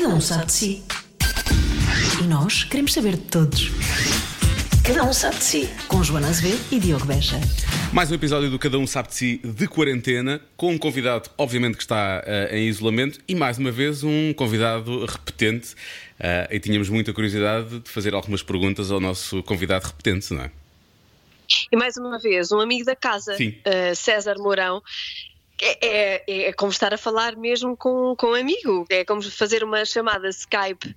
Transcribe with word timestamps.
Cada 0.00 0.14
um 0.14 0.20
sabe 0.20 0.46
de 0.46 0.52
si. 0.52 0.82
E 2.22 2.26
nós 2.28 2.62
queremos 2.62 2.92
saber 2.92 3.16
de 3.16 3.22
todos. 3.22 3.72
Cada 4.86 5.02
um 5.02 5.12
sabe 5.12 5.38
de 5.38 5.42
si. 5.42 5.70
Com 5.88 6.04
Joana 6.04 6.28
Azevedo 6.28 6.60
e 6.70 6.78
Diogo 6.78 7.04
Beja. 7.04 7.40
Mais 7.92 8.08
um 8.08 8.14
episódio 8.14 8.48
do 8.48 8.60
Cada 8.60 8.78
Um 8.78 8.86
Sabe 8.86 9.08
de 9.08 9.16
Si 9.16 9.40
de 9.42 9.66
quarentena, 9.66 10.40
com 10.56 10.70
um 10.70 10.78
convidado, 10.78 11.28
obviamente, 11.36 11.76
que 11.76 11.82
está 11.82 12.22
uh, 12.24 12.54
em 12.54 12.68
isolamento 12.68 13.18
e, 13.26 13.34
mais 13.34 13.58
uma 13.58 13.72
vez, 13.72 14.04
um 14.04 14.32
convidado 14.34 15.04
repetente. 15.04 15.72
Uh, 15.72 16.46
e 16.48 16.60
tínhamos 16.60 16.88
muita 16.88 17.12
curiosidade 17.12 17.80
de 17.80 17.90
fazer 17.90 18.14
algumas 18.14 18.40
perguntas 18.40 18.92
ao 18.92 19.00
nosso 19.00 19.42
convidado 19.42 19.88
repetente, 19.88 20.32
não 20.32 20.44
é? 20.44 20.50
E 21.72 21.76
mais 21.76 21.96
uma 21.96 22.20
vez, 22.20 22.52
um 22.52 22.60
amigo 22.60 22.84
da 22.84 22.94
casa, 22.94 23.34
uh, 23.34 23.96
César 23.96 24.36
Mourão. 24.38 24.80
É, 25.60 25.86
é, 25.86 26.48
é, 26.48 26.52
como 26.52 26.70
estar 26.70 26.94
a 26.94 26.98
falar 26.98 27.36
mesmo 27.36 27.76
com, 27.76 28.14
com 28.16 28.28
um 28.28 28.34
amigo, 28.34 28.86
é 28.88 29.04
como 29.04 29.22
fazer 29.22 29.64
uma 29.64 29.84
chamada 29.84 30.28
Skype 30.28 30.94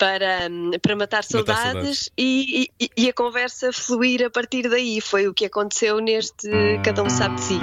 para, 0.00 0.48
para 0.80 0.96
matar 0.96 1.22
saudades, 1.22 1.62
matar 1.62 1.72
saudades. 1.72 2.10
E, 2.16 2.70
e, 2.80 2.90
e, 2.96 3.08
a 3.08 3.12
conversa 3.12 3.70
fluir 3.72 4.24
a 4.24 4.30
partir 4.30 4.68
daí. 4.68 5.00
Foi 5.00 5.28
o 5.28 5.34
que 5.34 5.44
aconteceu 5.44 6.00
neste 6.00 6.48
Cada 6.82 7.02
Um 7.02 7.10
Sabe 7.10 7.34
de 7.34 7.40
Si. 7.42 7.60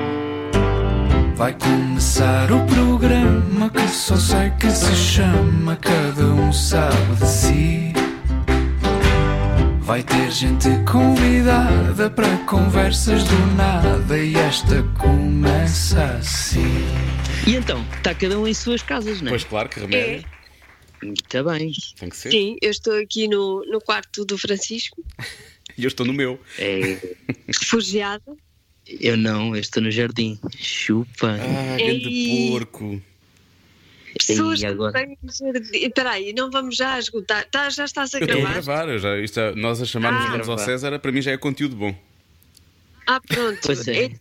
Vai 1.36 1.58
começar 1.58 2.52
o 2.52 2.66
programa 2.68 3.70
que 3.70 3.88
só 3.88 4.16
sei 4.16 4.52
que 4.60 4.70
se 4.70 4.96
chama 4.96 5.76
Cada 5.78 6.26
Um 6.26 6.54
Sabe 6.54 7.16
de 7.20 7.28
Si. 7.28 7.97
Vai 9.88 10.04
ter 10.04 10.30
gente 10.32 10.68
convidada 10.86 12.10
para 12.10 12.38
conversas 12.40 13.24
do 13.24 13.56
nada 13.56 14.22
e 14.22 14.36
esta 14.36 14.84
começa 15.00 16.04
assim. 16.18 16.68
E 17.48 17.56
então, 17.56 17.82
está 17.96 18.14
cada 18.14 18.38
um 18.38 18.46
em 18.46 18.54
suas 18.54 18.82
casas, 18.82 19.22
não 19.22 19.30
é? 19.30 19.32
Pois 19.32 19.46
claro, 19.46 19.70
que 19.70 19.80
remédio. 19.80 20.26
É. 21.02 21.06
Muito 21.06 21.44
bem. 21.46 21.72
Tem 21.98 22.10
que 22.10 22.18
ser. 22.18 22.32
Sim, 22.32 22.58
eu 22.62 22.70
estou 22.70 23.00
aqui 23.00 23.30
no, 23.30 23.64
no 23.72 23.80
quarto 23.80 24.26
do 24.26 24.38
Francisco. 24.38 25.02
e 25.78 25.86
eu 25.86 25.88
estou 25.88 26.06
no 26.06 26.12
meu. 26.12 26.38
É... 26.60 27.00
Refugiada. 27.48 28.36
Eu 28.86 29.16
não, 29.16 29.56
eu 29.56 29.62
estou 29.62 29.82
no 29.82 29.90
jardim. 29.90 30.38
Chupa. 30.60 31.30
Ah, 31.30 31.78
grande 31.78 32.50
porco. 32.50 33.02
Pessoas 34.18 34.64
agora... 34.64 34.94
que 34.94 35.16
têm 35.16 35.84
Espera 35.84 36.12
aí, 36.12 36.34
não 36.34 36.50
vamos 36.50 36.76
já 36.76 36.98
esgotar. 37.00 37.46
Tá, 37.50 37.70
já 37.70 37.86
estás 37.86 38.14
a 38.16 38.20
gravar? 38.20 38.58
Estou 38.58 38.74
a 38.74 38.84
gravar, 38.86 38.98
já, 38.98 39.18
isto, 39.20 39.40
é- 39.40 39.56
nós 39.56 39.82
a 39.82 39.86
chamarmos 39.86 40.48
ah, 40.48 40.52
ao 40.52 40.58
César, 40.58 40.98
para 41.00 41.12
mim 41.12 41.22
já 41.22 41.32
é 41.32 41.38
conteúdo 41.38 41.76
bom. 41.76 41.96
Ah, 43.08 43.22
pronto. 43.22 43.60
Pois 43.66 43.88
é. 43.88 44.12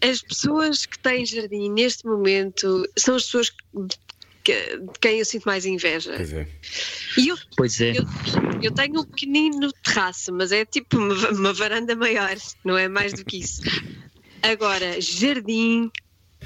é 0.00 0.10
as 0.10 0.22
pessoas 0.22 0.86
que 0.86 0.98
têm 0.98 1.26
jardim 1.26 1.70
neste 1.70 2.06
momento 2.06 2.88
são 2.96 3.14
as 3.14 3.24
pessoas 3.24 3.50
que, 3.50 4.78
de 4.78 4.98
quem 5.00 5.18
eu 5.18 5.24
sinto 5.24 5.44
mais 5.44 5.66
inveja. 5.66 6.14
Pois 6.16 6.32
é. 6.32 6.48
E 7.18 7.28
eu, 7.28 7.36
pois 7.56 7.80
é. 7.80 7.90
Eu, 7.90 8.04
eu 8.62 8.72
tenho 8.72 9.00
um 9.00 9.04
pequenino 9.04 9.70
terraço, 9.84 10.32
mas 10.32 10.50
é 10.50 10.64
tipo 10.64 10.96
uma, 10.96 11.30
uma 11.30 11.52
varanda 11.52 11.94
maior, 11.94 12.36
não 12.64 12.78
é 12.78 12.88
mais 12.88 13.12
do 13.12 13.22
que 13.22 13.38
isso. 13.38 13.60
Agora, 14.42 14.98
jardim, 15.00 15.90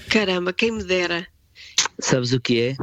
caramba, 0.09 0.53
quem 0.53 0.73
me 0.73 0.83
dera. 0.83 1.27
Sabes 2.01 2.33
o 2.33 2.41
que 2.41 2.61
é? 2.61 2.77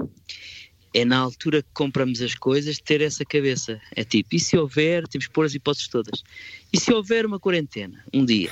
É 0.93 1.05
na 1.05 1.17
altura 1.17 1.61
que 1.61 1.69
compramos 1.73 2.21
as 2.21 2.33
coisas 2.33 2.79
ter 2.79 3.01
essa 3.01 3.25
cabeça. 3.25 3.79
É 3.95 4.03
tipo, 4.03 4.35
e 4.35 4.39
se 4.39 4.57
houver, 4.57 5.07
temos 5.07 5.27
que 5.27 5.33
pôr 5.33 5.45
as 5.45 5.53
hipóteses 5.53 5.87
todas. 5.87 6.23
E 6.71 6.79
se 6.79 6.91
houver 6.93 7.25
uma 7.25 7.39
quarentena, 7.39 8.03
um 8.13 8.25
dia? 8.25 8.51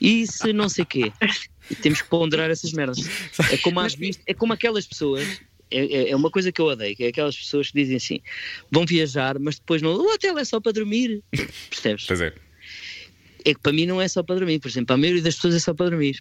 E 0.00 0.26
se 0.26 0.52
não 0.52 0.68
sei 0.68 0.84
quê? 0.84 1.12
E 1.70 1.74
temos 1.74 2.02
que 2.02 2.08
ponderar 2.08 2.50
essas 2.50 2.72
merdas. 2.72 2.98
É 3.52 3.56
como, 3.58 3.80
as, 3.80 3.96
é 4.26 4.34
como 4.34 4.52
aquelas 4.52 4.86
pessoas 4.86 5.40
é, 5.70 5.84
é, 5.84 6.10
é, 6.10 6.16
uma 6.16 6.30
coisa 6.30 6.50
que 6.50 6.60
eu 6.60 6.66
odeio, 6.66 6.96
que 6.96 7.04
é 7.04 7.08
aquelas 7.08 7.36
pessoas 7.36 7.70
que 7.70 7.80
dizem 7.80 7.96
assim: 7.96 8.20
vão 8.70 8.84
viajar, 8.84 9.38
mas 9.38 9.58
depois 9.58 9.80
não. 9.80 9.92
O 9.92 10.12
hotel 10.12 10.36
é 10.38 10.44
só 10.44 10.60
para 10.60 10.72
dormir. 10.72 11.22
Percebes? 11.70 12.06
Pois 12.06 12.20
é. 12.20 12.34
É 13.44 13.54
que 13.54 13.60
para 13.60 13.72
mim 13.72 13.86
não 13.86 14.00
é 14.00 14.08
só 14.08 14.22
para 14.22 14.36
dormir, 14.36 14.58
por 14.58 14.68
exemplo, 14.68 14.94
a 14.94 14.98
maioria 14.98 15.22
das 15.22 15.36
pessoas 15.36 15.54
é 15.54 15.58
só 15.60 15.72
para 15.72 15.90
dormir. 15.90 16.20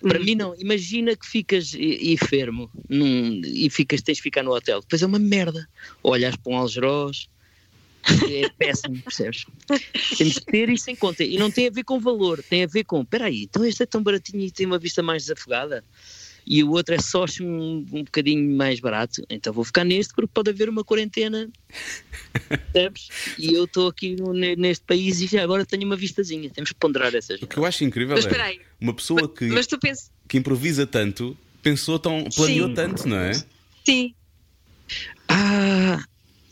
Para 0.00 0.18
mim 0.18 0.34
não, 0.34 0.54
imagina 0.58 1.16
que 1.16 1.26
ficas 1.26 1.74
enfermo 1.74 2.70
num, 2.88 3.40
e 3.44 3.68
ficas, 3.70 4.02
tens 4.02 4.16
de 4.16 4.22
ficar 4.22 4.42
no 4.42 4.54
hotel, 4.54 4.80
depois 4.80 5.02
é 5.02 5.06
uma 5.06 5.18
merda. 5.18 5.68
Olhas 6.02 6.36
para 6.36 6.52
um 6.52 6.56
algeroz, 6.56 7.28
é 8.30 8.48
péssimo, 8.58 9.00
percebes? 9.02 9.46
Temos 10.16 10.38
que 10.38 10.46
ter 10.46 10.68
isso 10.68 10.90
em 10.90 10.96
conta. 10.96 11.24
E 11.24 11.38
não 11.38 11.50
tem 11.50 11.68
a 11.68 11.70
ver 11.70 11.84
com 11.84 11.98
valor, 11.98 12.42
tem 12.42 12.64
a 12.64 12.66
ver 12.66 12.84
com, 12.84 13.02
espera 13.02 13.26
aí, 13.26 13.44
então 13.44 13.64
este 13.64 13.82
é 13.82 13.86
tão 13.86 14.02
baratinho 14.02 14.42
e 14.42 14.50
tem 14.50 14.66
uma 14.66 14.78
vista 14.78 15.02
mais 15.02 15.24
desafogada 15.24 15.84
e 16.46 16.62
o 16.62 16.70
outro 16.70 16.94
é 16.94 16.98
só 16.98 17.24
um, 17.40 17.84
um 17.92 18.04
bocadinho 18.04 18.56
mais 18.56 18.78
barato, 18.78 19.22
então 19.28 19.52
vou 19.52 19.64
ficar 19.64 19.84
neste 19.84 20.14
porque 20.14 20.30
pode 20.32 20.50
haver 20.50 20.68
uma 20.68 20.84
quarentena, 20.84 21.50
percebes? 22.72 23.08
E 23.36 23.52
eu 23.52 23.64
estou 23.64 23.88
aqui 23.88 24.16
neste 24.56 24.84
país 24.84 25.20
e 25.20 25.26
já 25.26 25.42
agora 25.42 25.66
tenho 25.66 25.84
uma 25.84 25.96
vistazinha, 25.96 26.48
temos 26.50 26.70
que 26.70 26.78
ponderar 26.78 27.12
essas. 27.14 27.42
O 27.42 27.46
que 27.46 27.58
eu 27.58 27.64
acho 27.64 27.82
incrível 27.82 28.14
mas, 28.14 28.26
é 28.26 28.58
uma 28.80 28.94
pessoa 28.94 29.28
que, 29.28 29.46
mas 29.46 29.66
pensa... 29.66 30.10
que 30.28 30.38
improvisa 30.38 30.86
tanto, 30.86 31.36
pensou 31.62 31.98
tão, 31.98 32.24
planeou 32.34 32.68
Sim. 32.68 32.74
tanto, 32.74 33.08
não 33.08 33.16
é? 33.16 33.32
Sim. 33.84 34.14
Ah, 35.28 36.04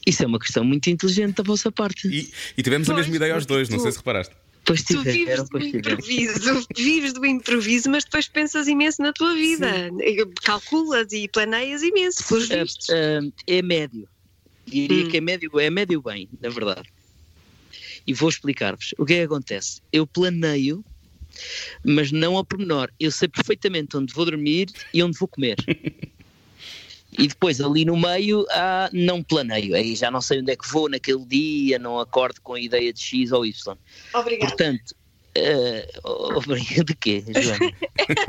isso 0.04 0.24
é 0.24 0.26
uma 0.26 0.40
questão 0.40 0.64
muito 0.64 0.90
inteligente 0.90 1.36
da 1.36 1.44
vossa 1.44 1.70
parte. 1.70 2.08
E, 2.08 2.32
e 2.56 2.62
tivemos 2.62 2.88
pois, 2.88 2.98
a 2.98 3.00
mesma 3.00 3.14
ideia 3.14 3.34
aos 3.34 3.46
dois, 3.46 3.68
não 3.68 3.78
sei 3.78 3.92
se 3.92 3.98
reparaste. 3.98 4.34
Pois 4.64 4.82
tu 4.82 5.02
vives 5.02 5.48
do 5.48 5.58
improviso, 5.58 6.66
vives 6.74 7.12
do 7.12 7.26
improviso, 7.26 7.90
mas 7.90 8.04
depois 8.04 8.28
pensas 8.28 8.66
imenso 8.66 9.02
na 9.02 9.12
tua 9.12 9.34
vida, 9.34 9.70
Sim. 9.88 10.32
calculas 10.42 11.12
e 11.12 11.28
planeias 11.28 11.82
imenso, 11.82 12.26
pelos 12.26 12.48
uh, 12.48 13.32
é 13.46 13.62
médio, 13.62 14.08
diria 14.66 15.04
hum. 15.04 15.08
que 15.10 15.16
é 15.18 15.20
médio, 15.20 15.60
é 15.60 15.70
médio 15.70 16.00
bem, 16.00 16.28
na 16.40 16.48
verdade. 16.48 16.88
E 18.06 18.12
vou 18.12 18.28
explicar-vos 18.28 18.94
o 18.98 19.04
que 19.04 19.14
é 19.14 19.16
que 19.18 19.22
acontece. 19.22 19.80
Eu 19.92 20.06
planeio, 20.06 20.84
mas 21.82 22.12
não 22.12 22.36
ao 22.36 22.44
pormenor. 22.44 22.90
Eu 23.00 23.10
sei 23.10 23.28
perfeitamente 23.28 23.96
onde 23.96 24.12
vou 24.12 24.24
dormir 24.24 24.68
e 24.92 25.02
onde 25.02 25.18
vou 25.18 25.28
comer. 25.28 25.56
E 27.18 27.28
depois 27.28 27.60
ali 27.60 27.84
no 27.84 27.96
meio 27.96 28.44
ah, 28.50 28.88
não 28.92 29.22
planeio, 29.22 29.74
aí 29.74 29.94
já 29.94 30.10
não 30.10 30.20
sei 30.20 30.40
onde 30.40 30.52
é 30.52 30.56
que 30.56 30.68
vou 30.68 30.88
naquele 30.88 31.24
dia, 31.24 31.78
não 31.78 31.98
acordo 31.98 32.40
com 32.40 32.54
a 32.54 32.60
ideia 32.60 32.92
de 32.92 33.00
X 33.00 33.32
ou 33.32 33.46
Y. 33.46 33.76
Obrigada. 34.14 34.48
Portanto, 34.48 34.94
uh, 35.38 36.36
obrigado 36.36 36.86
de 36.86 36.94
quê, 36.94 37.24
Joana? 37.28 37.72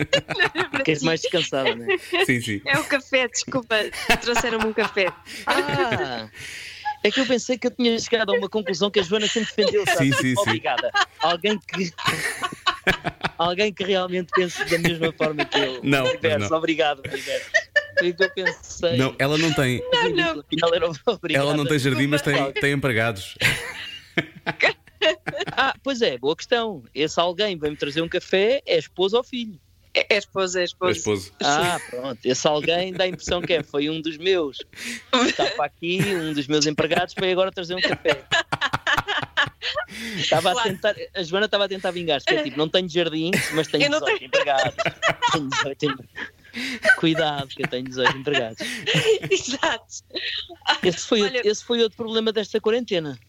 Queres 0.85 1.03
mais 1.03 1.21
descansada, 1.21 1.75
não 1.75 1.91
é? 1.91 1.97
Sim, 2.25 2.41
sim. 2.41 2.61
É 2.65 2.77
o 2.77 2.83
café, 2.83 3.27
desculpa, 3.27 3.75
trouxeram-me 4.21 4.65
um 4.65 4.73
café. 4.73 5.11
Ah! 5.47 6.29
É 7.05 7.11
que 7.11 7.19
eu 7.19 7.25
pensei 7.27 7.55
que 7.55 7.67
eu 7.67 7.71
tinha 7.71 7.99
chegado 7.99 8.31
a 8.31 8.35
uma 8.35 8.49
conclusão 8.49 8.89
que 8.89 8.99
a 8.99 9.03
Joana 9.03 9.27
sempre 9.27 9.53
defendeu. 9.55 9.85
Sabe? 9.85 10.11
Sim, 10.11 10.21
sim, 10.21 10.33
Obrigada. 10.39 10.91
Sim. 10.95 11.05
Alguém 11.21 11.59
que. 11.59 11.93
Alguém 13.37 13.71
que 13.71 13.83
realmente 13.83 14.31
pense 14.33 14.65
da 14.65 14.79
mesma 14.79 15.11
forma 15.11 15.45
que 15.45 15.59
eu. 15.59 15.81
Não. 15.83 16.05
Universo. 16.05 16.49
não. 16.49 16.57
Obrigado, 16.57 17.03
universo. 17.07 17.51
Foi 17.97 18.09
o 18.09 18.15
que 18.15 18.23
eu 18.23 18.29
pensei. 18.31 18.97
Não, 18.97 19.15
ela 19.17 19.37
não 19.37 19.53
tem. 19.53 19.81
Não, 19.91 20.09
não. 20.09 20.43
Ela 21.29 21.55
não 21.55 21.65
tem 21.65 21.79
jardim, 21.79 22.07
mas 22.07 22.21
tem, 22.21 22.51
tem 22.53 22.73
empregados. 22.73 23.37
ah, 25.51 25.73
pois 25.83 26.01
é, 26.01 26.17
boa 26.17 26.35
questão. 26.35 26.83
Esse 26.93 27.19
alguém 27.19 27.57
vem-me 27.57 27.77
trazer 27.77 28.01
um 28.01 28.09
café, 28.09 28.61
é 28.65 28.77
esposa 28.77 29.17
ou 29.17 29.23
filho? 29.23 29.59
É, 29.93 30.15
é 30.15 30.17
esposa, 30.17 30.59
é 30.59 30.63
esposa. 30.65 30.91
É 30.91 30.97
esposa. 30.97 31.31
Ah, 31.41 31.79
pronto. 31.89 32.19
Esse 32.23 32.47
alguém 32.47 32.91
dá 32.91 33.05
a 33.05 33.07
impressão 33.07 33.41
que 33.41 33.53
é, 33.53 33.63
foi 33.63 33.89
um 33.89 34.01
dos 34.01 34.17
meus. 34.17 34.57
Estava 35.25 35.65
aqui, 35.65 35.99
um 36.01 36.33
dos 36.33 36.47
meus 36.47 36.65
empregados, 36.65 37.13
foi 37.17 37.31
agora 37.31 37.51
trazer 37.51 37.75
um 37.75 37.81
café. 37.81 38.23
Estava 40.17 40.51
claro. 40.51 40.69
a 40.69 40.71
tentar, 40.71 40.95
a 41.15 41.23
Joana 41.23 41.45
estava 41.45 41.65
a 41.65 41.67
tentar 41.67 41.91
vingar-se, 41.91 42.29
é 42.29 42.43
tipo, 42.43 42.57
não 42.57 42.67
tenho 42.67 42.89
jardim, 42.89 43.31
mas 43.53 43.67
tenho 43.67 43.85
18 43.85 44.05
tenho... 44.05 44.23
empregados. 44.25 44.75
tenho 45.31 45.49
18 45.49 45.85
empregados. 45.85 46.34
Cuidado, 46.97 47.47
que 47.47 47.63
eu 47.63 47.67
tenho 47.67 47.85
18 47.85 48.17
empregados. 48.17 48.59
Exato. 49.29 50.03
Esse 50.83 51.07
foi, 51.07 51.21
Olha, 51.21 51.47
esse 51.47 51.63
foi 51.63 51.81
outro 51.81 51.97
problema 51.97 52.31
desta 52.31 52.59
quarentena. 52.59 53.19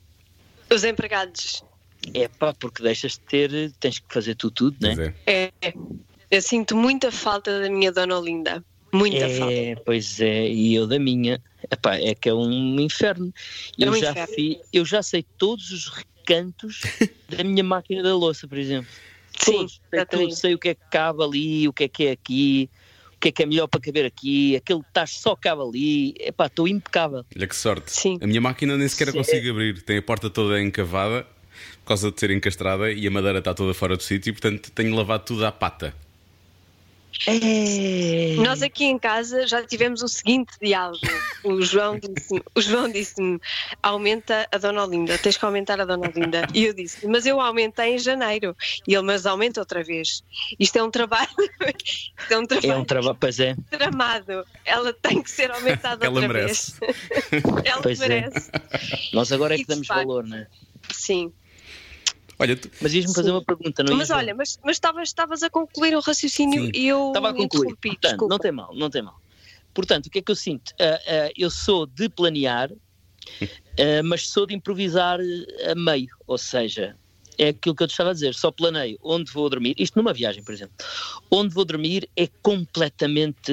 Os 0.70 0.84
empregados. 0.84 1.62
É 2.14 2.28
pá, 2.28 2.54
porque 2.54 2.82
deixas 2.82 3.12
de 3.12 3.20
ter, 3.20 3.72
tens 3.80 3.98
que 3.98 4.12
fazer 4.12 4.34
tu 4.34 4.50
tudo, 4.50 4.76
não 4.80 4.90
é? 4.90 5.14
É. 5.26 5.52
Eu 6.30 6.42
sinto 6.42 6.76
muita 6.76 7.10
falta 7.10 7.60
da 7.60 7.70
minha 7.70 7.92
dona 7.92 8.18
Linda. 8.18 8.64
Muita 8.92 9.26
é, 9.26 9.38
falta. 9.38 9.82
Pois 9.84 10.20
é, 10.20 10.48
e 10.48 10.74
eu 10.74 10.86
da 10.86 10.98
minha. 10.98 11.40
Epá, 11.70 11.96
é 11.96 12.14
que 12.14 12.28
é 12.28 12.34
um 12.34 12.80
inferno. 12.80 13.32
É 13.78 13.84
eu, 13.84 13.92
um 13.92 13.96
já 13.96 14.10
inferno. 14.10 14.34
Fi, 14.34 14.60
eu 14.72 14.84
já 14.84 15.02
sei 15.02 15.24
todos 15.36 15.70
os 15.70 15.88
recantos 15.88 16.82
da 17.28 17.44
minha 17.44 17.64
máquina 17.64 18.02
da 18.02 18.14
louça, 18.14 18.46
por 18.46 18.58
exemplo. 18.58 18.90
Sim, 19.38 19.52
todos, 19.52 19.80
sei, 19.90 20.06
tudo, 20.06 20.34
sei 20.34 20.54
o 20.54 20.58
que 20.58 20.70
é 20.70 20.74
que 20.74 20.90
cabe 20.90 21.22
ali, 21.22 21.68
o 21.68 21.72
que 21.72 21.84
é 21.84 21.88
que 21.88 22.06
é 22.06 22.12
aqui, 22.12 22.70
o 23.16 23.20
que 23.20 23.28
é 23.28 23.32
que 23.32 23.42
é 23.42 23.46
melhor 23.46 23.66
para 23.66 23.80
caber 23.80 24.04
aqui, 24.04 24.56
aquele 24.56 24.82
tacho 24.92 25.18
só 25.18 25.34
cabe 25.34 25.62
ali. 25.62 26.14
Epá, 26.20 26.46
estou 26.46 26.68
impecável. 26.68 27.24
Olha 27.34 27.46
que 27.46 27.56
sorte. 27.56 27.90
Sim. 27.90 28.18
A 28.20 28.26
minha 28.26 28.40
máquina 28.40 28.76
nem 28.76 28.86
sequer 28.86 29.08
a 29.08 29.12
consigo 29.12 29.50
abrir. 29.50 29.82
Tem 29.82 29.98
a 29.98 30.02
porta 30.02 30.28
toda 30.28 30.60
encavada 30.60 31.26
por 31.82 31.88
causa 31.88 32.10
de 32.10 32.20
ser 32.20 32.30
encastrada 32.30 32.92
e 32.92 33.06
a 33.06 33.10
madeira 33.10 33.38
está 33.38 33.54
toda 33.54 33.72
fora 33.72 33.96
do 33.96 34.02
sítio, 34.02 34.32
portanto 34.34 34.70
tenho 34.72 34.94
lavado 34.94 35.24
tudo 35.24 35.46
à 35.46 35.52
pata. 35.52 35.94
É... 37.26 38.34
Nós 38.36 38.62
aqui 38.62 38.84
em 38.84 38.98
casa 38.98 39.46
já 39.46 39.64
tivemos 39.64 40.02
o 40.02 40.08
seguinte 40.08 40.52
diálogo. 40.60 41.00
O 41.42 41.62
João 41.62 41.98
disse-me, 41.98 42.42
o 42.54 42.60
João 42.60 42.90
disse-me, 42.90 43.40
aumenta 43.82 44.46
a 44.52 44.58
Dona 44.58 44.84
Olinda, 44.84 45.16
tens 45.18 45.36
que 45.36 45.44
aumentar 45.44 45.80
a 45.80 45.84
Dona 45.84 46.08
Olinda. 46.08 46.46
E 46.52 46.64
eu 46.64 46.74
disse, 46.74 47.06
mas 47.06 47.24
eu 47.26 47.40
aumentei 47.40 47.94
em 47.94 47.98
janeiro. 47.98 48.56
E 48.86 48.94
ele, 48.94 49.02
mas 49.02 49.26
aumenta 49.26 49.60
outra 49.60 49.82
vez. 49.82 50.22
Isto 50.58 50.76
é 50.76 50.82
um 50.82 50.90
trabalho. 50.90 51.28
Isto 51.84 52.32
é 52.32 52.38
um 52.38 52.46
trabalho. 52.46 52.72
É 52.72 52.76
um 52.76 52.84
trabalho, 52.84 53.16
pois 53.18 53.40
é. 53.40 53.56
Tramado. 53.70 54.44
Ela 54.64 54.92
tem 54.92 55.22
que 55.22 55.30
ser 55.30 55.50
aumentada 55.50 56.06
Ela 56.06 56.14
outra 56.14 56.28
merece. 56.32 56.74
vez. 56.80 56.96
Ela 57.64 57.82
Pois 57.82 58.00
é. 58.00 58.08
merece. 58.08 58.50
Nós 59.12 59.32
agora 59.32 59.54
é 59.54 59.58
que 59.58 59.66
damos 59.66 59.86
valor, 59.86 60.24
não 60.24 60.36
é? 60.36 60.46
Sim. 60.92 61.32
Olha, 62.38 62.56
tu- 62.56 62.70
Mas 62.80 62.92
ias-me 62.92 63.14
fazer 63.14 63.28
Sim. 63.28 63.34
uma 63.34 63.44
pergunta, 63.44 63.82
não 63.82 63.96
Mas 63.96 64.10
olha, 64.10 64.34
mas 64.34 64.58
mas 64.62 64.76
estavas 64.76 65.08
estavas 65.08 65.42
a 65.42 65.48
concluir 65.50 65.96
o 65.96 66.00
raciocínio 66.00 66.64
Sim. 66.66 66.70
e 66.74 66.88
eu 66.88 67.08
Estava 67.08 67.30
a 67.30 67.32
concluir. 67.34 67.60
interrompi. 67.70 67.88
Portanto, 67.90 68.10
Desculpa. 68.10 68.34
não 68.34 68.38
tem 68.38 68.52
mal, 68.52 68.74
não 68.74 68.90
tem 68.90 69.02
mal. 69.02 69.16
Portanto, 69.72 70.06
o 70.06 70.10
que 70.10 70.18
é 70.18 70.22
que 70.22 70.30
eu 70.30 70.36
sinto? 70.36 70.72
Ah, 70.80 71.00
ah, 71.06 71.30
eu 71.36 71.50
sou 71.50 71.86
de 71.86 72.08
planear, 72.08 72.70
ah, 73.78 74.02
mas 74.04 74.28
sou 74.28 74.46
de 74.46 74.54
improvisar 74.54 75.18
a 75.70 75.74
meio. 75.74 76.08
Ou 76.26 76.36
seja, 76.38 76.96
é 77.38 77.48
aquilo 77.48 77.74
que 77.74 77.82
eu 77.82 77.86
te 77.86 77.92
estava 77.92 78.10
a 78.10 78.12
dizer. 78.14 78.34
Só 78.34 78.50
planeio 78.50 78.98
onde 79.02 79.30
vou 79.32 79.48
dormir. 79.48 79.74
Isto 79.78 79.96
numa 79.98 80.12
viagem, 80.12 80.42
por 80.44 80.52
exemplo. 80.54 80.74
Onde 81.30 81.54
vou 81.54 81.64
dormir 81.64 82.08
é 82.16 82.26
completamente 82.42 83.52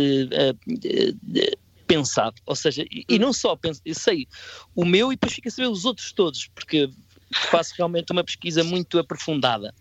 pensado. 1.87 2.35
Ou 2.45 2.55
seja, 2.55 2.83
e, 2.89 3.03
e 3.09 3.19
não 3.19 3.33
só 3.33 3.55
penso, 3.55 3.81
eu 3.85 3.95
sei 3.95 4.27
o 4.75 4.85
meu 4.85 5.11
e 5.11 5.15
depois 5.15 5.33
fico 5.33 5.47
a 5.47 5.51
saber 5.51 5.67
os 5.67 5.85
outros 5.85 6.11
todos, 6.13 6.49
porque 6.55 6.89
faço 7.33 7.73
realmente 7.77 8.11
uma 8.11 8.23
pesquisa 8.23 8.63
muito 8.63 8.99
aprofundada. 8.99 9.73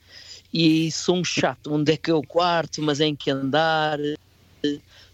E 0.52 0.90
sou 0.93 1.16
um 1.16 1.25
chato, 1.25 1.72
onde 1.72 1.93
é 1.93 1.96
que 1.96 2.10
é 2.10 2.14
o 2.14 2.22
quarto, 2.22 2.82
mas 2.82 3.00
é 3.00 3.06
em 3.06 3.16
que 3.16 3.31
andar, 3.31 3.99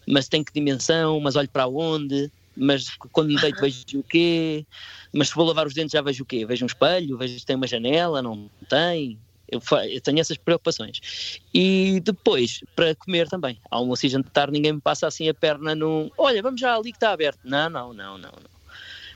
mas 0.07 0.29
tem 0.29 0.43
que 0.43 0.53
dimensão, 0.53 1.21
mas 1.21 1.37
olho 1.37 1.49
para 1.49 1.67
onde, 1.67 2.31
mas 2.57 2.89
quando 3.13 3.29
me 3.29 3.41
deito 3.41 3.61
vejo 3.61 3.85
o 3.95 4.03
quê, 4.03 4.67
mas 5.13 5.29
se 5.29 5.35
vou 5.35 5.47
lavar 5.47 5.67
os 5.67 5.75
dentes 5.75 5.93
já 5.93 6.03
vejo 6.03 6.25
o 6.25 6.27
quê? 6.27 6.45
Vejo 6.45 6.65
um 6.65 6.67
espelho, 6.67 7.17
vejo 7.17 7.39
se 7.39 7.47
tem 7.47 7.57
uma 7.57 7.67
janela, 7.67 8.21
não 8.21 8.51
tem. 8.69 9.19
Eu, 9.51 9.63
eu 9.89 10.01
tenho 10.01 10.19
essas 10.19 10.37
preocupações. 10.37 11.41
E 11.55 12.01
depois, 12.05 12.61
para 12.77 12.95
comer 12.95 13.29
também, 13.29 13.59
almoço 13.71 14.05
e 14.05 14.09
jantar, 14.09 14.51
ninguém 14.51 14.75
me 14.75 14.81
passa 14.81 15.07
assim 15.07 15.29
a 15.29 15.35
perna 15.35 15.75
num. 15.75 16.11
Olha, 16.19 16.43
vamos 16.43 16.61
já 16.61 16.77
ali 16.77 16.91
que 16.91 16.97
está 16.97 17.13
aberto. 17.13 17.39
Não, 17.45 17.71
não, 17.71 17.95
não, 17.95 18.19
não. 18.19 18.31
Não, 18.31 18.59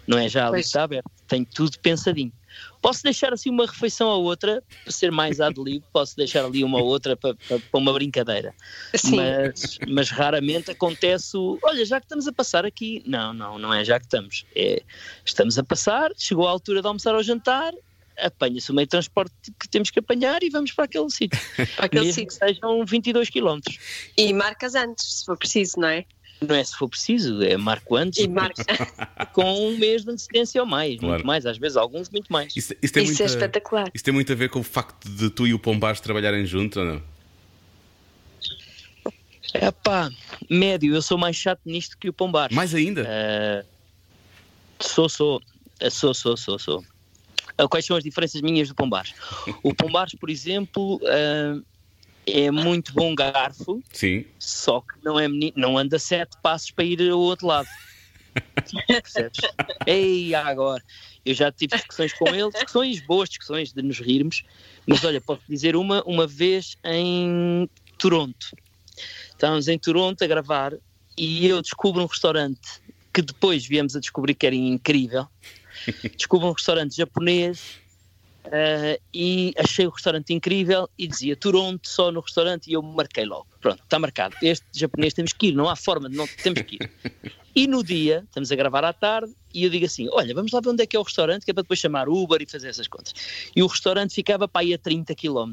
não 0.06 0.18
é 0.18 0.28
já 0.28 0.44
ali 0.44 0.52
Pois. 0.52 0.62
que 0.62 0.68
está 0.68 0.84
aberto. 0.84 1.10
Tenho 1.28 1.44
tudo 1.44 1.78
pensadinho. 1.80 2.32
Posso 2.82 3.02
deixar 3.04 3.32
assim 3.32 3.48
uma 3.48 3.64
refeição 3.64 4.08
ou 4.08 4.24
outra, 4.24 4.62
para 4.82 4.92
ser 4.92 5.12
mais 5.12 5.40
ad 5.40 5.58
lib, 5.58 5.82
posso 5.92 6.16
deixar 6.16 6.44
ali 6.44 6.64
uma 6.64 6.80
ou 6.80 6.86
outra 6.86 7.16
para, 7.16 7.34
para, 7.34 7.58
para 7.58 7.80
uma 7.80 7.92
brincadeira. 7.92 8.52
Sim. 8.94 9.16
Mas, 9.16 9.78
mas 9.88 10.10
raramente 10.10 10.72
acontece 10.72 11.36
o. 11.36 11.58
Olha, 11.62 11.84
já 11.86 12.00
que 12.00 12.06
estamos 12.06 12.26
a 12.26 12.32
passar 12.32 12.66
aqui. 12.66 13.02
Não, 13.06 13.32
não, 13.32 13.58
não 13.58 13.72
é 13.72 13.84
já 13.84 13.98
que 14.00 14.06
estamos. 14.06 14.44
É, 14.54 14.82
estamos 15.24 15.56
a 15.58 15.62
passar, 15.62 16.10
chegou 16.16 16.46
a 16.46 16.50
altura 16.50 16.80
de 16.80 16.88
almoçar 16.88 17.14
ou 17.14 17.22
jantar, 17.22 17.72
apanha-se 18.18 18.70
o 18.70 18.74
meio 18.74 18.86
de 18.86 18.90
transporte 18.90 19.32
que 19.58 19.68
temos 19.68 19.90
que 19.90 19.98
apanhar 19.98 20.42
e 20.42 20.50
vamos 20.50 20.72
para 20.72 20.84
aquele 20.84 21.08
sítio. 21.10 21.38
Para 21.76 21.86
aquele 21.86 22.06
Mesmo 22.06 22.26
que 22.26 22.32
sítio. 22.32 22.48
sejam 22.48 22.84
22 22.84 23.30
km. 23.30 23.60
E 24.16 24.32
marcas 24.32 24.74
antes, 24.74 25.20
se 25.20 25.24
for 25.24 25.38
preciso, 25.38 25.78
não 25.78 25.88
é? 25.88 26.04
Não 26.46 26.54
é 26.54 26.64
se 26.64 26.74
for 26.76 26.88
preciso, 26.88 27.42
é 27.42 27.56
marco 27.56 27.94
antes, 27.96 28.18
E 28.18 28.28
marca. 28.28 28.64
com 29.32 29.68
um 29.68 29.76
mês 29.78 30.04
de 30.04 30.10
antecedência 30.10 30.60
ou 30.60 30.66
mais, 30.66 30.96
Claro. 30.98 31.14
muito 31.14 31.26
mais, 31.26 31.46
às 31.46 31.56
vezes 31.58 31.76
alguns 31.76 32.10
muito 32.10 32.32
mais. 32.32 32.54
isso, 32.56 32.74
isso 32.82 32.92
tem 32.92 33.02
Isso 33.04 33.12
muita, 33.12 33.22
é 33.22 33.26
espetacular. 33.26 33.90
isso 33.94 34.04
tem 34.04 34.12
muito 34.14 34.32
a 34.32 34.34
ver 34.34 34.48
com 34.50 34.60
o 34.60 34.62
facto 34.64 35.08
de 35.08 35.30
tu 35.30 35.46
e 35.46 35.54
o 35.54 35.58
Pombares 35.58 36.00
trabalharem 36.00 36.44
juntos 36.44 36.76
ou 36.78 36.84
não? 36.84 37.02
É 39.54 39.70
pá, 39.70 40.10
médio, 40.48 40.94
eu 40.94 41.02
sou 41.02 41.18
mais 41.18 41.36
chato 41.36 41.60
nisto 41.66 41.96
que 41.98 42.08
o 42.08 42.12
Pombar. 42.12 42.50
Mais 42.52 42.74
ainda? 42.74 43.04
Eh, 43.06 43.64
sou, 44.80 45.08
sou, 45.08 45.42
sou, 45.90 46.14
sou, 46.14 46.36
sou, 46.36 46.58
sou. 46.58 46.84
Eh, 47.58 47.68
Quais 47.68 47.84
são 47.84 47.96
as 47.96 48.02
diferenças 48.02 48.40
minhas 48.40 48.68
do 48.68 48.74
Pombares? 48.74 49.12
O 49.62 49.74
Pombares, 49.74 50.14
por 50.14 50.30
exemplo, 50.30 50.98
eh, 51.04 51.56
é 52.26 52.50
muito 52.50 52.92
bom 52.92 53.14
garfo, 53.14 53.82
Sim. 53.92 54.24
só 54.38 54.80
que 54.80 54.94
não, 55.02 55.18
é 55.18 55.28
meni- 55.28 55.52
não 55.56 55.76
anda 55.76 55.98
sete 55.98 56.36
passos 56.42 56.70
para 56.70 56.84
ir 56.84 57.10
ao 57.10 57.18
outro 57.18 57.46
lado. 57.46 57.68
Percebes? 58.86 59.40
Ei, 59.86 60.34
agora. 60.34 60.82
Eu 61.24 61.34
já 61.34 61.52
tive 61.52 61.76
discussões 61.76 62.12
com 62.12 62.28
ele, 62.34 62.50
discussões, 62.50 63.00
boas 63.06 63.28
discussões 63.28 63.72
de 63.72 63.82
nos 63.82 64.00
rirmos, 64.00 64.42
mas 64.86 65.04
olha, 65.04 65.20
posso 65.20 65.42
dizer 65.48 65.76
uma, 65.76 66.02
uma 66.04 66.26
vez 66.26 66.76
em 66.84 67.68
Toronto. 67.98 68.46
Estávamos 69.30 69.68
em 69.68 69.78
Toronto 69.78 70.22
a 70.22 70.26
gravar 70.26 70.76
e 71.16 71.46
eu 71.46 71.60
descubro 71.62 72.02
um 72.02 72.06
restaurante 72.06 72.60
que 73.12 73.22
depois 73.22 73.66
viemos 73.66 73.94
a 73.94 74.00
descobrir 74.00 74.34
que 74.34 74.46
era 74.46 74.56
incrível. 74.56 75.26
Descubro 76.16 76.48
um 76.48 76.52
restaurante 76.52 76.96
japonês 76.96 77.81
eh, 78.44 79.00
e 79.14 79.54
achei 79.56 79.86
o 79.86 79.90
restaurante 79.90 80.32
incrível 80.32 80.88
e 80.98 81.06
dizia 81.06 81.36
Toronto 81.36 81.88
só 81.88 82.10
no 82.10 82.20
restaurante 82.20 82.68
e 82.68 82.72
eu 82.72 82.82
marquei 82.82 83.24
logo. 83.24 83.46
Pronto, 83.60 83.82
está 83.82 83.98
marcado. 83.98 84.36
Este 84.42 84.66
japonês 84.72 85.14
temos 85.14 85.32
que 85.32 85.48
ir, 85.48 85.52
não 85.52 85.68
há 85.68 85.76
forma 85.76 86.08
de 86.10 86.16
não 86.16 86.26
temos 86.42 86.62
que 86.62 86.76
ir. 86.76 86.92
E 87.54 87.66
no 87.66 87.84
dia, 87.84 88.24
estamos 88.26 88.50
a 88.50 88.56
gravar 88.56 88.82
à 88.82 88.94
tarde, 88.94 89.32
e 89.52 89.64
eu 89.64 89.70
digo 89.70 89.84
assim: 89.84 90.08
Olha, 90.10 90.34
vamos 90.34 90.52
lá 90.52 90.60
ver 90.60 90.70
onde 90.70 90.82
é 90.82 90.86
que 90.86 90.96
é 90.96 90.98
o 90.98 91.02
restaurante, 91.02 91.44
que 91.44 91.50
é 91.50 91.54
para 91.54 91.62
depois 91.62 91.78
chamar 91.78 92.08
Uber 92.08 92.40
e 92.40 92.46
fazer 92.46 92.68
essas 92.68 92.88
contas. 92.88 93.12
E 93.54 93.62
o 93.62 93.66
restaurante 93.66 94.14
ficava 94.14 94.48
para 94.48 94.62
aí 94.62 94.72
a 94.72 94.78
30 94.78 95.14
km 95.14 95.52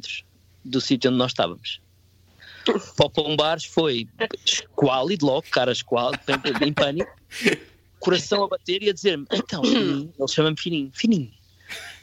do 0.64 0.80
sítio 0.80 1.10
onde 1.10 1.18
nós 1.18 1.32
estávamos. 1.32 1.82
Para 2.96 3.10
Pombares 3.10 3.66
foi 3.66 4.08
esquálido 4.46 5.26
logo, 5.26 5.46
cara 5.52 5.72
esquálido, 5.72 6.22
em, 6.66 6.74
pânico, 6.74 7.12
coração 8.00 8.44
a 8.44 8.48
bater 8.48 8.82
e 8.82 8.90
a 8.90 8.94
dizer-me: 8.94 9.26
Então, 9.32 9.62
ele 9.66 10.28
chama-me 10.30 10.58
fininho, 10.58 10.92
fininho. 10.94 11.39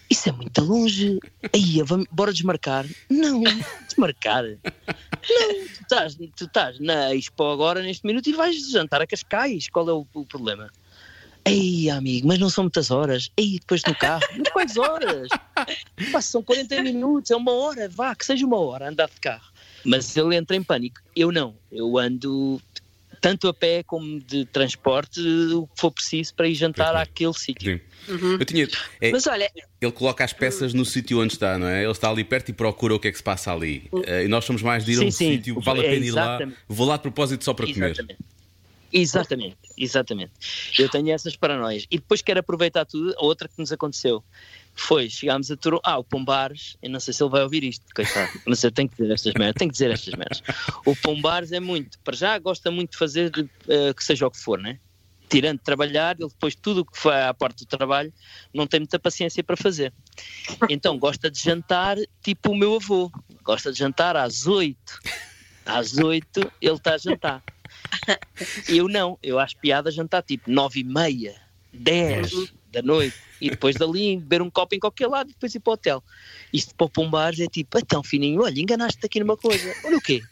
Isso 0.08 0.28
é 0.28 0.32
muito 0.32 0.60
longe. 0.62 1.18
Aí, 1.52 1.82
vamos, 1.82 2.06
bora 2.10 2.32
desmarcar. 2.32 2.86
Não, 3.10 3.42
desmarcar. 3.86 4.44
Não, 4.44 5.66
tu 5.66 5.82
estás, 5.82 6.14
tu 6.14 6.44
estás 6.44 6.78
na 6.78 7.14
Expo 7.14 7.44
agora, 7.44 7.82
neste 7.82 8.06
minuto, 8.06 8.28
e 8.28 8.32
vais 8.32 8.70
jantar 8.70 9.02
a 9.02 9.06
Cascais. 9.06 9.68
Qual 9.68 9.88
é 9.88 9.92
o, 9.92 10.06
o 10.14 10.26
problema? 10.26 10.70
Ei, 11.44 11.88
amigo, 11.90 12.26
mas 12.26 12.38
não 12.40 12.50
são 12.50 12.64
muitas 12.64 12.90
horas. 12.90 13.30
Ei, 13.36 13.58
depois 13.60 13.82
no 13.86 13.94
carro. 13.94 14.22
Mas 14.36 14.48
quais 14.52 14.76
horas? 14.76 15.28
Pá, 16.10 16.20
são 16.20 16.42
40 16.42 16.82
minutos, 16.82 17.30
é 17.30 17.36
uma 17.36 17.52
hora. 17.52 17.88
Vá, 17.88 18.14
que 18.16 18.26
seja 18.26 18.44
uma 18.44 18.58
hora 18.58 18.88
andar 18.88 19.08
de 19.08 19.20
carro. 19.20 19.52
Mas 19.84 20.16
ele 20.16 20.34
entra 20.34 20.56
em 20.56 20.62
pânico. 20.62 21.00
Eu 21.14 21.30
não. 21.30 21.54
Eu 21.70 21.96
ando 21.98 22.60
tanto 23.20 23.48
a 23.48 23.54
pé 23.54 23.82
como 23.82 24.20
de 24.20 24.44
transporte, 24.46 25.20
o 25.20 25.66
que 25.66 25.80
for 25.80 25.90
preciso 25.90 26.34
para 26.34 26.48
ir 26.48 26.54
jantar 26.54 26.94
é. 26.94 27.02
àquele 27.02 27.32
sítio. 27.34 27.80
Sim. 28.06 28.16
Eu 28.38 28.44
tinha. 28.44 28.68
é, 29.00 29.10
Mas 29.10 29.26
olha, 29.26 29.50
ele 29.80 29.92
coloca 29.92 30.24
as 30.24 30.32
peças 30.32 30.72
no 30.72 30.84
sítio 30.84 31.20
onde 31.20 31.32
está, 31.32 31.58
não 31.58 31.66
é? 31.66 31.82
Ele 31.82 31.92
está 31.92 32.10
ali 32.10 32.24
perto 32.24 32.50
e 32.50 32.52
procura 32.52 32.94
o 32.94 33.00
que 33.00 33.08
é 33.08 33.12
que 33.12 33.18
se 33.18 33.24
passa 33.24 33.52
ali. 33.52 33.88
Eh, 34.04 34.24
e 34.24 34.28
nós 34.28 34.44
somos 34.44 34.62
mais 34.62 34.84
de 34.84 34.92
ir 34.92 35.02
a 35.02 35.04
um 35.04 35.10
sítio, 35.10 35.60
vale 35.60 35.80
a 35.80 35.84
É, 35.84 35.90
pena 35.90 36.06
ir 36.06 36.10
lá. 36.12 36.38
Vou 36.68 36.86
lá 36.86 36.96
de 36.96 37.02
propósito 37.02 37.44
só 37.44 37.52
para 37.52 37.66
comer. 37.66 37.90
Exatamente. 37.90 38.18
Exatamente, 38.92 39.56
exatamente. 39.76 40.32
Eu 40.78 40.88
tenho 40.88 41.10
essas 41.10 41.36
paranoias. 41.36 41.86
E 41.90 41.98
depois 41.98 42.22
quero 42.22 42.40
aproveitar 42.40 42.84
tudo. 42.84 43.14
A 43.18 43.24
outra 43.24 43.48
que 43.48 43.58
nos 43.58 43.72
aconteceu 43.72 44.22
foi, 44.76 45.08
chegámos 45.08 45.50
a 45.50 45.56
Toronto. 45.56 45.82
Ah, 45.84 45.98
o 45.98 46.04
Pombares, 46.04 46.76
eu 46.82 46.90
não 46.90 47.00
sei 47.00 47.12
se 47.14 47.22
ele 47.22 47.30
vai 47.30 47.42
ouvir 47.42 47.64
isto, 47.64 47.84
coitado. 47.94 48.30
Mas 48.46 48.62
eu 48.62 48.70
tenho 48.70 48.88
que 48.88 48.96
dizer 48.96 49.12
estas 49.12 49.34
merdas, 49.34 49.54
tenho 49.58 49.70
que 49.70 49.72
dizer 49.72 49.90
estas 49.90 50.14
merdas. 50.14 50.42
O 50.84 50.94
Pombares 50.94 51.50
é 51.52 51.60
muito, 51.60 51.98
para 52.00 52.16
já 52.16 52.38
gosta 52.38 52.70
muito 52.70 52.92
de 52.92 52.98
fazer 52.98 53.32
eh, 53.68 53.94
que 53.94 54.04
seja 54.04 54.26
o 54.26 54.30
que 54.30 54.38
for, 54.38 54.58
né? 54.58 54.78
Tirando 55.28 55.58
de 55.58 55.64
trabalhar, 55.64 56.14
ele 56.20 56.28
depois 56.28 56.54
tudo 56.54 56.82
o 56.82 56.84
que 56.84 56.96
foi 56.96 57.20
à 57.20 57.34
parte 57.34 57.64
do 57.64 57.66
trabalho 57.66 58.12
não 58.54 58.66
tem 58.66 58.78
muita 58.78 58.98
paciência 58.98 59.42
para 59.42 59.56
fazer. 59.56 59.92
Então 60.68 60.96
gosta 60.98 61.28
de 61.30 61.40
jantar 61.40 61.96
tipo 62.22 62.52
o 62.52 62.56
meu 62.56 62.76
avô. 62.76 63.10
Gosta 63.42 63.72
de 63.72 63.78
jantar 63.78 64.16
às 64.16 64.46
oito. 64.46 65.00
Às 65.64 65.96
oito 65.96 66.52
ele 66.60 66.76
está 66.76 66.94
a 66.94 66.98
jantar. 66.98 67.42
Eu 68.68 68.88
não, 68.88 69.18
eu 69.20 69.40
acho 69.40 69.56
piada 69.56 69.90
jantar 69.90 70.22
tipo 70.22 70.48
nove 70.48 70.80
e 70.80 70.84
meia, 70.84 71.34
dez 71.72 72.32
da 72.72 72.82
noite 72.82 73.16
e 73.40 73.50
depois 73.50 73.76
dali 73.76 74.16
beber 74.16 74.42
um 74.42 74.50
copo 74.50 74.74
em 74.74 74.78
qualquer 74.78 75.06
lado 75.06 75.30
e 75.30 75.32
depois 75.32 75.54
ir 75.54 75.60
para 75.60 75.70
o 75.70 75.74
hotel. 75.74 76.04
Isto 76.52 76.74
para 76.74 76.86
o 76.86 76.90
Pombares 76.90 77.40
é 77.40 77.46
tipo, 77.46 77.78
então 77.78 78.02
fininho, 78.02 78.42
olha, 78.42 78.60
enganaste-te 78.60 79.06
aqui 79.06 79.20
numa 79.20 79.36
coisa. 79.36 79.74
Olha 79.84 79.96
o 79.96 80.00
quê? 80.00 80.22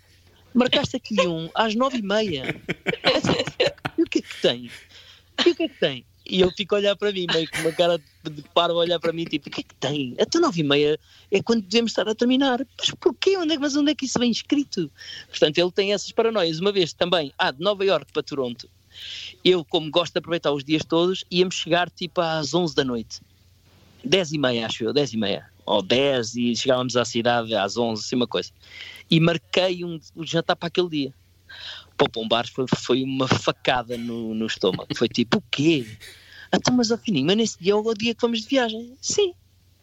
Marcaste 0.54 0.96
aqui 0.96 1.20
um 1.26 1.50
às 1.54 1.74
nove 1.74 1.98
e 1.98 2.02
meia. 2.02 2.60
E 3.96 4.02
o 4.02 4.06
que 4.06 4.18
é 4.18 4.22
que 4.22 4.40
tem? 4.40 4.70
E 5.44 5.50
o 5.50 5.54
que 5.54 5.62
é 5.64 5.68
que 5.68 5.78
tem? 5.78 6.06
E 6.26 6.40
ele 6.40 6.50
fica 6.52 6.76
a 6.76 6.78
olhar 6.78 6.96
para 6.96 7.12
mim, 7.12 7.26
meio 7.32 7.50
com 7.50 7.58
uma 7.58 7.72
cara 7.72 7.98
de, 7.98 8.42
parvo 8.54 8.78
a 8.78 8.82
olhar 8.82 8.98
para 8.98 9.12
mim, 9.12 9.24
tipo, 9.24 9.48
o 9.48 9.52
que 9.52 9.60
é 9.60 9.64
que 9.64 9.74
tem? 9.74 10.16
Até 10.18 10.38
nove 10.38 10.60
e 10.60 10.64
meia 10.64 10.98
é 11.30 11.42
quando 11.42 11.62
devemos 11.62 11.90
estar 11.90 12.08
a 12.08 12.14
terminar. 12.14 12.66
Mas 12.78 12.90
porquê? 12.98 13.36
Onde 13.36 13.54
é, 13.54 13.58
mas 13.58 13.76
onde 13.76 13.90
é 13.90 13.94
que 13.94 14.06
isso 14.06 14.18
vem 14.18 14.30
escrito? 14.30 14.90
Portanto, 15.28 15.58
ele 15.58 15.70
tem 15.70 15.92
essas 15.92 16.10
paranoias. 16.12 16.60
Uma 16.60 16.72
vez 16.72 16.94
também, 16.94 17.32
ah, 17.36 17.50
de 17.50 17.60
Nova 17.60 17.84
Iorque 17.84 18.12
para 18.12 18.22
Toronto, 18.22 18.70
eu, 19.44 19.64
como 19.64 19.90
gosto 19.90 20.12
de 20.12 20.18
aproveitar 20.18 20.52
os 20.52 20.64
dias 20.64 20.82
todos, 20.84 21.24
íamos 21.30 21.54
chegar 21.54 21.90
tipo 21.90 22.20
às 22.20 22.54
11 22.54 22.74
da 22.74 22.84
noite. 22.84 23.20
10 24.04 24.32
e 24.32 24.38
meia, 24.38 24.66
acho 24.66 24.84
eu, 24.84 24.92
10 24.92 25.12
e 25.12 25.16
meia. 25.16 25.50
Ou 25.66 25.82
10 25.82 26.36
e 26.36 26.56
chegávamos 26.56 26.96
à 26.96 27.04
cidade 27.04 27.54
às 27.54 27.76
11, 27.76 28.04
assim 28.04 28.16
uma 28.16 28.26
coisa. 28.26 28.50
E 29.10 29.18
marquei 29.18 29.84
um, 29.84 29.98
um 30.14 30.24
jantar 30.24 30.56
para 30.56 30.68
aquele 30.68 30.88
dia. 30.88 31.14
para 31.96 32.06
o 32.06 32.10
Pombares 32.10 32.50
foi, 32.50 32.66
foi 32.76 33.02
uma 33.02 33.26
facada 33.26 33.96
no, 33.96 34.34
no 34.34 34.46
estômago. 34.46 34.88
Foi 34.94 35.08
tipo, 35.08 35.38
o 35.38 35.42
quê? 35.50 35.86
Então, 36.52 36.74
mas 36.74 36.90
ao 36.90 36.98
fininho, 36.98 37.26
mas 37.26 37.36
nesse 37.36 37.58
dia 37.58 37.72
é 37.72 37.76
o 37.76 37.94
dia 37.94 38.14
que 38.14 38.20
vamos 38.20 38.42
de 38.42 38.48
viagem. 38.48 38.96
Sim. 39.00 39.34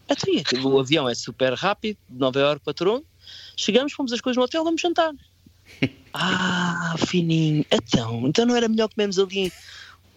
Então, 0.07 0.71
o 0.71 0.79
avião 0.79 1.07
é 1.07 1.15
super 1.15 1.53
rápido, 1.53 1.97
de 2.09 2.19
Nova 2.19 2.39
Iorque 2.39 2.65
para 2.65 2.73
Toronto. 2.73 3.05
Chegamos, 3.55 3.93
fomos 3.93 4.11
as 4.11 4.19
coisas 4.19 4.37
no 4.37 4.43
hotel, 4.43 4.63
vamos 4.63 4.81
jantar. 4.81 5.13
Ah, 6.13 6.95
fininho. 7.07 7.65
Então, 7.71 8.27
então 8.27 8.45
não 8.45 8.55
era 8.55 8.67
melhor 8.67 8.89
comermos 8.89 9.17
ali 9.17 9.51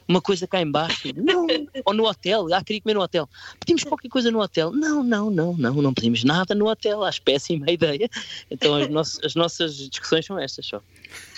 uma 0.06 0.20
coisa 0.20 0.46
cá 0.46 0.60
embaixo. 0.60 1.08
Não, 1.16 1.46
ou 1.84 1.94
no 1.94 2.04
hotel, 2.04 2.46
ah, 2.52 2.62
queria 2.62 2.82
comer 2.82 2.94
no 2.94 3.00
hotel. 3.00 3.28
Pedimos 3.58 3.84
qualquer 3.84 4.08
coisa 4.08 4.30
no 4.30 4.40
hotel. 4.40 4.70
Não, 4.72 5.02
não, 5.02 5.30
não, 5.30 5.56
não, 5.56 5.74
não 5.74 5.94
pedimos 5.94 6.24
nada 6.24 6.54
no 6.54 6.68
hotel, 6.68 7.02
acho 7.02 7.22
péssima 7.22 7.70
ideia. 7.70 8.08
Então 8.50 8.74
as, 8.74 8.88
nossas, 8.88 9.24
as 9.24 9.34
nossas 9.34 9.76
discussões 9.76 10.26
são 10.26 10.38
estas 10.38 10.66
só. 10.66 10.82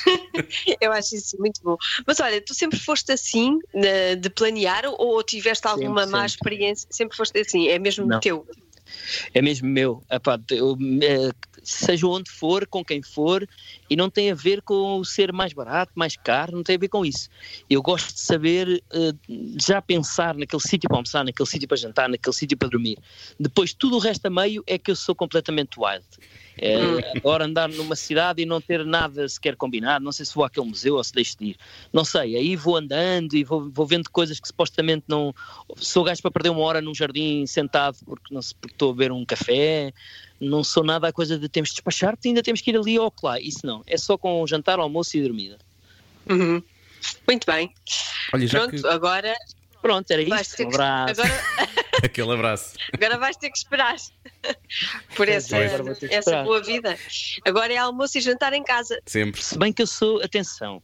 Eu 0.81 0.93
acho 0.93 1.15
isso 1.15 1.37
muito 1.39 1.61
bom. 1.63 1.77
Mas 2.07 2.21
olha, 2.21 2.41
tu 2.41 2.55
sempre 2.55 2.79
foste 2.79 3.13
assim 3.13 3.59
de 4.21 4.31
planear 4.31 4.85
ou 4.87 5.23
tiveste 5.23 5.67
alguma 5.67 6.03
sempre, 6.03 6.13
má 6.13 6.29
sempre. 6.29 6.35
experiência? 6.35 6.89
Sempre 6.91 7.17
foste 7.17 7.39
assim, 7.39 7.69
é 7.69 7.79
mesmo 7.79 8.07
não. 8.07 8.21
teu? 8.21 8.47
É 9.35 9.43
mesmo 9.43 9.69
meu. 9.69 10.03
Epá, 10.11 10.41
eu, 10.51 10.77
é, 11.03 11.31
seja 11.63 12.07
onde 12.07 12.31
for, 12.31 12.67
com 12.67 12.85
quem 12.85 13.03
for, 13.03 13.47
e 13.89 13.97
não 13.97 14.11
tem 14.11 14.31
a 14.31 14.35
ver 14.35 14.63
com 14.63 15.03
ser 15.05 15.33
mais 15.33 15.53
barato, 15.53 15.93
mais 15.95 16.17
caro, 16.17 16.53
não 16.53 16.63
tem 16.63 16.77
a 16.77 16.79
ver 16.79 16.89
com 16.89 17.05
isso. 17.05 17.29
Eu 17.69 17.83
gosto 17.83 18.15
de 18.15 18.21
saber, 18.21 18.83
uh, 18.93 19.19
já 19.61 19.81
pensar 19.81 20.35
naquele 20.35 20.63
sítio 20.63 20.89
para 20.89 20.99
almoçar, 20.99 21.25
naquele 21.25 21.49
sítio 21.49 21.69
para 21.69 21.77
jantar, 21.77 22.09
naquele 22.09 22.35
sítio 22.35 22.57
para 22.57 22.69
dormir. 22.69 22.99
Depois, 23.39 23.73
tudo 23.73 23.97
o 23.97 23.99
resto 23.99 24.27
a 24.27 24.31
meio 24.31 24.63
é 24.67 24.79
que 24.79 24.91
eu 24.91 24.97
sou 24.97 25.15
completamente 25.15 25.79
wild. 25.79 26.05
É, 26.59 26.79
hum. 26.79 26.99
agora 27.17 27.45
andar 27.45 27.69
numa 27.69 27.95
cidade 27.95 28.43
e 28.43 28.47
não 28.47 28.63
ter 28.63 28.83
nada 28.85 29.29
sequer 29.29 29.57
combinado, 29.57 30.03
não 30.03 30.11
sei 30.11 30.25
se 30.25 30.35
vou 30.35 30.43
àquele 30.43 30.67
museu 30.67 30.95
ou 30.95 31.05
se 31.05 31.13
deixo 31.13 31.37
de 31.39 31.45
ir, 31.49 31.57
não 31.93 32.03
sei, 32.03 32.35
aí 32.35 32.57
vou 32.57 32.77
andando 32.77 33.35
e 33.35 33.45
vou, 33.45 33.69
vou 33.69 33.87
vendo 33.87 34.09
coisas 34.11 34.41
que 34.41 34.49
supostamente 34.49 35.05
não, 35.07 35.35
sou 35.77 36.03
gajo 36.03 36.23
para 36.23 36.31
perder 36.31 36.49
uma 36.49 36.63
hora 36.63 36.81
num 36.81 36.95
jardim 36.95 37.45
sentado 37.45 37.99
porque, 38.07 38.35
não, 38.35 38.41
porque 38.59 38.75
estou 38.75 38.91
a 38.91 38.95
beber 38.95 39.13
um 39.13 39.23
café, 39.27 39.93
não 40.41 40.63
sou 40.63 40.85
nada 40.85 41.09
a 41.09 41.13
coisa 41.13 41.39
de 41.39 41.49
temos 41.49 41.71
de 41.71 41.77
despachar-te 41.77 42.29
ainda 42.29 42.43
temos 42.43 42.61
que 42.61 42.71
ir 42.71 42.77
ali 42.77 42.99
ou 42.99 43.13
lá. 43.23 43.41
Isso 43.41 43.67
não. 43.67 43.83
É 43.87 43.97
só 43.97 44.17
com 44.19 44.47
jantar, 44.47 44.79
almoço 44.79 45.17
e 45.17 45.23
dormida. 45.23 45.59
Uhum. 46.29 46.63
Muito 47.27 47.47
bem. 47.47 47.73
Olha, 48.33 48.49
Pronto, 48.49 48.83
que... 48.83 48.87
agora. 48.87 49.35
Pronto, 49.81 50.11
era 50.11 50.23
isso. 50.23 50.63
Um 50.63 50.69
abraço. 50.69 51.21
Agora... 51.21 51.43
Aquele 52.03 52.33
abraço. 52.33 52.77
Agora 52.93 53.19
vais 53.19 53.37
ter 53.37 53.51
que 53.51 53.57
esperar 53.57 53.97
por 55.17 55.29
essa, 55.29 55.57
essa 56.11 56.43
boa 56.43 56.63
vida. 56.63 56.97
Agora 57.45 57.73
é 57.73 57.77
almoço 57.79 58.19
e 58.19 58.21
jantar 58.21 58.53
em 58.53 58.63
casa. 58.63 59.01
Sempre. 59.07 59.43
Se 59.43 59.59
bem 59.59 59.73
que 59.73 59.83
eu 59.83 59.87
sou, 59.87 60.23
atenção, 60.23 60.83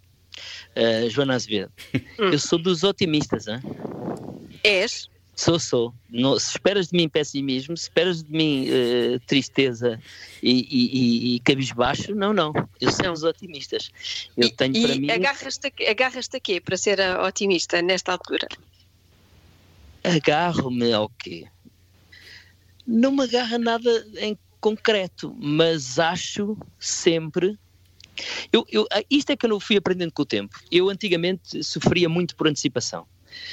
uh, 0.76 1.11
Joana 1.11 1.35
Azevedo, 1.35 1.73
hum. 1.94 2.30
eu 2.32 2.38
sou 2.38 2.59
dos 2.59 2.82
otimistas, 2.82 3.47
hein? 3.47 3.61
És? 4.64 5.11
Sou, 5.35 5.59
sou. 5.59 5.95
No, 6.11 6.39
se 6.39 6.51
esperas 6.51 6.89
de 6.89 6.97
mim 6.97 7.09
pessimismo, 7.09 7.77
se 7.77 7.85
esperas 7.85 8.23
de 8.23 8.31
mim 8.31 8.67
uh, 8.69 9.19
tristeza 9.21 9.99
e, 10.43 10.67
e, 10.71 11.37
e, 11.37 11.41
cabisbaixo, 11.41 12.15
não, 12.15 12.33
não. 12.35 12.53
Eu 12.81 12.93
sou 12.93 13.11
os 13.11 13.23
otimistas. 13.23 13.91
Eu 14.37 14.49
e, 14.49 14.53
tenho 14.53 14.83
para 14.83 14.95
mim. 14.95 15.11
Agarras-te 15.11 15.73
agarras 15.89 16.29
a 16.33 16.41
quê 16.41 16.61
para 16.61 16.77
ser 16.77 17.01
otimista 17.21 17.81
nesta 17.81 18.12
altura? 18.12 18.47
Agarro-me 20.05 20.93
ao 20.93 21.09
quê? 21.09 21.47
Não 22.87 23.12
me 23.12 23.23
agarra 23.23 23.57
nada 23.59 24.07
em 24.19 24.37
concreto, 24.61 25.35
mas 25.39 25.99
acho 25.99 26.57
sempre. 26.79 27.59
Eu, 28.53 28.67
eu, 28.71 28.87
isto 29.09 29.31
é 29.31 29.37
que 29.37 29.47
eu 29.47 29.51
não 29.51 29.61
fui 29.61 29.77
aprendendo 29.77 30.12
com 30.12 30.23
o 30.23 30.27
tempo. 30.27 30.61
Eu 30.71 30.91
antigamente 30.91 31.65
sofria 31.65 32.09
muito 32.09 32.37
por 32.37 32.47
antecipação. 32.47 33.07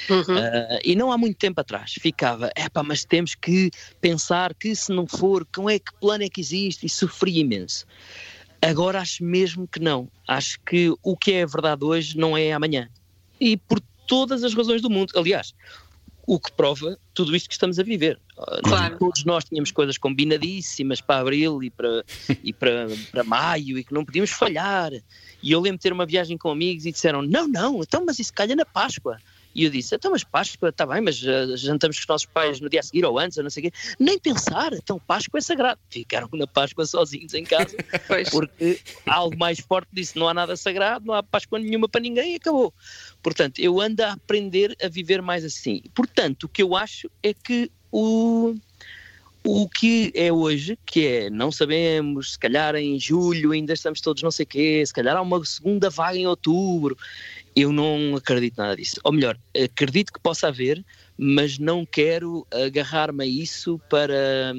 Uhum. 0.08 0.18
Uh, 0.18 0.78
e 0.84 0.94
não 0.94 1.12
há 1.12 1.18
muito 1.18 1.36
tempo 1.36 1.60
atrás 1.60 1.92
ficava, 1.92 2.50
epá, 2.56 2.82
mas 2.82 3.04
temos 3.04 3.34
que 3.34 3.70
pensar 4.00 4.54
que 4.54 4.74
se 4.74 4.92
não 4.92 5.06
for, 5.06 5.46
com 5.54 5.68
é 5.68 5.78
que 5.78 5.92
plano 6.00 6.24
é 6.24 6.28
que 6.28 6.40
existe? 6.40 6.86
E 6.86 6.88
sofria 6.88 7.40
imenso. 7.40 7.86
Agora 8.62 9.00
acho 9.00 9.24
mesmo 9.24 9.66
que 9.66 9.80
não. 9.80 10.08
Acho 10.28 10.60
que 10.60 10.92
o 11.02 11.16
que 11.16 11.32
é 11.32 11.46
verdade 11.46 11.84
hoje 11.84 12.16
não 12.16 12.36
é 12.36 12.52
amanhã. 12.52 12.88
E 13.40 13.56
por 13.56 13.80
todas 14.06 14.44
as 14.44 14.52
razões 14.52 14.82
do 14.82 14.90
mundo. 14.90 15.12
Aliás, 15.16 15.54
o 16.26 16.38
que 16.38 16.52
prova 16.52 16.98
tudo 17.14 17.34
isto 17.34 17.48
que 17.48 17.54
estamos 17.54 17.78
a 17.78 17.82
viver. 17.82 18.18
Ah, 18.38 18.60
claro. 18.62 18.98
Todos 18.98 19.24
nós 19.24 19.44
tínhamos 19.44 19.70
coisas 19.70 19.98
combinadíssimas 19.98 21.00
para 21.00 21.20
abril 21.20 21.62
e 21.62 21.70
para, 21.70 22.04
e 22.44 22.52
para, 22.52 22.86
para 23.10 23.24
maio 23.24 23.78
e 23.78 23.84
que 23.84 23.92
não 23.92 24.04
podíamos 24.04 24.30
falhar. 24.30 24.92
E 25.42 25.50
eu 25.50 25.60
lembro 25.60 25.78
de 25.78 25.82
ter 25.82 25.92
uma 25.92 26.06
viagem 26.06 26.36
com 26.36 26.50
amigos 26.50 26.86
e 26.86 26.92
disseram: 26.92 27.22
Não, 27.22 27.48
não, 27.48 27.82
então, 27.82 28.04
mas 28.04 28.18
isso 28.18 28.32
calha 28.32 28.54
na 28.54 28.64
Páscoa. 28.64 29.18
E 29.54 29.64
eu 29.64 29.70
disse, 29.70 29.94
então, 29.94 30.12
mas 30.12 30.22
Páscoa, 30.22 30.68
está 30.68 30.86
bem, 30.86 31.00
mas 31.00 31.20
uh, 31.22 31.56
jantamos 31.56 31.96
com 31.96 32.02
os 32.02 32.08
nossos 32.08 32.26
pais 32.26 32.60
no 32.60 32.68
dia 32.68 32.80
a 32.80 32.82
seguir 32.82 33.04
ou 33.04 33.18
antes, 33.18 33.36
ou 33.36 33.42
não 33.42 33.50
sei 33.50 33.66
o 33.66 33.70
quê. 33.70 33.76
Nem 33.98 34.18
pensar, 34.18 34.72
então 34.72 34.98
Páscoa 34.98 35.38
é 35.38 35.40
sagrado. 35.40 35.80
Ficaram 35.90 36.28
na 36.32 36.46
Páscoa 36.46 36.86
sozinhos 36.86 37.34
em 37.34 37.44
casa, 37.44 37.76
porque 38.30 38.80
algo 39.06 39.36
mais 39.36 39.58
forte 39.60 39.88
disse, 39.92 40.18
não 40.18 40.28
há 40.28 40.34
nada 40.34 40.56
sagrado, 40.56 41.04
não 41.06 41.14
há 41.14 41.22
Páscoa 41.22 41.58
nenhuma 41.58 41.88
para 41.88 42.00
ninguém 42.00 42.34
e 42.34 42.36
acabou. 42.36 42.72
Portanto, 43.22 43.58
eu 43.58 43.80
ando 43.80 44.02
a 44.02 44.12
aprender 44.12 44.76
a 44.82 44.88
viver 44.88 45.20
mais 45.20 45.44
assim. 45.44 45.82
Portanto, 45.94 46.44
o 46.44 46.48
que 46.48 46.62
eu 46.62 46.76
acho 46.76 47.10
é 47.22 47.34
que 47.34 47.70
o 47.90 48.54
o 49.42 49.68
que 49.68 50.12
é 50.14 50.30
hoje, 50.30 50.78
que 50.84 51.06
é, 51.06 51.30
não 51.30 51.50
sabemos, 51.50 52.32
se 52.32 52.38
calhar 52.38 52.74
em 52.76 52.98
julho 52.98 53.52
ainda 53.52 53.72
estamos 53.72 54.00
todos 54.00 54.22
não 54.22 54.30
sei 54.30 54.44
o 54.44 54.46
quê, 54.46 54.84
se 54.84 54.92
calhar 54.92 55.16
há 55.16 55.22
uma 55.22 55.42
segunda 55.44 55.88
vaga 55.88 56.18
em 56.18 56.26
outubro, 56.26 56.96
eu 57.54 57.72
não 57.72 58.16
acredito 58.16 58.58
nada 58.58 58.76
disso. 58.76 59.00
Ou 59.04 59.12
melhor, 59.12 59.38
acredito 59.54 60.12
que 60.12 60.20
possa 60.20 60.48
haver, 60.48 60.84
mas 61.16 61.58
não 61.58 61.84
quero 61.84 62.46
agarrar-me 62.50 63.24
a 63.24 63.26
isso 63.26 63.78
para, 63.88 64.54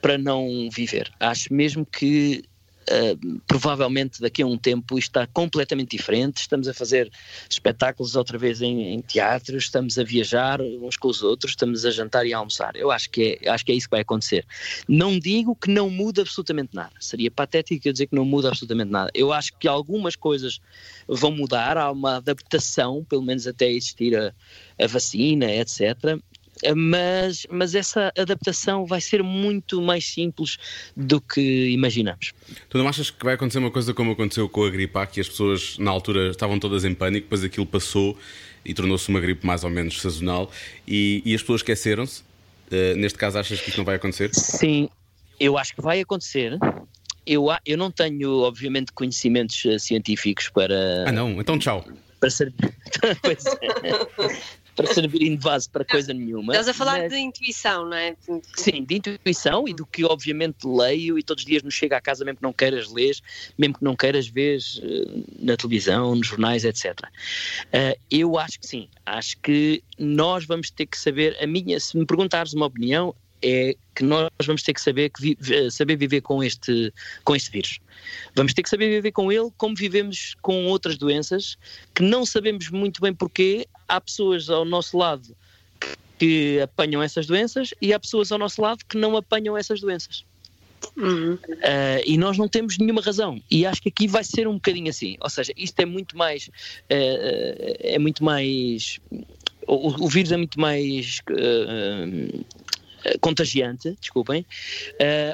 para 0.00 0.16
não 0.18 0.68
viver. 0.70 1.10
Acho 1.20 1.52
mesmo 1.52 1.84
que 1.84 2.42
Uh, 2.88 3.40
provavelmente 3.48 4.20
daqui 4.20 4.42
a 4.42 4.46
um 4.46 4.56
tempo 4.56 4.98
está 4.98 5.26
completamente 5.26 5.96
diferente. 5.96 6.38
Estamos 6.38 6.68
a 6.68 6.74
fazer 6.74 7.10
espetáculos 7.50 8.14
outra 8.14 8.38
vez 8.38 8.62
em, 8.62 8.94
em 8.94 9.00
teatro, 9.00 9.56
estamos 9.56 9.98
a 9.98 10.04
viajar 10.04 10.60
uns 10.60 10.96
com 10.96 11.08
os 11.08 11.22
outros, 11.22 11.52
estamos 11.52 11.84
a 11.84 11.90
jantar 11.90 12.26
e 12.26 12.32
a 12.32 12.38
almoçar. 12.38 12.76
Eu 12.76 12.90
acho 12.90 13.10
que, 13.10 13.38
é, 13.42 13.50
acho 13.50 13.64
que 13.64 13.72
é 13.72 13.74
isso 13.74 13.86
que 13.86 13.92
vai 13.92 14.02
acontecer. 14.02 14.46
Não 14.88 15.18
digo 15.18 15.56
que 15.56 15.70
não 15.70 15.90
muda 15.90 16.22
absolutamente 16.22 16.74
nada. 16.74 16.92
Seria 17.00 17.30
patético 17.30 17.88
eu 17.88 17.92
dizer 17.92 18.06
que 18.06 18.14
não 18.14 18.24
muda 18.24 18.48
absolutamente 18.48 18.90
nada. 18.90 19.10
Eu 19.14 19.32
acho 19.32 19.52
que 19.58 19.66
algumas 19.66 20.14
coisas 20.14 20.60
vão 21.08 21.32
mudar, 21.32 21.76
há 21.76 21.90
uma 21.90 22.16
adaptação, 22.16 23.04
pelo 23.04 23.22
menos 23.22 23.46
até 23.46 23.70
existir 23.70 24.16
a, 24.16 24.32
a 24.80 24.86
vacina, 24.86 25.52
etc 25.52 26.20
mas, 26.74 27.46
mas 27.50 27.74
essa 27.74 28.12
adaptação 28.16 28.86
vai 28.86 29.00
ser 29.00 29.22
muito 29.22 29.80
mais 29.82 30.06
simples 30.06 30.58
do 30.96 31.20
que 31.20 31.68
imaginamos. 31.68 32.32
Tu 32.68 32.78
não 32.78 32.88
achas 32.88 33.10
que 33.10 33.24
vai 33.24 33.34
acontecer 33.34 33.58
uma 33.58 33.70
coisa 33.70 33.92
como 33.92 34.12
aconteceu 34.12 34.48
com 34.48 34.64
a 34.64 34.70
gripe 34.70 34.96
A, 34.98 35.06
que 35.06 35.20
as 35.20 35.28
pessoas 35.28 35.76
na 35.78 35.90
altura 35.90 36.30
estavam 36.30 36.58
todas 36.58 36.84
em 36.84 36.94
pânico, 36.94 37.24
depois 37.24 37.44
aquilo 37.44 37.66
passou 37.66 38.16
e 38.64 38.74
tornou-se 38.74 39.08
uma 39.08 39.20
gripe 39.20 39.46
mais 39.46 39.64
ou 39.64 39.70
menos 39.70 40.00
sazonal 40.00 40.50
e, 40.86 41.22
e 41.24 41.34
as 41.34 41.40
pessoas 41.40 41.60
esqueceram-se? 41.60 42.22
Uh, 42.70 42.96
neste 42.96 43.18
caso, 43.18 43.38
achas 43.38 43.60
que 43.60 43.68
isso 43.68 43.78
não 43.78 43.84
vai 43.84 43.96
acontecer? 43.96 44.34
Sim, 44.34 44.88
eu 45.38 45.56
acho 45.56 45.74
que 45.74 45.80
vai 45.80 46.00
acontecer. 46.00 46.58
Eu, 47.24 47.46
eu 47.64 47.76
não 47.76 47.90
tenho, 47.90 48.40
obviamente, 48.40 48.92
conhecimentos 48.92 49.64
uh, 49.64 49.78
científicos 49.78 50.48
para. 50.48 51.04
Ah, 51.06 51.12
não? 51.12 51.40
Então, 51.40 51.58
tchau. 51.58 51.84
Para 52.18 52.30
ser. 52.30 52.52
pois 53.22 53.44
é 53.46 54.65
para 54.76 54.92
servirem 54.92 55.34
de 55.36 55.42
base 55.42 55.68
para 55.68 55.84
coisa 55.84 56.12
nenhuma. 56.12 56.52
Estás 56.52 56.68
a 56.68 56.74
falar 56.74 56.98
mas... 56.98 57.10
de 57.10 57.18
intuição, 57.18 57.86
não 57.86 57.96
é? 57.96 58.14
Sim, 58.54 58.84
de 58.84 58.96
intuição 58.96 59.66
e 59.66 59.74
do 59.74 59.86
que 59.86 60.04
obviamente 60.04 60.66
leio 60.66 61.18
e 61.18 61.22
todos 61.22 61.42
os 61.42 61.46
dias 61.46 61.62
nos 61.62 61.74
chega 61.74 61.96
à 61.96 62.00
casa, 62.00 62.24
mesmo 62.24 62.36
que 62.36 62.42
não 62.42 62.52
queiras 62.52 62.92
ler, 62.92 63.16
mesmo 63.58 63.78
que 63.78 63.84
não 63.84 63.96
queiras 63.96 64.28
ver 64.28 64.60
eh, 64.82 65.22
na 65.38 65.56
televisão, 65.56 66.14
nos 66.14 66.26
jornais, 66.26 66.64
etc. 66.64 66.94
Uh, 67.00 67.06
eh, 67.72 67.98
eu 68.10 68.38
acho 68.38 68.60
que 68.60 68.66
sim, 68.66 68.88
acho 69.04 69.38
que 69.38 69.82
nós 69.98 70.44
vamos 70.44 70.70
ter 70.70 70.86
que 70.86 70.98
saber, 70.98 71.36
a 71.42 71.46
minha, 71.46 71.80
se 71.80 71.96
me 71.96 72.04
perguntares 72.04 72.52
uma 72.52 72.66
opinião, 72.66 73.14
é 73.42 73.76
que 73.94 74.02
nós 74.02 74.30
vamos 74.44 74.62
ter 74.62 74.74
que 74.74 74.80
saber, 74.80 75.10
que 75.10 75.22
vi, 75.22 75.38
eh, 75.50 75.70
saber 75.70 75.96
viver 75.96 76.20
com 76.20 76.42
este, 76.42 76.92
com 77.24 77.34
este 77.34 77.50
vírus. 77.50 77.78
Vamos 78.34 78.52
ter 78.52 78.62
que 78.62 78.68
saber 78.68 78.88
viver 78.88 79.12
com 79.12 79.30
ele 79.30 79.50
como 79.56 79.74
vivemos 79.74 80.34
com 80.42 80.66
outras 80.66 80.96
doenças 80.98 81.56
que 81.94 82.02
não 82.02 82.24
sabemos 82.26 82.70
muito 82.70 83.00
bem 83.00 83.14
porquê. 83.14 83.66
Há 83.88 84.00
pessoas 84.00 84.50
ao 84.50 84.64
nosso 84.64 84.96
lado 84.96 85.36
que 86.18 86.60
apanham 86.60 87.02
essas 87.02 87.26
doenças 87.26 87.74
e 87.80 87.92
há 87.92 88.00
pessoas 88.00 88.32
ao 88.32 88.38
nosso 88.38 88.60
lado 88.60 88.84
que 88.88 88.96
não 88.96 89.16
apanham 89.16 89.56
essas 89.56 89.80
doenças. 89.80 90.24
Uhum. 90.96 91.34
Uh, 91.34 92.02
e 92.06 92.16
nós 92.16 92.38
não 92.38 92.48
temos 92.48 92.78
nenhuma 92.78 93.00
razão. 93.00 93.40
E 93.50 93.66
acho 93.66 93.82
que 93.82 93.88
aqui 93.88 94.06
vai 94.06 94.24
ser 94.24 94.46
um 94.46 94.54
bocadinho 94.54 94.88
assim. 94.88 95.16
Ou 95.20 95.28
seja, 95.28 95.52
isto 95.56 95.78
é 95.80 95.84
muito 95.84 96.16
mais. 96.16 96.48
Uh, 96.48 97.76
é 97.80 97.98
muito 97.98 98.24
mais. 98.24 98.98
O, 99.66 100.04
o, 100.04 100.08
vírus 100.08 100.32
é 100.32 100.36
muito 100.36 100.60
mais. 100.60 101.20
Uh, 101.30 102.44
contagiante, 103.20 103.96
desculpem. 104.00 104.44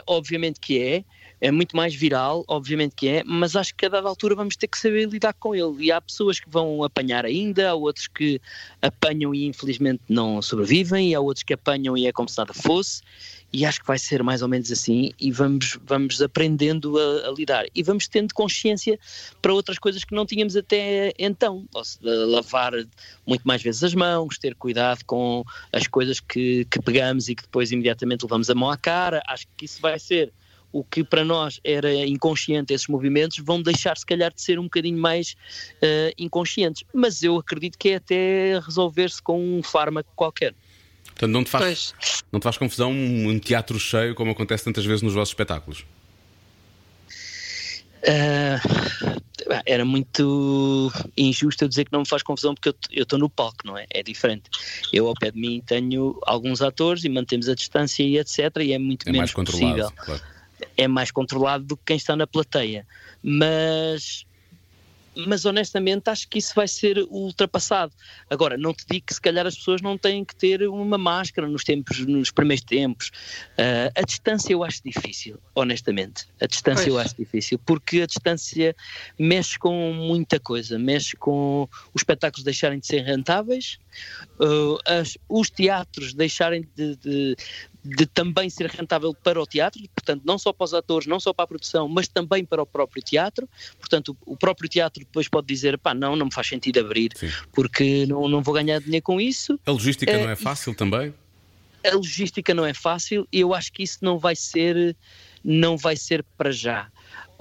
obviamente 0.06 0.60
que 0.60 0.78
é 0.78 1.04
é 1.42 1.50
muito 1.50 1.76
mais 1.76 1.92
viral, 1.92 2.44
obviamente 2.46 2.94
que 2.94 3.08
é, 3.08 3.24
mas 3.24 3.56
acho 3.56 3.74
que 3.74 3.84
a 3.84 3.88
dada 3.88 4.08
altura 4.08 4.36
vamos 4.36 4.54
ter 4.54 4.68
que 4.68 4.78
saber 4.78 5.08
lidar 5.08 5.34
com 5.34 5.52
ele. 5.52 5.86
E 5.86 5.90
há 5.90 6.00
pessoas 6.00 6.38
que 6.38 6.48
vão 6.48 6.84
apanhar 6.84 7.26
ainda, 7.26 7.70
há 7.70 7.74
outros 7.74 8.06
que 8.06 8.40
apanham 8.80 9.34
e 9.34 9.44
infelizmente 9.46 10.00
não 10.08 10.40
sobrevivem, 10.40 11.10
e 11.10 11.14
há 11.16 11.20
outros 11.20 11.42
que 11.42 11.52
apanham 11.52 11.96
e 11.96 12.06
é 12.06 12.12
como 12.12 12.28
se 12.28 12.38
nada 12.38 12.54
fosse. 12.54 13.02
E 13.52 13.66
acho 13.66 13.80
que 13.80 13.86
vai 13.86 13.98
ser 13.98 14.22
mais 14.22 14.40
ou 14.40 14.46
menos 14.46 14.70
assim, 14.70 15.10
e 15.18 15.32
vamos, 15.32 15.80
vamos 15.84 16.22
aprendendo 16.22 16.96
a, 16.96 17.28
a 17.28 17.32
lidar. 17.32 17.66
E 17.74 17.82
vamos 17.82 18.06
tendo 18.06 18.32
consciência 18.32 18.96
para 19.42 19.52
outras 19.52 19.80
coisas 19.80 20.04
que 20.04 20.14
não 20.14 20.24
tínhamos 20.24 20.54
até 20.54 21.12
então. 21.18 21.66
Lavar 22.02 22.72
muito 23.26 23.42
mais 23.42 23.60
vezes 23.60 23.82
as 23.82 23.94
mãos, 23.96 24.38
ter 24.38 24.54
cuidado 24.54 25.04
com 25.04 25.42
as 25.72 25.88
coisas 25.88 26.20
que, 26.20 26.64
que 26.66 26.80
pegamos 26.80 27.28
e 27.28 27.34
que 27.34 27.42
depois 27.42 27.72
imediatamente 27.72 28.22
levamos 28.22 28.48
a 28.48 28.54
mão 28.54 28.70
à 28.70 28.76
cara. 28.76 29.20
Acho 29.26 29.48
que 29.56 29.64
isso 29.64 29.82
vai 29.82 29.98
ser 29.98 30.32
o 30.72 30.82
que 30.82 31.04
para 31.04 31.24
nós 31.24 31.60
era 31.62 31.94
inconsciente, 32.06 32.72
esses 32.72 32.88
movimentos, 32.88 33.38
vão 33.38 33.60
deixar 33.60 33.96
se 33.96 34.06
calhar 34.06 34.32
de 34.32 34.40
ser 34.40 34.58
um 34.58 34.64
bocadinho 34.64 34.98
mais 34.98 35.36
uh, 35.82 36.12
inconscientes. 36.18 36.84
Mas 36.92 37.22
eu 37.22 37.36
acredito 37.36 37.78
que 37.78 37.90
é 37.90 37.96
até 37.96 38.58
resolver-se 38.58 39.22
com 39.22 39.58
um 39.58 39.62
fármaco 39.62 40.10
qualquer. 40.16 40.54
Portanto, 41.04 41.30
não 41.30 41.44
te 41.44 41.50
faz, 41.50 41.94
não 42.32 42.40
te 42.40 42.44
faz 42.44 42.56
confusão 42.56 42.90
um 42.90 43.38
teatro 43.38 43.78
cheio 43.78 44.14
como 44.14 44.30
acontece 44.30 44.64
tantas 44.64 44.84
vezes 44.84 45.02
nos 45.02 45.12
vossos 45.12 45.30
espetáculos? 45.30 45.84
Uh, 48.02 49.22
era 49.64 49.84
muito 49.84 50.90
injusto 51.16 51.64
eu 51.64 51.68
dizer 51.68 51.84
que 51.84 51.92
não 51.92 52.00
me 52.00 52.08
faz 52.08 52.22
confusão 52.22 52.54
porque 52.54 52.70
eu 52.90 53.02
estou 53.02 53.18
no 53.18 53.30
palco, 53.30 53.58
não 53.64 53.76
é? 53.78 53.86
É 53.90 54.02
diferente. 54.02 54.44
Eu 54.92 55.06
ao 55.06 55.14
pé 55.14 55.30
de 55.30 55.38
mim 55.38 55.62
tenho 55.64 56.18
alguns 56.26 56.62
atores 56.62 57.04
e 57.04 57.08
mantemos 57.08 57.48
a 57.48 57.54
distância 57.54 58.02
e 58.02 58.18
etc. 58.18 58.38
E 58.60 58.72
é 58.72 58.78
muito 58.78 59.08
é 59.08 59.12
menos 59.12 59.18
mais 59.18 59.32
controlado, 59.32 59.74
possível. 59.74 59.92
Claro 60.04 60.31
é 60.76 60.88
mais 60.88 61.10
controlado 61.10 61.64
do 61.64 61.76
que 61.76 61.84
quem 61.86 61.96
está 61.96 62.16
na 62.16 62.26
plateia. 62.26 62.86
Mas 63.22 64.24
mas 65.14 65.44
honestamente 65.44 66.08
acho 66.08 66.28
que 66.28 66.38
isso 66.38 66.54
vai 66.54 66.66
ser 66.66 66.98
ultrapassado. 67.10 67.92
Agora, 68.30 68.56
não 68.56 68.72
te 68.72 68.84
digo 68.90 69.06
que 69.06 69.14
se 69.14 69.20
calhar 69.20 69.46
as 69.46 69.56
pessoas 69.56 69.82
não 69.82 69.98
têm 69.98 70.24
que 70.24 70.34
ter 70.34 70.66
uma 70.68 70.96
máscara 70.96 71.46
nos 71.46 71.64
tempos, 71.64 71.98
nos 72.06 72.30
primeiros 72.30 72.64
tempos. 72.64 73.10
Uh, 73.52 73.92
a 73.94 74.02
distância 74.02 74.52
eu 74.52 74.64
acho 74.64 74.82
difícil, 74.84 75.38
honestamente. 75.54 76.26
A 76.40 76.46
distância 76.46 76.84
pois. 76.84 76.94
eu 76.94 76.98
acho 76.98 77.16
difícil, 77.16 77.58
porque 77.58 78.00
a 78.00 78.06
distância 78.06 78.74
mexe 79.18 79.58
com 79.58 79.92
muita 79.92 80.40
coisa, 80.40 80.78
mexe 80.78 81.16
com 81.16 81.68
os 81.92 82.00
espetáculos 82.00 82.44
deixarem 82.44 82.78
de 82.78 82.86
ser 82.86 83.02
rentáveis, 83.02 83.78
uh, 84.40 84.78
as, 84.86 85.18
os 85.28 85.50
teatros 85.50 86.14
deixarem 86.14 86.66
de, 86.74 86.96
de, 86.96 87.36
de 87.84 88.06
também 88.06 88.48
ser 88.48 88.66
rentável 88.70 89.12
para 89.12 89.40
o 89.40 89.46
teatro, 89.46 89.82
portanto, 89.94 90.22
não 90.24 90.38
só 90.38 90.52
para 90.52 90.64
os 90.64 90.74
atores, 90.74 91.06
não 91.06 91.18
só 91.18 91.32
para 91.32 91.44
a 91.44 91.48
produção, 91.48 91.88
mas 91.88 92.06
também 92.06 92.44
para 92.44 92.62
o 92.62 92.66
próprio 92.66 93.02
teatro. 93.02 93.48
Portanto, 93.78 94.16
o, 94.24 94.36
próprio 94.36 94.68
teatro 94.68 95.00
depois 95.04 95.28
pode 95.28 95.46
dizer: 95.48 95.76
pá, 95.78 95.92
não, 95.92 96.14
não 96.14 96.26
me 96.26 96.32
faz 96.32 96.46
sentido 96.46 96.78
abrir, 96.78 97.10
Sim. 97.16 97.30
porque 97.52 98.06
não, 98.06 98.28
não 98.28 98.42
vou 98.42 98.54
ganhar 98.54 98.80
dinheiro 98.80 99.02
com 99.02 99.20
isso. 99.20 99.58
A 99.66 99.72
logística 99.72 100.12
é, 100.12 100.22
não 100.22 100.30
é 100.30 100.36
fácil 100.36 100.74
também? 100.74 101.12
A 101.84 101.94
logística 101.94 102.54
não 102.54 102.64
é 102.64 102.72
fácil 102.72 103.26
e 103.32 103.40
eu 103.40 103.52
acho 103.52 103.72
que 103.72 103.82
isso 103.82 103.98
não 104.00 104.18
vai 104.18 104.36
ser, 104.36 104.96
não 105.44 105.76
vai 105.76 105.96
ser 105.96 106.24
para 106.38 106.52
já. 106.52 106.88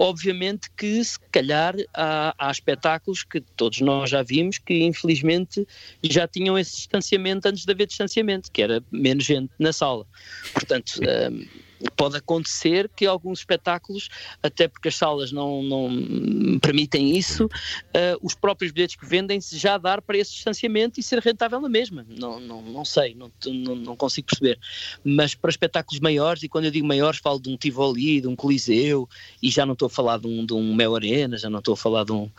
Obviamente 0.02 0.68
que, 0.76 1.04
se 1.04 1.16
calhar, 1.30 1.76
há, 1.94 2.34
há, 2.36 2.50
espetáculos 2.50 3.22
que 3.22 3.40
todos 3.40 3.80
nós 3.80 4.10
já 4.10 4.20
vimos 4.20 4.58
que, 4.58 4.82
infelizmente, 4.82 5.64
já 6.02 6.26
tinham 6.26 6.58
esse 6.58 6.74
distanciamento 6.74 7.46
antes 7.46 7.64
de 7.64 7.70
haver 7.70 7.86
distanciamento, 7.86 8.50
que 8.50 8.62
era 8.62 8.82
menos 8.90 9.24
gente 9.24 9.52
na 9.60 9.72
sala. 9.72 10.04
Portanto. 10.52 10.94
Um, 11.30 11.46
pode 11.96 12.16
acontecer 12.16 12.90
que 12.94 13.06
alguns 13.06 13.40
espetáculos, 13.40 14.08
até 14.42 14.68
porque 14.68 14.88
as 14.88 14.96
salas 14.96 15.32
não, 15.32 15.62
não 15.62 16.58
permitem 16.60 17.16
isso, 17.16 17.46
uh, 17.46 18.18
os 18.22 18.34
próprios 18.34 18.72
bilhetes 18.72 18.96
que 18.96 19.06
vendem-se 19.06 19.56
já 19.58 19.78
dar 19.78 20.00
para 20.02 20.18
esse 20.18 20.32
distanciamento 20.32 20.98
e 20.98 21.02
ser 21.02 21.18
rentável 21.18 21.60
na 21.60 21.68
mesma. 21.68 22.06
Não, 22.08 22.40
não, 22.40 22.62
não 22.62 22.84
sei, 22.84 23.14
não, 23.14 23.30
não, 23.46 23.74
não, 23.74 23.96
consigo 23.96 24.28
perceber. 24.28 24.58
Mas 25.04 25.34
para 25.34 25.50
espetáculos 25.50 26.00
maiores, 26.00 26.42
e 26.42 26.48
quando 26.48 26.66
eu 26.66 26.70
digo 26.70 26.86
maiores, 26.86 27.20
falo 27.20 27.40
de 27.40 27.50
um 27.50 27.56
Tivoli, 27.56 28.20
de 28.20 28.28
um 28.28 28.36
Coliseu, 28.36 29.08
e 29.42 29.50
já 29.50 29.66
não 29.66 29.72
estou 29.72 29.86
a 29.86 29.90
falar 29.90 30.18
de 30.18 30.26
um, 30.26 30.44
de 30.44 30.54
um 30.54 30.74
Mel 30.74 30.94
Arena, 30.94 31.36
já 31.36 31.50
não 31.50 31.58
estou 31.58 31.74
a 31.74 31.76
falar 31.76 32.04
de 32.04 32.12
um, 32.12 32.30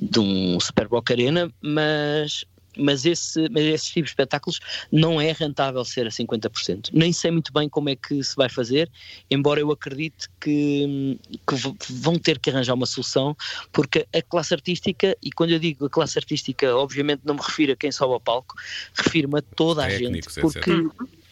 de 0.00 0.18
um 0.18 0.58
Super 0.60 0.88
Boca 0.88 1.12
Arena, 1.12 1.52
mas 1.60 2.44
mas, 2.76 3.04
esse, 3.04 3.48
mas 3.50 3.64
esses 3.64 3.88
tipos 3.88 4.08
de 4.08 4.12
espetáculos 4.12 4.60
não 4.90 5.20
é 5.20 5.32
rentável 5.32 5.84
ser 5.84 6.06
a 6.06 6.10
50%. 6.10 6.90
Nem 6.92 7.12
sei 7.12 7.30
muito 7.30 7.52
bem 7.52 7.68
como 7.68 7.88
é 7.88 7.96
que 7.96 8.22
se 8.22 8.36
vai 8.36 8.48
fazer, 8.48 8.90
embora 9.30 9.60
eu 9.60 9.70
acredite 9.70 10.28
que, 10.40 11.18
que 11.46 11.92
vão 11.92 12.18
ter 12.18 12.38
que 12.38 12.50
arranjar 12.50 12.74
uma 12.74 12.86
solução, 12.86 13.36
porque 13.72 14.06
a 14.12 14.22
classe 14.22 14.54
artística, 14.54 15.16
e 15.22 15.30
quando 15.30 15.50
eu 15.50 15.58
digo 15.58 15.86
a 15.86 15.90
classe 15.90 16.18
artística, 16.18 16.74
obviamente 16.74 17.22
não 17.24 17.34
me 17.34 17.40
refiro 17.40 17.72
a 17.72 17.76
quem 17.76 17.92
sobe 17.92 18.14
ao 18.14 18.20
palco, 18.20 18.54
refiro-me 18.94 19.38
a 19.38 19.42
toda 19.42 19.84
a 19.84 19.88
Técnicos, 19.88 20.34
gente, 20.34 20.42
porque 20.42 20.70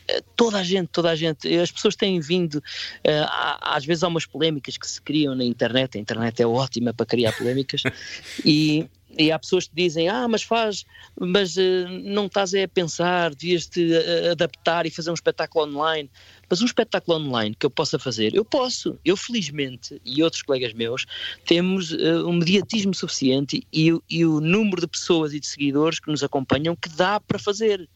eh, 0.08 0.22
toda 0.36 0.58
a 0.58 0.64
gente, 0.64 0.88
toda 0.88 1.10
a 1.10 1.16
gente, 1.16 1.48
as 1.56 1.70
pessoas 1.70 1.94
têm 1.94 2.20
vindo, 2.20 2.56
uh, 2.56 3.60
às 3.60 3.84
vezes 3.84 4.02
há 4.02 4.08
umas 4.08 4.26
polémicas 4.26 4.76
que 4.76 4.88
se 4.88 5.00
criam 5.00 5.34
na 5.34 5.44
internet, 5.44 5.96
a 5.96 6.00
internet 6.00 6.42
é 6.42 6.46
ótima 6.46 6.92
para 6.92 7.06
criar 7.06 7.32
polémicas, 7.32 7.82
e, 8.44 8.88
e 9.18 9.32
há 9.32 9.38
pessoas 9.38 9.66
que 9.66 9.74
dizem, 9.74 10.08
ah, 10.08 10.28
mas 10.28 10.42
faz, 10.42 10.84
mas 11.18 11.56
uh, 11.56 11.88
não 12.04 12.26
estás 12.26 12.54
a 12.54 12.68
pensar, 12.68 13.34
devias-te 13.34 13.92
uh, 13.92 14.30
adaptar 14.32 14.86
e 14.86 14.90
fazer 14.90 15.10
um 15.10 15.14
espetáculo 15.14 15.66
online. 15.66 16.10
Mas 16.48 16.62
um 16.62 16.64
espetáculo 16.64 17.18
online 17.18 17.54
que 17.54 17.66
eu 17.66 17.70
possa 17.70 17.98
fazer, 17.98 18.34
eu 18.34 18.44
posso. 18.44 18.98
Eu, 19.04 19.16
felizmente, 19.16 20.00
e 20.04 20.22
outros 20.22 20.42
colegas 20.42 20.72
meus, 20.72 21.06
temos 21.44 21.92
uh, 21.92 22.26
um 22.26 22.34
mediatismo 22.34 22.94
suficiente 22.94 23.66
e, 23.72 23.92
e 24.08 24.24
o 24.24 24.40
número 24.40 24.80
de 24.80 24.86
pessoas 24.86 25.34
e 25.34 25.40
de 25.40 25.46
seguidores 25.46 25.98
que 25.98 26.10
nos 26.10 26.22
acompanham 26.22 26.76
que 26.76 26.88
dá 26.88 27.20
para 27.20 27.38
fazer. 27.38 27.88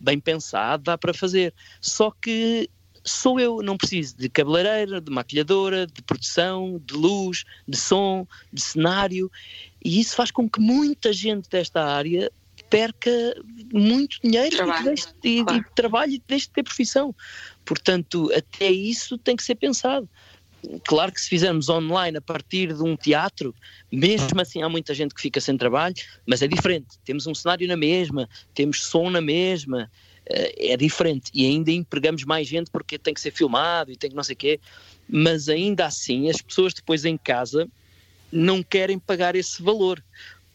Bem 0.00 0.18
pensado, 0.18 0.84
dá 0.84 0.98
para 0.98 1.14
fazer. 1.14 1.54
Só 1.80 2.10
que 2.10 2.68
sou 3.04 3.38
eu, 3.40 3.62
não 3.62 3.76
preciso 3.76 4.16
de 4.16 4.28
cabeleireira, 4.28 5.00
de 5.00 5.10
maquilhadora, 5.10 5.86
de 5.86 6.02
produção, 6.02 6.80
de 6.84 6.94
luz, 6.94 7.44
de 7.66 7.76
som, 7.76 8.26
de 8.52 8.60
cenário, 8.60 9.30
e 9.84 10.00
isso 10.00 10.14
faz 10.14 10.30
com 10.30 10.48
que 10.48 10.60
muita 10.60 11.12
gente 11.12 11.48
desta 11.48 11.84
área 11.84 12.30
perca 12.70 13.10
muito 13.72 14.18
dinheiro 14.22 14.56
trabalho. 14.56 14.80
E, 14.80 14.84
deixe, 14.84 15.06
e, 15.24 15.44
claro. 15.44 15.58
e 15.58 15.74
trabalho 15.74 16.12
e 16.12 16.22
deixe 16.26 16.46
de 16.46 16.52
ter 16.52 16.62
profissão. 16.62 17.14
Portanto, 17.64 18.30
até 18.34 18.70
isso 18.70 19.18
tem 19.18 19.36
que 19.36 19.42
ser 19.42 19.56
pensado. 19.56 20.08
Claro 20.84 21.12
que 21.12 21.20
se 21.20 21.28
fizermos 21.28 21.68
online 21.68 22.18
a 22.18 22.20
partir 22.20 22.72
de 22.72 22.82
um 22.82 22.96
teatro, 22.96 23.54
mesmo 23.90 24.40
assim 24.40 24.62
há 24.62 24.68
muita 24.68 24.94
gente 24.94 25.14
que 25.14 25.20
fica 25.20 25.40
sem 25.40 25.56
trabalho, 25.56 25.94
mas 26.24 26.40
é 26.40 26.46
diferente. 26.46 26.98
Temos 27.04 27.26
um 27.26 27.34
cenário 27.34 27.66
na 27.66 27.76
mesma, 27.76 28.28
temos 28.54 28.84
som 28.84 29.10
na 29.10 29.20
mesma, 29.20 29.90
eh, 30.24 30.72
é 30.72 30.76
diferente 30.76 31.32
e 31.34 31.44
ainda 31.44 31.72
empregamos 31.72 32.24
mais 32.24 32.46
gente 32.46 32.70
porque 32.70 32.96
tem 32.96 33.12
que 33.12 33.20
ser 33.20 33.32
filmado 33.32 33.90
e 33.90 33.96
tem 33.96 34.08
que 34.08 34.16
não 34.16 34.22
sei 34.22 34.34
o 34.34 34.38
quê, 34.38 34.60
mas 35.08 35.48
ainda 35.48 35.84
assim 35.84 36.30
as 36.30 36.40
pessoas 36.40 36.72
depois 36.72 37.04
em 37.04 37.18
casa 37.18 37.68
não 38.32 38.62
querem 38.62 38.98
pagar 38.98 39.36
esse 39.36 39.62
valor. 39.62 40.02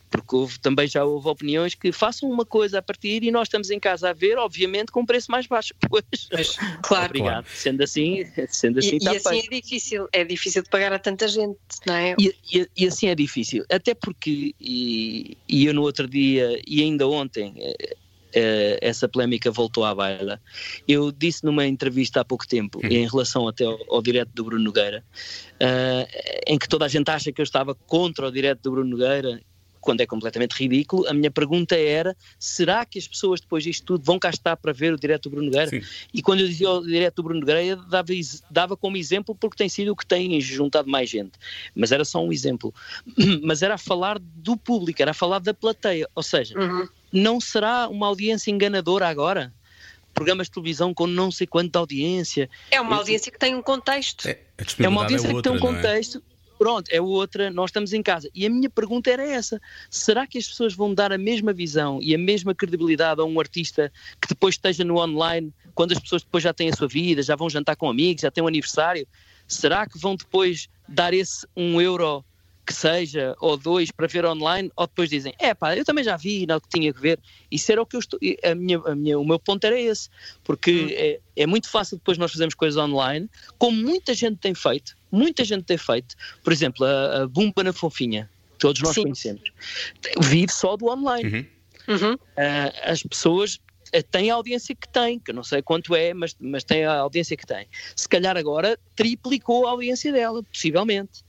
Porque 0.09 0.35
houve, 0.35 0.57
também 0.59 0.87
já 0.87 1.03
houve 1.03 1.27
opiniões 1.27 1.75
que 1.75 1.91
façam 1.91 2.29
uma 2.31 2.45
coisa 2.45 2.79
a 2.79 2.81
partir 2.81 3.23
e 3.23 3.31
nós 3.31 3.47
estamos 3.47 3.69
em 3.69 3.79
casa 3.79 4.09
a 4.09 4.13
ver, 4.13 4.37
obviamente, 4.37 4.89
com 4.89 5.01
um 5.01 5.05
preço 5.05 5.29
mais 5.29 5.45
baixo. 5.47 5.73
Pois, 5.89 6.57
claro. 6.81 7.05
Obrigado. 7.07 7.43
Claro. 7.43 7.45
Sendo 7.53 7.83
assim, 7.83 8.25
sendo 8.47 8.79
assim, 8.79 8.97
e, 9.01 9.03
e 9.03 9.09
assim 9.09 9.39
é 9.39 9.49
difícil, 9.49 10.07
é 10.13 10.23
difícil 10.23 10.63
de 10.63 10.69
pagar 10.69 10.93
a 10.93 10.99
tanta 10.99 11.27
gente, 11.27 11.57
não 11.85 11.93
é? 11.93 12.15
E, 12.17 12.33
e, 12.53 12.69
e 12.77 12.87
assim 12.87 13.07
é 13.07 13.15
difícil, 13.15 13.65
até 13.69 13.93
porque, 13.93 14.55
e, 14.59 15.37
e 15.47 15.65
eu 15.65 15.73
no 15.73 15.81
outro 15.81 16.07
dia, 16.07 16.61
e 16.65 16.81
ainda 16.81 17.07
ontem, 17.07 17.53
eh, 17.57 17.97
uh, 18.37 18.77
essa 18.81 19.07
polémica 19.07 19.51
voltou 19.51 19.83
à 19.83 19.93
baila. 19.93 20.41
Eu 20.87 21.11
disse 21.11 21.43
numa 21.43 21.65
entrevista 21.65 22.21
há 22.21 22.25
pouco 22.25 22.47
tempo, 22.47 22.79
uhum. 22.83 22.89
em 22.89 23.07
relação 23.07 23.47
até 23.47 23.65
ao, 23.65 23.77
ao 23.89 24.01
direto 24.01 24.29
do 24.33 24.43
Bruno 24.43 24.63
Nogueira, 24.63 25.03
uh, 25.61 26.07
em 26.45 26.57
que 26.57 26.67
toda 26.67 26.85
a 26.85 26.87
gente 26.87 27.09
acha 27.09 27.31
que 27.31 27.41
eu 27.41 27.43
estava 27.43 27.73
contra 27.75 28.27
o 28.27 28.31
direto 28.31 28.61
do 28.61 28.71
Bruno 28.71 28.89
Nogueira, 28.89 29.41
quando 29.79 30.01
é 30.01 30.05
completamente 30.05 30.51
ridículo, 30.51 31.07
a 31.07 31.13
minha 31.13 31.31
pergunta 31.31 31.75
era: 31.75 32.15
será 32.39 32.85
que 32.85 32.99
as 32.99 33.07
pessoas 33.07 33.41
depois 33.41 33.63
disto 33.63 33.85
tudo 33.85 34.03
vão 34.03 34.19
cá 34.19 34.29
estar 34.29 34.55
para 34.57 34.73
ver 34.73 34.93
o 34.93 34.99
direto 34.99 35.23
do 35.23 35.31
Bruno 35.31 35.45
Nogueira? 35.45 35.69
Sim. 35.69 35.81
E 36.13 36.21
quando 36.21 36.41
eu 36.41 36.47
dizia 36.47 36.69
o 36.69 36.85
direto 36.85 37.15
do 37.17 37.23
Bruno 37.23 37.39
Nogueira, 37.39 37.75
dava, 37.75 38.13
dava 38.49 38.77
como 38.77 38.97
exemplo 38.97 39.35
porque 39.35 39.57
tem 39.57 39.69
sido 39.69 39.91
o 39.91 39.95
que 39.95 40.05
tem 40.05 40.39
juntado 40.41 40.89
mais 40.89 41.09
gente. 41.09 41.33
Mas 41.75 41.91
era 41.91 42.05
só 42.05 42.23
um 42.23 42.31
exemplo. 42.31 42.73
Mas 43.43 43.61
era 43.61 43.75
a 43.75 43.77
falar 43.77 44.19
do 44.19 44.57
público, 44.57 45.01
era 45.01 45.11
a 45.11 45.13
falar 45.13 45.39
da 45.39 45.53
plateia. 45.53 46.07
Ou 46.15 46.23
seja, 46.23 46.57
uhum 46.57 46.87
não 47.11 47.39
será 47.39 47.87
uma 47.87 48.07
audiência 48.07 48.51
enganadora 48.51 49.07
agora? 49.07 49.53
Programas 50.13 50.47
de 50.47 50.53
televisão 50.53 50.93
com 50.93 51.05
não 51.05 51.31
sei 51.31 51.45
quanta 51.45 51.77
audiência. 51.77 52.49
É 52.71 52.81
uma 52.81 52.95
audiência 52.95 53.31
que 53.31 53.37
tem 53.37 53.53
um 53.53 53.61
contexto. 53.61 54.27
É, 54.27 54.39
é 54.79 54.87
uma 54.87 55.03
audiência 55.03 55.27
é 55.27 55.33
outra, 55.33 55.51
que 55.51 55.59
tem 55.59 55.69
um 55.69 55.71
é? 55.71 55.75
contexto. 55.75 56.23
Pronto, 56.57 56.89
é 56.89 56.99
outra, 56.99 57.49
nós 57.51 57.69
estamos 57.69 57.93
em 57.93 58.01
casa. 58.01 58.29
E 58.33 58.45
a 58.45 58.49
minha 58.49 58.69
pergunta 58.69 59.09
era 59.09 59.23
essa: 59.23 59.61
será 59.89 60.25
que 60.25 60.37
as 60.37 60.47
pessoas 60.47 60.73
vão 60.73 60.93
dar 60.93 61.11
a 61.11 61.17
mesma 61.17 61.53
visão 61.53 61.99
e 62.01 62.15
a 62.15 62.17
mesma 62.17 62.55
credibilidade 62.55 63.21
a 63.21 63.23
um 63.23 63.39
artista 63.39 63.91
que 64.21 64.29
depois 64.29 64.55
esteja 64.55 64.83
no 64.83 64.97
online, 64.97 65.53
quando 65.75 65.91
as 65.91 65.99
pessoas 65.99 66.23
depois 66.23 66.43
já 66.43 66.53
têm 66.53 66.69
a 66.69 66.75
sua 66.75 66.87
vida, 66.87 67.21
já 67.21 67.35
vão 67.35 67.49
jantar 67.49 67.75
com 67.75 67.89
amigos, 67.89 68.21
já 68.21 68.31
têm 68.31 68.43
um 68.43 68.47
aniversário? 68.47 69.07
Será 69.47 69.87
que 69.87 69.97
vão 69.99 70.15
depois 70.15 70.67
dar 70.87 71.13
esse 71.13 71.47
um 71.55 71.79
euro 71.79 72.25
que 72.67 72.73
seja, 72.73 73.33
ou 73.39 73.55
dois, 73.55 73.89
para 73.91 74.07
ver 74.07 74.25
online, 74.25 74.69
ou 74.75 74.85
depois 74.85 75.09
dizem, 75.09 75.33
é 75.39 75.53
pá, 75.53 75.73
eu 75.73 75.85
também 75.85 76.03
já 76.03 76.17
vi, 76.17 76.45
não 76.45 76.59
que 76.59 76.67
tinha 76.67 76.93
que 76.93 76.99
ver. 76.99 77.17
Isso 77.49 77.71
era 77.71 77.81
o 77.81 77.85
que 77.85 77.95
eu 77.95 77.99
estou. 78.01 78.19
A 78.43 78.53
minha, 78.53 78.77
a 78.79 78.93
minha, 78.93 79.17
o 79.17 79.25
meu 79.25 79.39
ponto 79.39 79.63
era 79.63 79.79
esse, 79.79 80.09
porque 80.43 80.83
hum. 80.83 80.87
é, 80.91 81.19
é 81.43 81.47
muito 81.47 81.69
fácil 81.69 81.95
depois 81.95 82.17
nós 82.17 82.29
fazermos 82.29 82.53
coisas 82.53 82.77
online, 82.77 83.29
como 83.57 83.77
muita 83.77 84.13
gente 84.13 84.39
tem 84.39 84.53
feito, 84.53 84.96
muita 85.11 85.43
gente 85.43 85.63
tem 85.63 85.77
feito. 85.77 86.15
Por 86.43 86.53
exemplo, 86.53 86.85
a, 86.85 87.23
a 87.23 87.27
Bumba 87.27 87.63
na 87.63 87.73
Fofinha, 87.73 88.29
todos 88.57 88.81
nós 88.81 88.95
Sim. 88.95 89.03
conhecemos, 89.03 89.43
vive 90.21 90.51
só 90.51 90.75
do 90.75 90.87
online. 90.87 91.49
Uhum. 91.87 91.95
Uhum. 91.95 92.13
Uh, 92.15 92.73
as 92.83 93.01
pessoas 93.01 93.59
eh, 93.93 94.01
tem 94.01 94.29
a 94.29 94.35
audiência 94.35 94.75
que 94.75 94.87
tem, 94.89 95.19
que 95.19 95.31
eu 95.31 95.35
não 95.35 95.43
sei 95.43 95.61
quanto 95.61 95.95
é, 95.95 96.13
mas, 96.13 96.35
mas 96.39 96.63
tem 96.63 96.85
a 96.85 96.95
audiência 96.95 97.37
que 97.37 97.45
tem. 97.45 97.67
Se 97.95 98.07
calhar 98.07 98.35
agora 98.37 98.77
triplicou 98.95 99.67
a 99.67 99.71
audiência 99.71 100.11
dela, 100.11 100.43
possivelmente. 100.43 101.23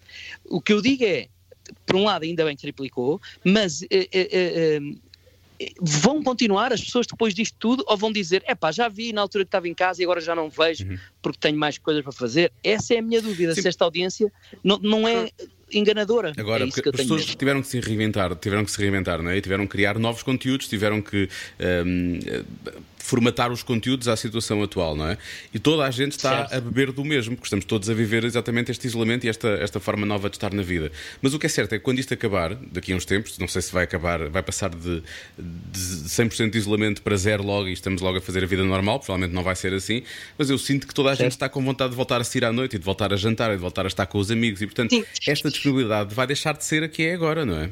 O 0.44 0.60
que 0.60 0.72
eu 0.72 0.82
digo 0.82 1.04
é, 1.04 1.28
por 1.86 1.96
um 1.96 2.04
lado, 2.04 2.24
ainda 2.24 2.44
bem 2.44 2.56
que 2.56 2.62
triplicou, 2.62 3.20
mas 3.44 3.82
eh, 3.82 4.08
eh, 4.12 4.80
vão 5.80 6.22
continuar 6.22 6.72
as 6.72 6.82
pessoas 6.82 7.06
depois 7.06 7.34
disto 7.34 7.56
tudo 7.58 7.84
ou 7.86 7.96
vão 7.96 8.12
dizer, 8.12 8.42
é 8.46 8.54
pá, 8.54 8.70
já 8.70 8.88
vi 8.88 9.12
na 9.12 9.20
altura 9.20 9.44
que 9.44 9.48
estava 9.48 9.68
em 9.68 9.74
casa 9.74 10.00
e 10.00 10.04
agora 10.04 10.20
já 10.20 10.34
não 10.34 10.48
vejo 10.48 10.86
uhum. 10.86 10.98
porque 11.20 11.38
tenho 11.38 11.58
mais 11.58 11.78
coisas 11.78 12.02
para 12.02 12.12
fazer? 12.12 12.52
Essa 12.62 12.94
é 12.94 12.98
a 12.98 13.02
minha 13.02 13.20
dúvida, 13.20 13.54
Sim. 13.54 13.62
se 13.62 13.68
esta 13.68 13.84
audiência 13.84 14.32
não, 14.62 14.78
não 14.78 15.08
é 15.08 15.30
enganadora. 15.72 16.32
Agora, 16.36 16.64
é 16.64 16.68
as 16.68 16.74
pessoas 16.74 17.24
tiveram 17.24 17.60
que 17.60 17.68
se 17.68 17.80
reinventar, 17.80 18.34
tiveram 18.36 18.64
que 18.64 18.70
se 18.70 18.78
reinventar, 18.78 19.22
não 19.22 19.30
é? 19.30 19.36
E 19.36 19.40
tiveram 19.40 19.66
que 19.66 19.72
criar 19.72 19.98
novos 19.98 20.22
conteúdos, 20.22 20.68
tiveram 20.68 21.02
que 21.02 21.28
um, 21.86 22.18
formatar 22.98 23.50
os 23.52 23.62
conteúdos 23.62 24.08
à 24.08 24.16
situação 24.16 24.62
atual, 24.62 24.96
não 24.96 25.08
é? 25.08 25.18
E 25.52 25.58
toda 25.58 25.84
a 25.84 25.90
gente 25.90 26.12
está 26.12 26.48
certo. 26.48 26.54
a 26.54 26.60
beber 26.60 26.92
do 26.92 27.04
mesmo, 27.04 27.34
porque 27.36 27.46
estamos 27.46 27.64
todos 27.64 27.88
a 27.88 27.94
viver 27.94 28.24
exatamente 28.24 28.70
este 28.70 28.86
isolamento 28.86 29.24
e 29.26 29.28
esta, 29.28 29.48
esta 29.48 29.80
forma 29.80 30.04
nova 30.04 30.28
de 30.28 30.36
estar 30.36 30.52
na 30.52 30.62
vida. 30.62 30.90
Mas 31.22 31.34
o 31.34 31.38
que 31.38 31.46
é 31.46 31.48
certo 31.48 31.74
é 31.74 31.78
que 31.78 31.84
quando 31.84 31.98
isto 31.98 32.12
acabar, 32.12 32.54
daqui 32.54 32.92
a 32.92 32.96
uns 32.96 33.04
tempos, 33.04 33.38
não 33.38 33.48
sei 33.48 33.62
se 33.62 33.72
vai 33.72 33.84
acabar, 33.84 34.28
vai 34.28 34.42
passar 34.42 34.70
de, 34.70 35.02
de 35.38 35.78
100% 35.78 36.50
de 36.50 36.58
isolamento 36.58 37.02
para 37.02 37.16
zero 37.16 37.42
logo 37.42 37.68
e 37.68 37.72
estamos 37.72 38.02
logo 38.02 38.18
a 38.18 38.20
fazer 38.20 38.42
a 38.42 38.46
vida 38.46 38.64
normal, 38.64 38.98
provavelmente 38.98 39.34
não 39.34 39.42
vai 39.42 39.56
ser 39.56 39.72
assim, 39.72 40.02
mas 40.36 40.50
eu 40.50 40.58
sinto 40.58 40.86
que 40.86 40.94
toda 40.94 41.10
a 41.10 41.12
certo. 41.12 41.22
gente 41.24 41.32
está 41.32 41.48
com 41.48 41.62
vontade 41.62 41.90
de 41.90 41.96
voltar 41.96 42.20
a 42.20 42.24
sair 42.24 42.44
à 42.44 42.52
noite 42.52 42.76
e 42.76 42.78
de 42.78 42.84
voltar 42.84 43.12
a 43.12 43.16
jantar 43.16 43.50
e 43.50 43.54
de 43.54 43.60
voltar 43.60 43.84
a 43.84 43.88
estar 43.88 44.06
com 44.06 44.18
os 44.18 44.30
amigos 44.30 44.60
e, 44.60 44.66
portanto, 44.66 44.90
Sim. 44.90 45.04
esta 45.26 45.50
disponibilidade 45.50 46.14
vai 46.14 46.26
deixar 46.26 46.56
de 46.56 46.64
ser 46.64 46.82
a 46.82 46.88
que 46.88 47.02
é 47.02 47.14
agora, 47.14 47.44
não 47.44 47.56
é? 47.56 47.70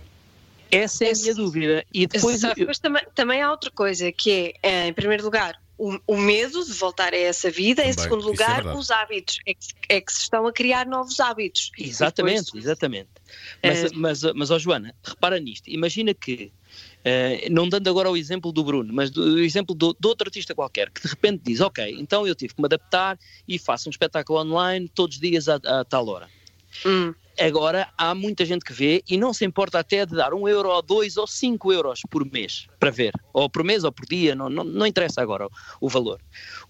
Essa 0.77 1.05
é 1.05 1.12
a 1.12 1.15
minha 1.15 1.35
dúvida. 1.35 1.87
E 1.93 2.07
depois. 2.07 2.41
Mas 2.67 2.79
também, 2.79 3.07
também 3.15 3.43
há 3.43 3.51
outra 3.51 3.71
coisa 3.71 4.11
que 4.12 4.55
é, 4.62 4.69
é, 4.69 4.89
em 4.89 4.93
primeiro 4.93 5.25
lugar, 5.25 5.59
o, 5.79 5.99
o, 6.07 6.17
medo 6.17 6.65
de 6.65 6.73
voltar 6.73 7.12
a 7.12 7.17
essa 7.17 7.51
vida, 7.51 7.83
Também, 7.83 7.91
em 7.91 7.99
segundo 7.99 8.23
é 8.23 8.27
lugar, 8.27 8.67
é 8.67 8.75
os 8.75 8.91
hábitos. 8.91 9.41
É 9.47 9.55
que, 9.55 9.67
é 9.89 10.01
que, 10.01 10.12
se 10.12 10.23
estão 10.23 10.47
a 10.47 10.53
criar 10.53 10.87
novos 10.87 11.21
hábitos. 11.21 11.71
Exatamente, 11.79 12.47
depois... 12.47 12.65
exatamente. 12.65 13.11
Mas, 13.62 13.85
é... 13.85 13.89
mas, 13.95 14.23
mas 14.35 14.51
oh, 14.51 14.59
Joana, 14.59 14.95
repara 15.05 15.39
nisto. 15.39 15.69
Imagina 15.69 16.15
que, 16.15 16.51
uh, 17.01 17.53
não 17.53 17.69
dando 17.69 17.89
agora 17.91 18.11
o 18.11 18.17
exemplo 18.17 18.53
do 18.53 18.65
Bruno, 18.65 18.93
mas 18.93 19.11
do 19.11 19.39
exemplo 19.39 19.75
do, 19.75 19.95
de 19.99 20.09
outro 20.09 20.29
artista 20.29 20.55
qualquer, 20.55 20.91
que 20.91 21.03
de 21.03 21.09
repente 21.09 21.43
diz: 21.45 21.61
Ok, 21.61 21.95
então 21.99 22.27
eu 22.27 22.35
tive 22.35 22.55
que 22.55 22.61
me 22.61 22.67
adaptar 22.67 23.19
e 23.47 23.59
faço 23.59 23.89
um 23.89 23.91
espetáculo 23.91 24.41
online 24.41 24.89
todos 24.89 25.17
os 25.17 25.21
dias 25.21 25.49
a, 25.49 25.57
a 25.57 25.85
tal 25.85 26.09
hora. 26.09 26.29
Hum. 26.85 27.15
Agora 27.38 27.88
há 27.99 28.14
muita 28.14 28.44
gente 28.46 28.64
que 28.64 28.72
vê 28.72 29.03
e 29.09 29.18
não 29.18 29.33
se 29.33 29.44
importa 29.44 29.79
até 29.79 30.07
de 30.07 30.14
dar 30.14 30.33
um 30.33 30.49
euro 30.49 30.70
ou 30.70 30.81
dois 30.81 31.16
ou 31.16 31.27
cinco 31.27 31.70
euros 31.70 32.01
por 32.11 32.25
mês 32.25 32.66
para 32.81 32.90
ver, 32.90 33.12
ou 33.33 33.49
por 33.51 33.62
mês 33.62 33.85
ou 33.85 33.92
por 33.92 34.07
dia, 34.07 34.35
não, 34.35 34.49
não, 34.49 34.64
não 34.64 34.87
interessa 34.87 35.20
agora 35.20 35.49
o, 35.81 35.88
valor. 35.88 36.20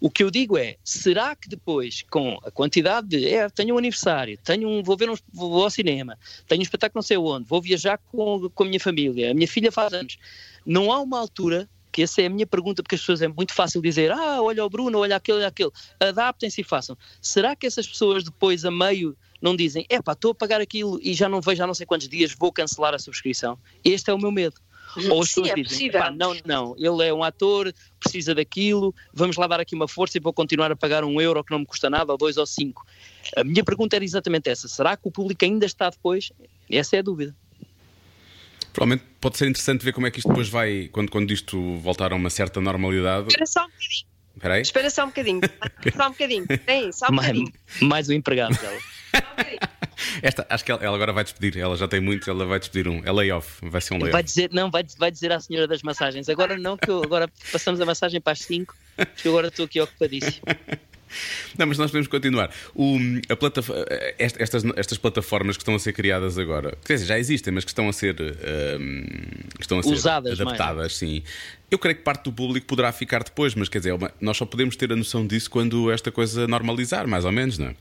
O 0.00 0.10
que 0.10 0.24
eu 0.24 0.30
digo 0.30 0.58
é, 0.58 0.76
será 0.82 1.36
que 1.36 1.48
depois, 1.48 2.04
com 2.10 2.38
a 2.44 2.50
quantidade 2.50 3.06
de, 3.06 3.28
é, 3.28 3.48
tenho 3.48 3.76
um 3.76 3.78
aniversário, 3.78 4.36
tenho 4.42 4.68
um, 4.68 4.82
vou 4.82 4.96
ver 4.96 5.08
um, 5.08 5.14
vou 5.32 5.62
ao 5.62 5.70
cinema, 5.70 6.18
tenho 6.48 6.60
um 6.60 6.62
espetáculo 6.62 6.98
não 6.98 7.02
sei 7.02 7.16
onde, 7.16 7.46
vou 7.46 7.62
viajar 7.62 7.98
com, 7.98 8.50
com 8.50 8.64
a 8.64 8.66
minha 8.66 8.80
família, 8.80 9.30
a 9.30 9.34
minha 9.34 9.48
filha 9.48 9.70
faz 9.70 9.92
anos, 9.92 10.18
não 10.64 10.90
há 10.90 11.00
uma 11.00 11.20
altura 11.20 11.68
que 11.96 12.02
essa 12.02 12.20
é 12.20 12.26
a 12.26 12.30
minha 12.30 12.46
pergunta, 12.46 12.82
porque 12.82 12.94
as 12.94 13.00
pessoas 13.00 13.22
é 13.22 13.28
muito 13.28 13.54
fácil 13.54 13.80
dizer, 13.80 14.12
ah, 14.12 14.42
olha 14.42 14.62
o 14.62 14.68
Bruno, 14.68 14.98
olha 14.98 15.16
aquele, 15.16 15.38
olha 15.38 15.48
aquele, 15.48 15.70
adaptem-se 15.98 16.60
e 16.60 16.64
façam. 16.64 16.94
Será 17.22 17.56
que 17.56 17.66
essas 17.66 17.88
pessoas 17.88 18.22
depois, 18.22 18.66
a 18.66 18.70
meio 18.70 19.16
não 19.40 19.56
dizem, 19.56 19.86
é 19.88 20.00
pá, 20.00 20.12
estou 20.12 20.32
a 20.32 20.34
pagar 20.34 20.60
aquilo 20.60 20.98
e 21.02 21.14
já 21.14 21.28
não 21.28 21.40
vejo 21.40 21.62
há 21.62 21.66
não 21.66 21.74
sei 21.74 21.86
quantos 21.86 22.08
dias, 22.08 22.34
vou 22.38 22.52
cancelar 22.52 22.94
a 22.94 22.98
subscrição. 22.98 23.58
Este 23.84 24.10
é 24.10 24.14
o 24.14 24.18
meu 24.18 24.30
medo. 24.30 24.60
Ou 25.10 25.20
as 25.20 25.28
pessoas 25.28 25.50
é 25.50 25.54
dizem, 25.54 25.90
não, 26.16 26.34
não, 26.44 26.74
ele 26.78 27.06
é 27.06 27.12
um 27.12 27.22
ator, 27.22 27.72
precisa 28.00 28.34
daquilo, 28.34 28.94
vamos 29.12 29.36
lá 29.36 29.46
dar 29.46 29.60
aqui 29.60 29.74
uma 29.74 29.86
força 29.86 30.16
e 30.16 30.20
vou 30.20 30.32
continuar 30.32 30.72
a 30.72 30.76
pagar 30.76 31.04
um 31.04 31.20
euro 31.20 31.44
que 31.44 31.52
não 31.52 31.58
me 31.58 31.66
custa 31.66 31.90
nada, 31.90 32.12
ou 32.12 32.18
dois 32.18 32.36
ou 32.36 32.46
cinco. 32.46 32.86
A 33.36 33.44
minha 33.44 33.62
pergunta 33.62 33.96
era 33.96 34.04
exatamente 34.04 34.48
essa: 34.48 34.68
será 34.68 34.96
que 34.96 35.06
o 35.06 35.10
público 35.10 35.44
ainda 35.44 35.66
está 35.66 35.90
depois? 35.90 36.32
Essa 36.70 36.96
é 36.96 36.98
a 37.00 37.02
dúvida. 37.02 37.34
Provavelmente 38.72 39.04
pode 39.20 39.36
ser 39.38 39.48
interessante 39.48 39.84
ver 39.84 39.92
como 39.92 40.06
é 40.06 40.10
que 40.10 40.18
isto 40.18 40.28
depois 40.28 40.48
vai, 40.48 40.88
quando, 40.92 41.10
quando 41.10 41.30
isto 41.30 41.76
voltar 41.78 42.12
a 42.12 42.14
uma 42.14 42.30
certa 42.30 42.60
normalidade. 42.60 43.28
Espera 43.28 43.46
só 43.46 43.64
um 43.64 43.68
bocadinho. 43.68 44.16
Espera, 44.36 44.60
Espera 44.60 44.90
só 44.90 45.04
um 45.04 45.06
bocadinho. 45.06 45.40
Só 45.96 46.06
um 46.06 46.10
bocadinho. 46.10 46.46
Tem, 46.66 46.92
só 46.92 47.06
um 47.08 47.12
mais, 47.14 47.28
bocadinho. 47.28 47.52
Mais 47.80 48.08
um 48.10 48.12
empregado 48.12 48.54
dela. 48.60 48.78
Esta, 50.22 50.46
acho 50.48 50.64
que 50.64 50.70
ela, 50.70 50.82
ela, 50.82 50.94
agora 50.94 51.12
vai 51.12 51.24
despedir, 51.24 51.58
ela 51.58 51.76
já 51.76 51.88
tem 51.88 52.00
muito, 52.00 52.28
ela 52.28 52.44
vai 52.44 52.58
despedir 52.58 52.88
um. 52.88 53.02
É 53.04 53.10
layoff, 53.10 53.58
vai 53.62 53.80
ser 53.80 53.94
um 53.94 53.98
layoff. 53.98 54.12
Vai 54.12 54.22
dizer, 54.22 54.50
não, 54.52 54.70
vai, 54.70 54.84
vai 54.98 55.10
dizer 55.10 55.32
à 55.32 55.40
senhora 55.40 55.66
das 55.66 55.82
massagens. 55.82 56.28
Agora 56.28 56.56
não, 56.58 56.76
que 56.76 56.90
eu, 56.90 57.02
agora 57.02 57.28
passamos 57.50 57.80
a 57.80 57.86
massagem 57.86 58.20
para 58.20 58.32
as 58.32 58.40
5, 58.40 58.74
que 59.16 59.28
agora 59.28 59.48
estou 59.48 59.64
aqui 59.64 59.80
ocupadíssimo. 59.80 60.42
Não, 61.56 61.66
mas 61.66 61.78
nós 61.78 61.90
podemos 61.90 62.08
continuar. 62.08 62.50
O, 62.74 62.96
a 63.30 63.36
estas, 64.18 64.64
estas 64.76 64.98
plataformas 64.98 65.56
que 65.56 65.62
estão 65.62 65.74
a 65.74 65.78
ser 65.78 65.92
criadas 65.92 66.38
agora, 66.38 66.76
quer 66.84 66.94
dizer, 66.94 67.06
já 67.06 67.18
existem, 67.18 67.52
mas 67.52 67.64
que 67.64 67.70
estão 67.70 67.88
a 67.88 67.92
ser, 67.92 68.16
um, 68.20 69.04
estão 69.60 69.78
a 69.78 69.82
ser 69.82 69.92
Usadas 69.92 70.40
adaptadas, 70.40 70.76
mais. 70.76 70.96
sim. 70.96 71.22
Eu 71.70 71.78
creio 71.78 71.96
que 71.96 72.02
parte 72.02 72.24
do 72.24 72.32
público 72.32 72.66
poderá 72.66 72.92
ficar 72.92 73.22
depois, 73.22 73.54
mas 73.54 73.68
quer 73.68 73.78
dizer, 73.78 73.94
é 73.94 74.12
nós 74.20 74.36
só 74.36 74.44
podemos 74.44 74.76
ter 74.76 74.92
a 74.92 74.96
noção 74.96 75.26
disso 75.26 75.50
quando 75.50 75.90
esta 75.90 76.10
coisa 76.12 76.46
normalizar, 76.46 77.06
mais 77.06 77.24
ou 77.24 77.32
menos, 77.32 77.58
não 77.58 77.68
é? 77.68 77.74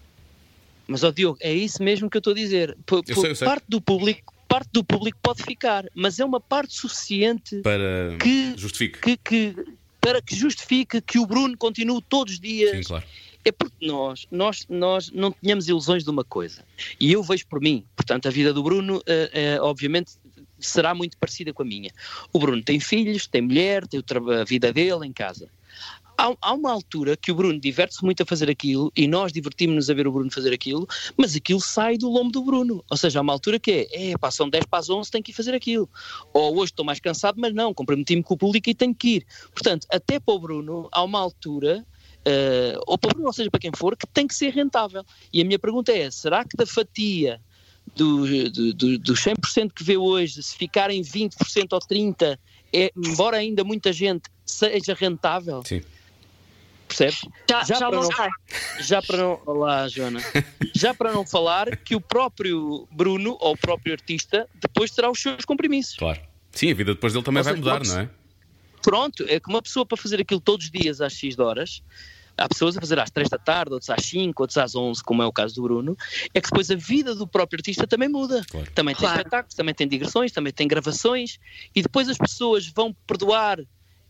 Mas, 0.88 1.04
ó 1.04 1.12
Diogo, 1.12 1.38
é 1.42 1.54
isso 1.54 1.82
mesmo 1.82 2.10
que 2.10 2.18
eu 2.18 2.20
estou 2.20 2.32
a 2.32 2.36
dizer. 2.36 2.78
Por, 2.86 3.04
eu 3.08 3.16
sei, 3.16 3.32
eu 3.32 3.36
sei. 3.36 3.48
Parte 3.48 3.66
do 3.68 3.82
público 3.82 4.36
parte 4.48 4.70
do 4.72 4.84
público 4.84 5.18
pode 5.22 5.44
ficar, 5.44 5.86
mas 5.94 6.20
é 6.20 6.24
uma 6.24 6.40
parte 6.40 6.74
suficiente 6.76 7.58
para 7.58 8.16
que 8.22 8.54
justifique. 8.56 9.00
Que, 9.02 9.18
que, 9.18 9.66
para 10.00 10.22
que 10.22 10.36
justifique 10.36 11.02
que 11.02 11.20
o 11.20 11.26
Bruno 11.26 11.58
continue 11.58 12.02
todos 12.08 12.36
os 12.36 12.40
dias. 12.40 12.72
Sim, 12.72 12.84
claro. 12.84 13.04
É 13.44 13.52
porque 13.52 13.86
nós, 13.86 14.26
nós, 14.32 14.66
nós 14.70 15.12
não 15.12 15.32
tínhamos 15.32 15.68
ilusões 15.68 16.04
de 16.04 16.10
uma 16.10 16.24
coisa. 16.24 16.64
E 17.00 17.12
eu 17.12 17.22
vejo 17.22 17.46
por 17.48 17.60
mim, 17.60 17.84
portanto, 17.96 18.28
a 18.28 18.32
vida 18.32 18.54
do 18.54 18.64
Bruno, 18.64 18.98
uh, 18.98 19.00
uh, 19.00 19.64
obviamente, 19.64 20.14
será 20.60 20.96
muito 20.96 21.18
parecida 21.18 21.54
com 21.54 21.62
a 21.62 21.66
minha. 21.66 21.92
O 22.32 22.40
Bruno 22.40 22.64
tem 22.64 22.80
filhos, 22.80 23.28
tem 23.28 23.42
mulher, 23.42 23.86
tem 23.86 24.02
a 24.40 24.44
vida 24.44 24.72
dele 24.72 25.06
em 25.06 25.14
casa 25.14 25.50
há, 26.18 26.36
há 26.42 26.54
uma 26.54 26.72
altura 26.72 27.16
que 27.16 27.32
o 27.32 27.36
Bruno 27.36 27.60
diverte-se 27.60 28.04
muito 28.04 28.24
a 28.24 28.26
fazer 28.26 28.50
aquilo 28.50 28.92
e 28.96 29.08
nós 29.08 29.32
divertimos-nos 29.32 29.90
a 29.90 29.94
ver 29.94 30.08
o 30.08 30.12
Bruno 30.12 30.32
fazer 30.32 30.54
aquilo, 30.54 30.88
mas 31.18 31.36
aquilo 31.36 31.62
sai 31.62 31.98
do 31.98 32.10
lombo 32.10 32.32
do 32.32 32.44
Bruno. 32.44 32.84
Ou 32.90 32.98
seja, 32.98 33.20
há 33.20 33.22
uma 33.22 33.34
altura 33.34 33.60
que 33.60 33.88
é, 33.92 34.12
é 34.12 34.18
pá, 34.18 34.32
são 34.32 34.50
10 34.50 34.66
para 34.66 34.80
as 34.80 34.90
11, 34.90 35.12
tenho 35.12 35.24
que 35.24 35.32
ir 35.32 35.36
fazer 35.36 35.54
aquilo. 35.54 35.90
Ou 36.34 36.58
hoje 36.58 36.72
estou 36.72 36.86
mais 36.86 37.00
cansado, 37.00 37.40
mas 37.40 37.54
não, 37.54 37.74
comprometi-me 37.74 38.24
com 38.24 38.34
o 38.34 38.38
público 38.38 38.70
e 38.70 38.74
tenho 38.74 38.94
que 38.96 39.18
ir. 39.18 39.26
Portanto, 39.54 39.88
até 39.92 40.20
para 40.20 40.34
o 40.34 40.40
Bruno, 40.40 40.90
há 40.92 41.04
uma 41.04 41.20
altura 41.20 41.86
Uh, 42.28 42.82
ou 42.88 42.98
para 42.98 43.16
ou 43.22 43.32
seja, 43.32 43.52
para 43.52 43.60
quem 43.60 43.70
for, 43.78 43.96
que 43.96 44.08
tem 44.08 44.26
que 44.26 44.34
ser 44.34 44.52
rentável. 44.52 45.06
E 45.32 45.44
a 45.44 45.46
minha 45.46 45.60
pergunta 45.60 45.92
é: 45.92 46.10
será 46.10 46.44
que 46.44 46.58
da 46.58 46.66
fatia 46.66 47.40
do, 47.96 48.50
do, 48.50 48.74
do, 48.74 48.98
dos 48.98 49.20
100% 49.24 49.72
que 49.72 49.84
vê 49.84 49.96
hoje, 49.96 50.42
se 50.42 50.58
ficarem 50.58 51.04
20% 51.04 51.68
ou 51.72 51.80
30%, 51.80 52.38
é, 52.74 52.92
embora 52.98 53.38
ainda 53.38 53.64
muita 53.64 53.94
gente 53.94 54.24
seja 54.44 54.96
rentável? 54.96 55.64
Sim. 55.64 55.84
Percebes? 56.88 57.22
Já, 57.50 57.64
já, 57.64 57.76
já 57.76 57.90
para 57.90 58.00
não, 58.00 58.10
já 58.80 59.02
para 59.02 59.18
não. 59.18 59.42
Olá, 59.46 59.88
Joana. 59.88 60.20
Já 60.76 60.94
para 60.94 61.12
não 61.12 61.26
falar 61.26 61.76
que 61.78 61.96
o 61.96 62.02
próprio 62.02 62.88
Bruno, 62.92 63.38
ou 63.40 63.54
o 63.54 63.58
próprio 63.58 63.94
artista, 63.94 64.48
depois 64.56 64.92
terá 64.92 65.10
os 65.10 65.20
seus 65.20 65.46
compromissos. 65.46 65.96
Claro. 65.98 66.22
Sim, 66.52 66.72
a 66.72 66.74
vida 66.74 66.94
depois 66.94 67.14
dele 67.14 67.26
também 67.26 67.44
vai 67.44 67.56
mudar, 67.56 67.84
não 67.84 68.00
é? 68.00 68.10
Pronto, 68.82 69.26
é 69.28 69.40
que 69.40 69.50
uma 69.50 69.62
pessoa 69.62 69.86
para 69.86 69.98
fazer 69.98 70.22
aquilo 70.22 70.40
todos 70.40 70.68
os 70.68 70.72
dias 70.72 71.02
às 71.02 71.14
X 71.14 71.40
horas, 71.40 71.82
há 72.38 72.48
pessoas 72.48 72.78
a 72.78 72.80
fazer 72.80 73.00
às 73.00 73.10
3 73.10 73.30
da 73.30 73.38
tarde, 73.38 73.74
outros 73.74 73.90
às 73.90 74.06
5, 74.06 74.42
outros 74.42 74.58
às 74.58 74.76
11, 74.76 75.04
como 75.04 75.24
é 75.24 75.26
o 75.26 75.32
caso 75.32 75.56
do 75.56 75.64
Bruno, 75.64 75.98
é 76.34 76.40
que 76.40 76.50
depois 76.50 76.70
a 76.70 76.76
vida 76.76 77.16
do 77.16 77.28
próprio 77.28 77.58
artista 77.58 77.88
também 77.88 78.10
muda. 78.10 78.44
Claro. 78.50 78.72
Também 78.74 78.96
tem 78.96 79.02
claro. 79.02 79.18
espetáculos, 79.18 79.56
também 79.56 79.74
tem 79.74 79.88
digressões, 79.88 80.32
também 80.32 80.54
tem 80.54 80.68
gravações, 80.68 81.40
e 81.74 81.82
depois 81.82 82.08
as 82.10 82.18
pessoas 82.18 82.68
vão 82.68 82.96
perdoar 83.08 83.60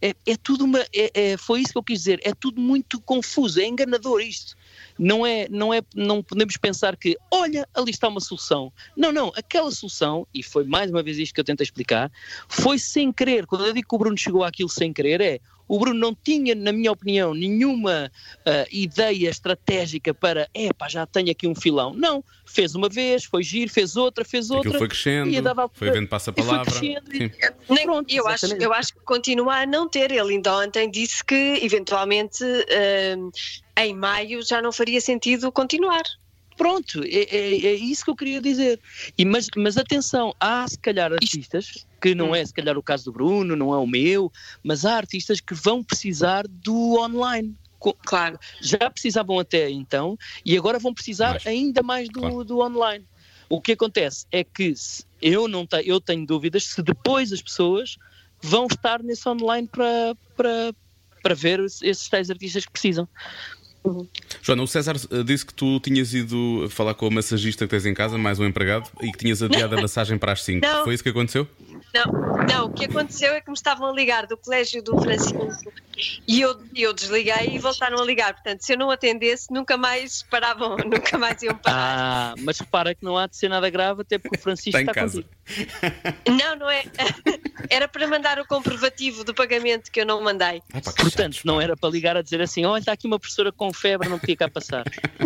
é, 0.01 0.13
é 0.25 0.35
tudo 0.35 0.65
uma. 0.65 0.79
É, 0.93 1.11
é, 1.13 1.37
foi 1.37 1.61
isso 1.61 1.71
que 1.71 1.77
eu 1.77 1.83
quis 1.83 1.99
dizer. 1.99 2.19
É 2.23 2.33
tudo 2.33 2.61
muito 2.61 2.99
confuso, 3.01 3.59
é 3.59 3.65
enganador 3.65 4.21
isto. 4.21 4.55
Não 4.97 5.25
é, 5.25 5.47
não 5.49 5.73
é, 5.73 5.81
não 5.93 6.21
podemos 6.21 6.57
pensar 6.57 6.95
que, 6.95 7.17
olha, 7.31 7.67
ali 7.73 7.91
está 7.91 8.07
uma 8.07 8.19
solução. 8.19 8.71
Não, 8.95 9.11
não, 9.11 9.31
aquela 9.35 9.71
solução, 9.71 10.27
e 10.33 10.43
foi 10.43 10.63
mais 10.63 10.89
uma 10.91 11.03
vez 11.03 11.17
isto 11.17 11.33
que 11.33 11.39
eu 11.39 11.45
tentei 11.45 11.63
explicar, 11.63 12.11
foi 12.47 12.77
sem 12.77 13.11
querer. 13.11 13.45
Quando 13.45 13.65
eu 13.65 13.73
digo 13.73 13.87
que 13.87 13.95
o 13.95 13.97
Bruno 13.97 14.17
chegou 14.17 14.43
àquilo 14.43 14.69
sem 14.69 14.93
querer, 14.93 15.21
é 15.21 15.39
O 15.67 15.79
Bruno 15.79 15.99
não 15.99 16.15
tinha, 16.15 16.53
na 16.53 16.71
minha 16.71 16.91
opinião, 16.91 17.33
nenhuma 17.33 18.11
uh, 18.39 18.67
ideia 18.71 19.29
estratégica 19.29 20.13
para, 20.13 20.47
é 20.53 20.71
pá, 20.71 20.87
já 20.87 21.05
tenho 21.05 21.31
aqui 21.31 21.47
um 21.47 21.55
filão. 21.55 21.93
Não, 21.93 22.23
fez 22.45 22.75
uma 22.75 22.87
vez, 22.87 23.23
foi 23.23 23.43
giro, 23.43 23.71
fez 23.71 23.95
outra, 23.95 24.23
fez 24.23 24.49
outra. 24.49 24.69
Aquilo 24.69 24.79
foi 24.79 24.87
crescendo, 24.87 25.29
e 25.29 25.41
dava, 25.41 25.69
foi 25.73 25.91
vendo 25.91 26.07
passa-palavra. 26.07 26.71
eu, 28.07 28.27
acho, 28.27 28.45
eu 28.45 28.73
acho 28.73 28.93
que 28.93 28.99
continua 29.01 29.61
a 29.61 29.65
não 29.65 29.89
ter. 29.89 30.11
Ele 30.11 30.35
ainda 30.35 30.55
ontem 30.57 30.89
disse 30.89 31.23
que, 31.23 31.59
eventualmente, 31.61 32.43
uh, 32.43 33.31
em 33.77 33.93
maio 33.95 34.41
já 34.43 34.61
não 34.61 34.71
faria 34.71 35.01
sentido 35.01 35.51
continuar. 35.51 36.03
Pronto, 36.57 37.03
é, 37.03 37.35
é, 37.35 37.65
é, 37.65 37.73
isso 37.73 38.05
que 38.05 38.11
eu 38.11 38.15
queria 38.15 38.41
dizer. 38.41 38.79
E, 39.17 39.25
mas, 39.25 39.47
mas 39.57 39.77
atenção, 39.77 40.33
há 40.39 40.65
se 40.67 40.79
calhar 40.79 41.11
artistas, 41.11 41.85
que 42.05 42.13
não 42.13 42.29
hum. 42.29 42.35
é 42.35 42.45
se 42.45 42.53
calhar 42.53 42.77
o 42.77 42.83
caso 42.83 43.05
do 43.05 43.11
Bruno, 43.11 43.55
não 43.55 43.73
é 43.73 43.77
o 43.77 43.87
meu, 43.87 44.31
mas 44.63 44.85
há 44.85 44.95
artistas 44.95 45.39
que 45.39 45.55
vão 45.55 45.83
precisar 45.83 46.45
do 46.47 46.99
online. 46.99 47.55
Claro, 48.05 48.39
já 48.61 48.91
precisavam 48.91 49.39
até 49.39 49.71
então 49.71 50.15
e 50.45 50.55
agora 50.55 50.77
vão 50.77 50.93
precisar 50.93 51.31
mais. 51.31 51.47
ainda 51.47 51.81
mais 51.81 52.07
do, 52.07 52.19
claro. 52.19 52.43
do 52.43 52.59
online. 52.59 53.03
O 53.49 53.59
que 53.59 53.71
acontece 53.71 54.27
é 54.31 54.43
que 54.43 54.71
eu 55.19 55.47
não 55.47 55.65
te, 55.65 55.81
eu 55.83 55.99
tenho 55.99 56.27
dúvidas 56.27 56.65
se 56.65 56.83
depois 56.83 57.33
as 57.33 57.41
pessoas 57.41 57.97
vão 58.39 58.67
estar 58.67 59.01
nesse 59.01 59.27
online 59.27 59.67
para, 59.67 60.15
para, 60.37 60.75
para 61.23 61.33
ver 61.33 61.59
esses 61.59 62.07
tais 62.07 62.29
artistas 62.29 62.67
que 62.67 62.71
precisam. 62.71 63.09
Uhum. 63.83 64.07
Joana, 64.41 64.63
o 64.63 64.67
César 64.67 64.95
eh, 65.11 65.23
disse 65.23 65.45
que 65.45 65.53
tu 65.53 65.79
tinhas 65.79 66.13
ido 66.13 66.67
falar 66.69 66.95
com 66.95 67.05
a 67.05 67.11
massagista 67.11 67.65
que 67.65 67.69
tens 67.69 67.85
em 67.85 67.93
casa, 67.93 68.17
mais 68.17 68.39
um 68.39 68.45
empregado, 68.45 68.89
e 69.01 69.11
que 69.11 69.17
tinhas 69.17 69.41
adiado 69.41 69.75
a 69.77 69.81
massagem 69.81 70.17
para 70.17 70.31
as 70.31 70.43
5. 70.43 70.65
Foi 70.83 70.93
isso 70.93 71.03
que 71.03 71.09
aconteceu? 71.09 71.47
Não, 71.95 72.45
não, 72.45 72.65
o 72.65 72.69
que 72.69 72.83
aconteceu 72.83 73.33
é 73.33 73.39
que 73.39 73.49
me 73.49 73.55
estavam 73.55 73.87
a 73.89 73.93
ligar 73.93 74.27
do 74.27 74.35
colégio 74.35 74.83
do 74.83 74.99
Francisco 74.99 75.71
e 76.27 76.41
eu, 76.41 76.59
eu 76.75 76.91
desliguei 76.93 77.51
e 77.55 77.59
voltaram 77.59 77.97
a 78.01 78.03
ligar. 78.03 78.33
Portanto, 78.33 78.61
se 78.61 78.73
eu 78.73 78.77
não 78.77 78.91
atendesse, 78.91 79.47
nunca 79.49 79.77
mais 79.77 80.21
paravam, 80.23 80.75
nunca 80.85 81.17
mais 81.17 81.41
iam 81.41 81.55
parar. 81.55 81.77
Ah, 81.77 82.35
mas 82.39 82.59
repara 82.59 82.93
que 82.93 83.03
não 83.03 83.17
há 83.17 83.27
de 83.27 83.37
ser 83.37 83.47
nada 83.47 83.69
grave, 83.69 84.01
até 84.01 84.17
porque 84.17 84.37
o 84.37 84.41
Francisco 84.41 84.77
está, 84.77 84.91
está 84.91 84.93
casa. 84.93 85.23
contigo. 85.23 85.29
Não, 86.27 86.55
não 86.57 86.69
é. 86.69 86.83
Era 87.69 87.87
para 87.87 88.07
mandar 88.07 88.39
o 88.39 88.45
comprovativo 88.45 89.23
do 89.23 89.33
pagamento 89.33 89.91
que 89.91 90.01
eu 90.01 90.05
não 90.05 90.21
mandei. 90.21 90.61
Ah, 90.73 90.81
pá, 90.81 90.91
Portanto, 90.91 91.39
não 91.45 91.61
era 91.61 91.75
para 91.77 91.89
ligar 91.89 92.17
a 92.17 92.21
dizer 92.21 92.41
assim: 92.41 92.65
olha, 92.65 92.79
está 92.79 92.91
aqui 92.91 93.07
uma 93.07 93.17
professora 93.19 93.51
com 93.51 93.71
febre, 93.73 94.09
não 94.09 94.19
podia 94.19 94.35
cá 94.35 94.49
passar. 94.49 94.83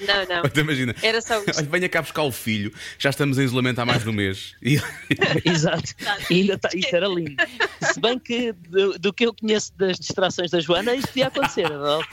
não, 0.00 0.26
não. 0.28 0.42
Imagina. 0.62 0.94
Era 1.02 1.20
só 1.20 1.38
Olha, 1.38 1.68
venha 1.70 1.88
cá 1.88 2.02
buscar 2.02 2.22
o 2.22 2.32
filho, 2.32 2.72
já 2.98 3.10
estamos 3.10 3.38
em 3.38 3.44
isolamento 3.44 3.78
há 3.80 3.86
mais 3.86 4.02
de 4.02 4.08
um 4.08 4.12
mês. 4.12 4.54
Exato. 5.44 5.94
Ainda 6.30 6.54
está, 6.54 6.68
isso 6.74 6.94
era 6.94 7.08
lindo. 7.08 7.36
Se 7.80 8.00
bem 8.00 8.18
que 8.18 8.52
do, 8.52 8.98
do, 8.98 9.12
que 9.12 9.26
eu 9.26 9.34
conheço 9.34 9.72
das 9.76 9.98
distrações 9.98 10.50
da 10.50 10.60
Joana, 10.60 10.94
isto 10.94 11.08
podia 11.08 11.26
acontecer, 11.28 11.68
não? 11.68 12.00
É 12.00 12.04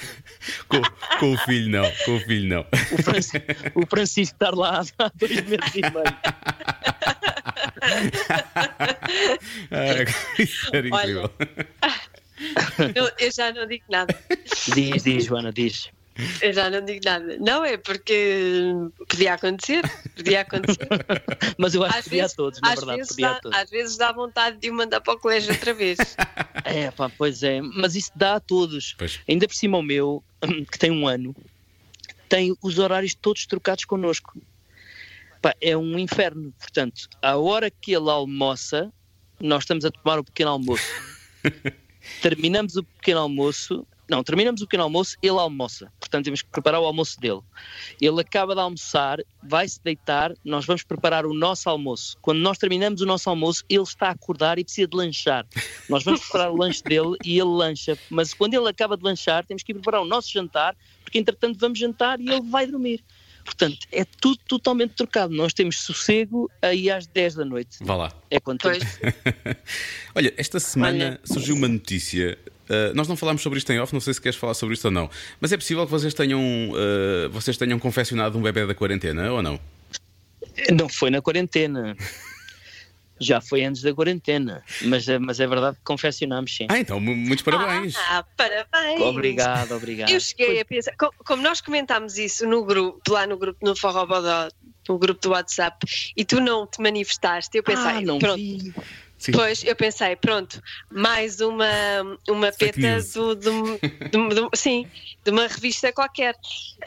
com, 0.67 0.82
com 1.19 1.34
o 1.34 1.38
filho, 1.39 1.69
não. 1.69 1.91
Com 2.06 2.17
o 2.17 2.19
filho, 2.19 2.50
não. 2.50 2.65
O 2.91 3.04
Francisco, 3.04 3.48
o 3.76 3.86
Francisco 3.86 4.36
estar 4.36 4.54
lá 4.54 4.82
há 4.98 5.12
dois 5.15 5.32
meses 5.32 5.76
e 5.76 5.82
meio. 5.82 6.04
ah, 9.72 10.39
isso 10.39 10.69
era 10.74 10.88
incrível. 10.88 11.32
Olha, 11.82 12.91
eu, 12.95 13.12
eu 13.19 13.32
já 13.32 13.52
não 13.52 13.67
digo 13.67 13.84
nada. 13.89 14.17
Diz, 14.74 15.04
diz, 15.04 15.26
Joana, 15.26 15.52
diz. 15.52 15.89
Eu 16.41 16.53
já 16.53 16.69
não 16.69 16.84
digo 16.84 17.01
nada. 17.05 17.38
Não 17.39 17.63
é 17.63 17.77
porque 17.77 18.65
podia 19.08 19.34
acontecer, 19.34 19.84
podia 20.15 20.41
acontecer. 20.41 20.88
Mas 21.58 21.73
eu 21.73 21.84
acho 21.84 21.97
às 21.97 22.03
que 22.03 22.10
podia 22.10 22.23
vezes, 22.23 22.34
a 22.34 22.38
todos, 22.38 22.62
na 22.62 22.75
verdade. 22.75 22.97
Vezes 22.97 23.15
dá, 23.15 23.32
a 23.32 23.39
todos. 23.39 23.58
Às 23.58 23.69
vezes 23.69 23.97
dá 23.97 24.12
vontade 24.12 24.58
de 24.58 24.69
o 24.69 24.73
mandar 24.73 25.01
para 25.01 25.13
o 25.13 25.19
colégio 25.19 25.53
outra 25.53 25.73
vez. 25.73 25.97
É, 26.65 26.91
pá, 26.91 27.10
pois 27.10 27.41
é. 27.41 27.62
Mas 27.62 27.95
isso 27.95 28.12
dá 28.15 28.36
a 28.36 28.39
todos. 28.39 28.93
Pois. 28.97 29.19
Ainda 29.27 29.47
por 29.47 29.55
cima 29.55 29.77
o 29.77 29.82
meu, 29.82 30.23
que 30.71 30.77
tem 30.77 30.91
um 30.91 31.08
ano, 31.08 31.36
tem 32.27 32.55
os 32.62 32.77
horários 32.77 33.15
todos 33.15 33.45
trocados 33.45 33.86
connosco. 33.86 34.39
Pá, 35.41 35.55
é 35.62 35.75
um 35.75 35.97
inferno. 35.97 36.53
Portanto, 36.60 37.08
a 37.21 37.38
hora 37.38 37.71
que 37.71 37.95
ele 37.95 38.10
almoça, 38.10 38.91
nós 39.39 39.63
estamos 39.63 39.86
a 39.86 39.89
tomar 39.89 40.19
o 40.19 40.23
pequeno 40.23 40.51
almoço. 40.51 40.84
Terminamos 42.21 42.75
o 42.75 42.84
pequeno 42.84 43.21
almoço 43.21 43.88
não, 44.10 44.24
terminamos 44.24 44.62
o 44.62 44.65
pequeno 44.65 44.84
almoço, 44.84 45.15
ele 45.22 45.38
almoça. 45.38 45.91
Portanto, 46.00 46.26
temos 46.26 46.41
que 46.41 46.50
preparar 46.50 46.82
o 46.82 46.86
almoço 46.86 47.19
dele. 47.19 47.41
Ele 48.02 48.19
acaba 48.19 48.56
de 48.56 48.62
almoçar, 48.62 49.19
vai-se 49.43 49.80
deitar, 49.84 50.34
nós 50.43 50.65
vamos 50.65 50.84
preparar 50.84 51.26
o 51.26 51.34
nosso 51.34 51.69
almoço. 51.69 52.17
Quando 52.22 52.39
nós 52.39 52.58
terminamos 52.58 53.02
o 53.02 53.06
nosso 53.06 53.30
almoço, 53.30 53.63
ele 53.69 53.84
está 53.84 54.08
a 54.08 54.12
acordar 54.12 54.58
e 54.58 54.63
precisa 54.63 54.88
de 54.88 54.98
lanchar. 54.98 55.45
Nós 55.88 56.04
vamos 56.04 56.22
preparar 56.22 56.52
o 56.52 56.58
lanche 56.58 56.84
dele 56.84 57.15
e 57.24 57.39
ele 57.39 57.50
lancha. 57.50 57.98
Mas 58.10 58.34
quando 58.34 58.56
ele 58.56 58.67
acaba 58.67 58.98
de 58.98 59.04
lanchar, 59.04 59.45
temos 59.45 59.62
que 59.62 59.72
ir 59.72 59.76
preparar 59.76 60.02
o 60.02 60.06
nosso 60.06 60.32
jantar, 60.32 60.76
porque 61.04 61.19
entretanto 61.19 61.60
vamos 61.60 61.78
jantar 61.78 62.19
e 62.19 62.30
ele 62.30 62.50
vai 62.50 62.65
dormir. 62.65 63.04
Portanto, 63.43 63.88
é 63.91 64.06
tudo 64.06 64.38
totalmente 64.48 64.91
trocado. 64.93 65.34
Nós 65.34 65.54
temos 65.54 65.82
sossego 65.82 66.52
aí 66.62 66.89
às 66.89 67.08
10 67.08 67.36
da 67.36 67.45
noite. 67.45 67.78
Vá 67.82 67.95
lá. 67.95 68.13
É 68.30 68.39
quanto 68.39 68.67
Olha, 70.13 70.34
esta 70.38 70.60
semana 70.60 71.06
Olha. 71.06 71.19
surgiu 71.24 71.56
uma 71.56 71.67
notícia 71.67 72.38
Uh, 72.69 72.93
nós 72.93 73.08
não 73.08 73.17
falámos 73.17 73.41
sobre 73.41 73.58
isto 73.58 73.71
em 73.71 73.79
off, 73.79 73.91
não 73.91 73.99
sei 73.99 74.13
se 74.13 74.21
queres 74.21 74.38
falar 74.38 74.53
sobre 74.53 74.75
isto 74.75 74.86
ou 74.86 74.91
não, 74.91 75.10
mas 75.41 75.51
é 75.51 75.58
possível 75.58 75.86
que 75.86 75.91
vocês 75.91 76.13
tenham, 76.13 76.39
uh, 76.39 77.29
vocês 77.32 77.58
tenham 77.58 77.79
confeccionado 77.79 78.38
um 78.38 78.41
bebê 78.43 78.65
da 78.67 78.75
quarentena 78.75 79.32
ou 79.32 79.41
não? 79.41 79.60
Não 80.71 80.88
foi 80.88 81.10
na 81.10 81.21
quarentena. 81.21 81.95
Já 83.21 83.41
foi 83.41 83.65
antes 83.65 83.82
da 83.82 83.93
quarentena, 83.93 84.63
mas, 84.84 85.10
é, 85.10 85.19
mas 85.19 85.41
é 85.41 85.47
verdade 85.47 85.75
que 85.75 85.84
confeccionámos 85.84 86.55
sim. 86.55 86.67
Ah, 86.69 86.79
então, 86.79 87.01
muitos 87.01 87.41
parabéns. 87.41 87.95
Ah, 87.97 88.23
parabéns. 88.38 89.01
Obrigado, 89.01 89.75
obrigado. 89.75 90.10
Eu 90.10 90.21
cheguei 90.21 90.62
a 90.62 90.63
pensar, 90.63 90.93
como 91.25 91.43
nós 91.43 91.60
comentámos 91.60 92.17
isso 92.17 92.47
no 92.47 92.63
grupo, 92.63 93.01
lá 93.12 93.27
no 93.27 93.38
grupo, 93.38 93.60
no 93.62 93.75
Forrobodó, 93.75 94.47
no 94.88 94.97
grupo 94.97 95.19
do 95.19 95.32
WhatsApp, 95.32 95.86
e 96.15 96.23
tu 96.23 96.39
não 96.39 96.65
te 96.65 96.82
manifestaste, 96.82 97.58
eu 97.58 97.63
pensei, 97.63 97.91
ah, 97.91 98.01
não 98.01 98.19
pronto. 98.19 98.38
Vi. 98.38 98.73
Sim. 99.19 99.34
Pois, 99.34 99.65
eu 99.65 99.75
pensei, 99.75 100.15
pronto, 100.15 100.63
mais 100.89 101.41
uma, 101.41 101.67
uma 102.29 102.53
peta 102.53 103.01
do, 103.13 103.36
do, 103.36 103.79
do, 104.10 104.29
do, 104.29 104.49
sim, 104.55 104.88
de 105.25 105.29
uma 105.29 105.45
revista 105.45 105.91
qualquer. 105.91 106.36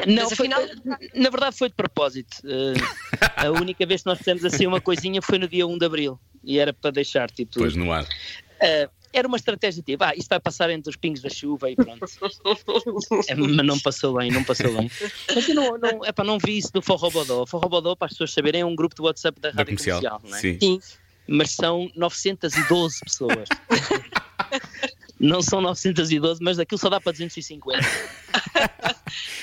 Não, 0.06 0.24
Mas, 0.24 0.32
afinal... 0.32 0.60
foi, 0.62 1.10
na 1.14 1.28
verdade 1.28 1.58
foi 1.58 1.68
de 1.68 1.74
propósito. 1.74 2.38
Uh, 2.42 2.72
a 3.36 3.50
única 3.50 3.84
vez 3.84 4.00
que 4.00 4.06
nós 4.06 4.16
fizemos 4.16 4.46
assim 4.46 4.66
uma 4.66 4.80
coisinha 4.80 5.20
foi 5.20 5.38
no 5.38 5.46
dia 5.46 5.66
1 5.66 5.76
de 5.76 5.84
Abril 5.84 6.18
e 6.42 6.58
era 6.58 6.72
para 6.72 6.90
deixar 6.90 7.30
tipo. 7.30 7.58
Pois 7.58 7.76
no 7.76 7.92
ar. 7.92 8.04
Uh, 8.04 8.90
era 9.12 9.28
uma 9.28 9.36
estratégia 9.36 9.82
tipo, 9.82 10.02
ah, 10.02 10.14
isto 10.16 10.30
vai 10.30 10.40
passar 10.40 10.70
entre 10.70 10.88
os 10.88 10.96
pingos 10.96 11.20
da 11.20 11.28
chuva 11.28 11.70
e 11.70 11.76
pronto. 11.76 12.02
é, 13.28 13.34
mas 13.34 13.66
não 13.66 13.78
passou 13.78 14.16
bem, 14.16 14.30
não 14.30 14.42
passou 14.42 14.74
bem. 14.74 14.90
Mas 15.34 15.46
eu 15.46 15.54
não, 15.54 15.76
não, 15.76 16.02
epá, 16.06 16.24
não 16.24 16.38
vi 16.38 16.56
isso 16.56 16.72
do 16.72 16.80
Forrobodó. 16.80 17.44
Forrobodó, 17.44 17.94
para 17.94 18.06
as 18.06 18.12
pessoas 18.12 18.32
saberem, 18.32 18.62
é 18.62 18.64
um 18.64 18.74
grupo 18.74 18.94
de 18.94 19.02
WhatsApp 19.02 19.38
da, 19.38 19.50
da 19.50 19.56
Rádio 19.58 19.76
Comercial, 19.76 20.00
comercial 20.00 20.20
não 20.24 20.34
é? 20.34 20.40
Sim. 20.40 20.58
Sim 20.58 21.01
mas 21.28 21.50
são 21.52 21.90
912 21.94 23.00
pessoas. 23.00 23.48
Não 25.18 25.40
são 25.40 25.60
912, 25.60 26.42
mas 26.42 26.58
aquilo 26.58 26.78
só 26.78 26.88
dá 26.88 27.00
para 27.00 27.12
250. 27.12 27.78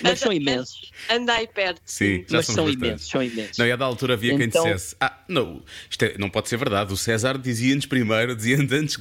mas 0.02 0.20
são 0.20 0.32
imensos. 0.32 0.92
Anda 1.10 1.34
aí 1.34 1.48
perto. 1.48 1.82
Sim, 1.86 2.26
mas 2.30 2.46
são 2.46 2.70
imensos, 2.70 3.10
são 3.10 3.22
imensos. 3.22 3.58
Não, 3.58 3.66
e 3.66 3.72
a 3.72 3.76
da 3.76 3.86
altura 3.86 4.14
havia 4.14 4.34
então... 4.34 4.64
quem 4.64 4.74
dissesse: 4.74 4.96
Ah, 5.00 5.18
não, 5.28 5.64
isto 5.90 6.04
é, 6.04 6.18
não 6.18 6.30
pode 6.30 6.50
ser 6.50 6.58
verdade. 6.58 6.94
O 6.94 6.98
César 6.98 7.38
dizia-nos 7.38 7.86
primeiro, 7.86 8.36
dizia-nos 8.36 8.72
antes 8.74 8.98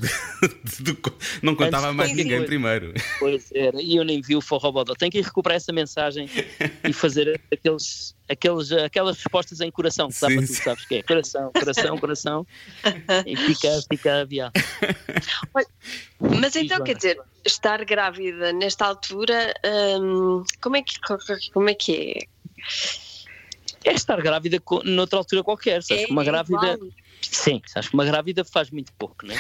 de, 0.81 0.97
não 1.43 1.55
contava 1.55 1.93
mais 1.93 2.13
ninguém 2.13 2.45
primeiro. 2.45 2.93
Pois 3.19 3.51
era, 3.55 3.81
e 3.81 3.97
eu 3.97 4.05
nem 4.05 4.21
vi 4.21 4.37
o 4.37 4.41
Forrobodó. 4.41 4.95
Tenho 4.95 5.11
que 5.11 5.19
ir 5.19 5.25
recuperar 5.25 5.57
essa 5.57 5.73
mensagem 5.73 6.29
e 6.85 6.93
fazer 6.93 7.41
aqueles 7.53 8.17
aqueles, 8.29 8.71
aquelas 8.73 9.17
respostas 9.17 9.61
em 9.61 9.71
coração, 9.71 10.09
que 10.09 10.21
dá 10.21 10.29
para 10.29 10.47
tu 10.47 10.55
sabes 10.55 10.85
que 10.85 10.97
é 10.97 11.03
coração, 11.03 11.51
coração, 11.53 11.99
coração, 11.99 12.47
e 13.27 13.37
fica, 13.37 13.81
fica 13.91 14.13
a 14.13 14.21
aviar. 14.21 14.53
Mas 16.21 16.55
então, 16.57 16.83
quer 16.85 16.97
dizer, 16.97 17.19
estar 17.45 17.85
grávida 17.85 18.53
nesta 18.53 18.87
altura, 18.87 19.55
hum, 20.01 20.45
como, 20.61 20.77
é 20.77 20.83
que, 20.83 20.88
como 21.53 21.69
é 21.69 21.75
que 21.75 21.95
é? 22.17 22.39
É 23.85 23.93
estar 23.93 24.21
grávida 24.21 24.61
noutra 24.85 25.19
altura 25.19 25.45
qualquer, 25.45 25.83
sabes? 25.83 26.05
É, 26.05 26.07
uma 26.09 26.25
grávida. 26.25 26.75
Igual. 26.75 26.91
Sim, 27.23 27.63
acho 27.75 27.89
que 27.89 27.95
uma 27.95 28.05
grávida 28.05 28.45
faz 28.45 28.71
muito 28.71 28.93
pouco, 28.95 29.27
não 29.27 29.35
é? 29.35 29.39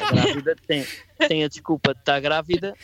A 0.00 0.12
grávida 0.12 0.56
tem, 0.66 0.86
tem 1.28 1.44
a 1.44 1.48
desculpa 1.48 1.94
de 1.94 2.00
estar 2.00 2.20
grávida 2.20 2.74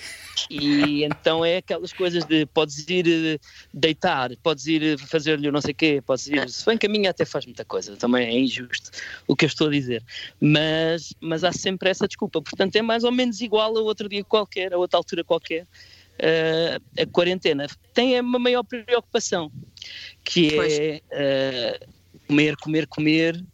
e 0.51 1.05
então 1.05 1.44
é 1.44 1.59
aquelas 1.59 1.92
coisas 1.92 2.25
de 2.25 2.46
podes 2.46 2.87
ir 2.88 3.07
eh, 3.09 3.38
deitar, 3.72 4.31
podes 4.42 4.66
ir 4.66 4.83
eh, 4.83 4.99
fazer-lhe 4.99 5.51
não 5.51 5.61
sei 5.61 5.72
o 5.72 5.75
quê, 5.75 6.03
podes 6.05 6.27
ir, 6.27 6.49
se 6.49 6.64
bem 6.64 6.77
que 6.77 6.87
a 6.87 6.88
minha 6.88 7.11
até 7.11 7.25
faz 7.25 7.46
muita 7.46 7.64
coisa, 7.64 7.96
também 7.96 8.27
é 8.27 8.38
injusto 8.38 8.90
o 9.27 9.35
que 9.35 9.44
eu 9.44 9.49
estou 9.49 9.68
a 9.68 9.70
dizer, 9.70 10.05
mas, 10.40 11.14
mas 11.20 11.42
há 11.42 11.53
sempre 11.53 11.90
essa 11.90 12.07
desculpa, 12.07 12.40
portanto 12.42 12.77
é 12.77 12.83
mais 12.83 13.05
ou 13.05 13.12
menos 13.12 13.40
igual 13.40 13.77
a 13.77 13.81
outro 13.81 14.09
dia 14.09 14.25
qualquer, 14.25 14.72
a 14.72 14.79
outra 14.79 14.99
altura 14.99 15.25
qualquer, 15.25 15.66
uh, 16.20 17.02
a 17.02 17.07
quarentena. 17.07 17.66
Tem 17.92 18.18
uma 18.20 18.38
maior 18.38 18.62
preocupação, 18.62 19.50
que 20.24 20.59
é 20.59 21.02
uh, 21.12 22.26
comer, 22.26 22.57
comer, 22.57 22.87
comer 22.87 23.44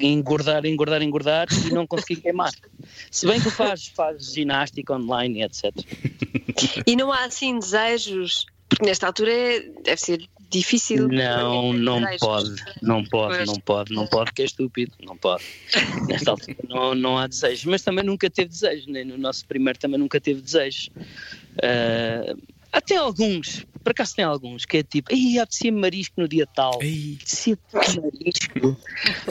engordar, 0.00 0.64
engordar, 0.64 1.02
engordar 1.02 1.48
e 1.66 1.72
não 1.72 1.86
conseguir 1.86 2.20
queimar. 2.20 2.52
Se 3.10 3.26
bem 3.26 3.40
que 3.40 3.50
faz, 3.50 3.88
faz 3.88 4.32
ginástica 4.32 4.94
online, 4.94 5.42
etc. 5.42 5.72
E 6.86 6.94
não 6.94 7.12
há 7.12 7.24
assim 7.24 7.58
desejos, 7.58 8.46
porque 8.68 8.84
nesta 8.84 9.06
altura 9.06 9.32
é, 9.32 9.60
deve 9.82 10.00
ser 10.00 10.28
difícil. 10.50 11.08
Não, 11.08 11.72
não 11.72 12.02
pode, 12.18 12.62
não 12.82 13.04
pode, 13.04 13.46
não 13.46 13.54
pode, 13.54 13.94
não 13.94 14.06
pode, 14.06 14.32
que 14.32 14.42
é 14.42 14.44
estúpido, 14.44 14.92
não 15.04 15.16
pode. 15.16 15.44
Nesta 16.08 16.30
altura 16.30 16.56
não, 16.68 16.94
não 16.94 17.18
há 17.18 17.26
desejos, 17.26 17.64
mas 17.64 17.82
também 17.82 18.04
nunca 18.04 18.30
teve 18.30 18.48
desejos, 18.48 18.86
nem 18.86 19.04
no 19.04 19.18
nosso 19.18 19.46
primeiro 19.46 19.78
também 19.78 19.98
nunca 19.98 20.20
teve 20.20 20.40
desejos. 20.40 20.88
Uh, 21.56 22.40
até 22.72 22.96
alguns, 22.96 23.64
por 23.82 23.92
acaso 23.92 24.14
tem 24.14 24.24
alguns, 24.24 24.64
que 24.64 24.78
é 24.78 24.82
tipo, 24.82 25.10
ai, 25.12 25.38
apetecia-me 25.38 25.80
marisco 25.80 26.20
no 26.20 26.28
dia 26.28 26.46
tal. 26.46 26.74
Apetecia 26.74 27.58
marisco. 27.72 28.76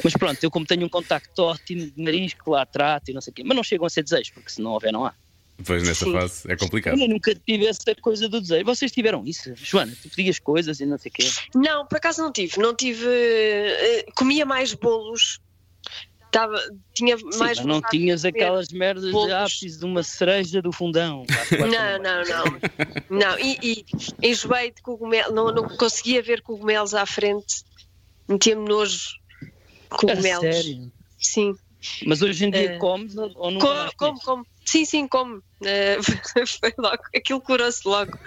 Mas 0.04 0.14
pronto, 0.14 0.44
eu 0.44 0.50
como 0.50 0.66
tenho 0.66 0.86
um 0.86 0.90
contacto 0.90 1.44
ótimo 1.44 1.86
de 1.86 2.02
marisco, 2.02 2.52
lá 2.52 2.66
trato 2.66 3.10
e 3.10 3.14
não 3.14 3.22
sei 3.22 3.32
o 3.32 3.34
quê, 3.36 3.44
mas 3.46 3.56
não 3.56 3.64
chegam 3.64 3.86
a 3.86 3.90
ser 3.90 4.04
desejos, 4.04 4.32
porque 4.32 4.50
se 4.50 4.62
não 4.62 4.72
houver, 4.72 4.92
não 4.92 5.06
há. 5.06 5.14
Pois 5.64 5.84
nessa 5.84 6.06
Sim. 6.06 6.12
fase 6.14 6.52
é 6.52 6.56
complicado. 6.56 7.00
Eu 7.00 7.08
nunca 7.08 7.34
tive 7.34 7.66
essa 7.66 7.96
coisa 8.02 8.28
do 8.28 8.42
desejo. 8.42 8.66
Vocês 8.66 8.92
tiveram 8.92 9.24
isso? 9.26 9.54
Joana, 9.56 9.94
tu 10.02 10.10
pedias 10.10 10.38
coisas 10.40 10.80
e 10.80 10.86
não 10.86 10.98
sei 10.98 11.10
o 11.10 11.14
quê? 11.14 11.30
Não, 11.56 11.86
por 11.86 11.98
acaso 11.98 12.22
não 12.22 12.32
tive. 12.32 12.60
Não 12.60 12.76
tive. 12.76 13.06
Uh, 13.06 14.12
comia 14.16 14.46
mais 14.46 14.74
bolos 14.74 15.40
Tava, 16.36 16.62
tinha 16.94 17.18
Sim, 17.18 17.38
mais 17.38 17.64
não 17.64 17.82
tinhas 17.82 18.26
aquelas 18.26 18.68
merdas 18.68 19.10
bolos. 19.10 19.28
de 19.28 19.34
ápice 19.34 19.80
de 19.80 19.86
uma 19.86 20.04
cereja 20.04 20.62
do 20.62 20.70
fundão. 20.70 21.26
Não, 21.58 21.98
não, 22.04 22.24
não. 22.26 23.20
não. 23.20 23.40
E, 23.40 23.58
e 23.64 23.86
enjoei 24.22 24.70
de 24.70 24.82
cogumelo, 24.82 25.34
não, 25.34 25.54
não 25.54 25.66
conseguia 25.78 26.22
ver 26.22 26.42
cogumelos 26.42 26.94
à 26.94 27.06
frente, 27.06 27.64
metia-me 28.28 28.68
nojo 28.68 29.12
cogumelos. 29.90 30.44
A 30.44 30.52
sério? 30.52 30.92
Sim. 31.18 31.56
Mas 32.06 32.22
hoje 32.22 32.46
em 32.46 32.52
dia 32.52 32.76
uh, 32.76 32.80
comes 32.80 33.16
ou 33.16 33.52
não 33.52 33.60
Como, 33.62 33.92
como, 33.96 34.20
como. 34.20 34.48
Sim, 34.66 34.86
sim, 34.86 35.08
como. 35.08 35.38
Uh, 35.38 36.02
foi 36.60 36.74
logo. 36.78 37.04
Aquilo 37.16 37.42
curou-se 37.42 37.88
logo. 37.88 38.18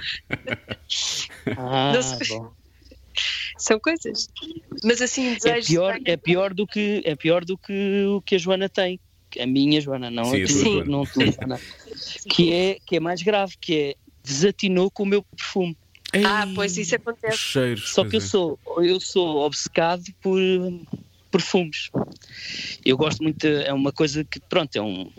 Ah, 1.57 1.93
bom 2.29 2.53
são 3.59 3.79
coisas. 3.81 4.29
Mas 4.85 5.03
assim, 5.03 5.37
É 5.45 5.61
pior, 5.61 5.99
é 6.05 6.17
pior, 6.17 6.55
do, 6.55 6.67
que, 6.67 7.03
é 7.05 7.15
pior 7.17 7.45
do 7.45 7.59
que 7.59 8.05
o 8.07 8.23
que 8.23 8.37
a 8.37 8.39
Joana 8.39 8.69
tem. 8.69 9.01
A 9.39 9.47
minha 9.47 9.81
Joana, 9.81 10.11
não 10.11 10.25
Sim, 10.25 10.43
a 10.43 10.47
tua, 10.47 10.85
não 10.85 11.05
tu, 11.05 11.21
Joana. 11.21 11.61
Que 12.31 12.53
é, 12.53 12.79
que 12.87 12.97
é 12.97 13.01
mais 13.01 13.23
grave, 13.23 13.55
que 13.61 13.75
é 13.75 13.95
desatinou 14.23 14.91
com 14.91 15.03
o 15.03 15.07
meu 15.07 15.23
perfume. 15.23 15.77
Ei, 16.13 16.25
ah, 16.25 16.47
pois 16.55 16.79
isso 16.79 16.95
acontece. 16.95 17.37
Cheiros, 17.37 17.91
Só 17.91 18.05
que 18.05 18.17
eu 18.17 18.21
é. 18.21 18.23
sou, 18.23 18.59
eu 18.79 18.99
sou 18.99 19.39
obcecado 19.41 20.05
por 20.23 20.41
perfumes. 21.31 21.91
Eu 22.85 22.97
gosto 22.97 23.23
muito, 23.23 23.47
é 23.47 23.73
uma 23.73 23.93
coisa 23.93 24.25
que, 24.25 24.41
pronto, 24.41 24.75
é 24.77 24.81
um, 24.81 25.11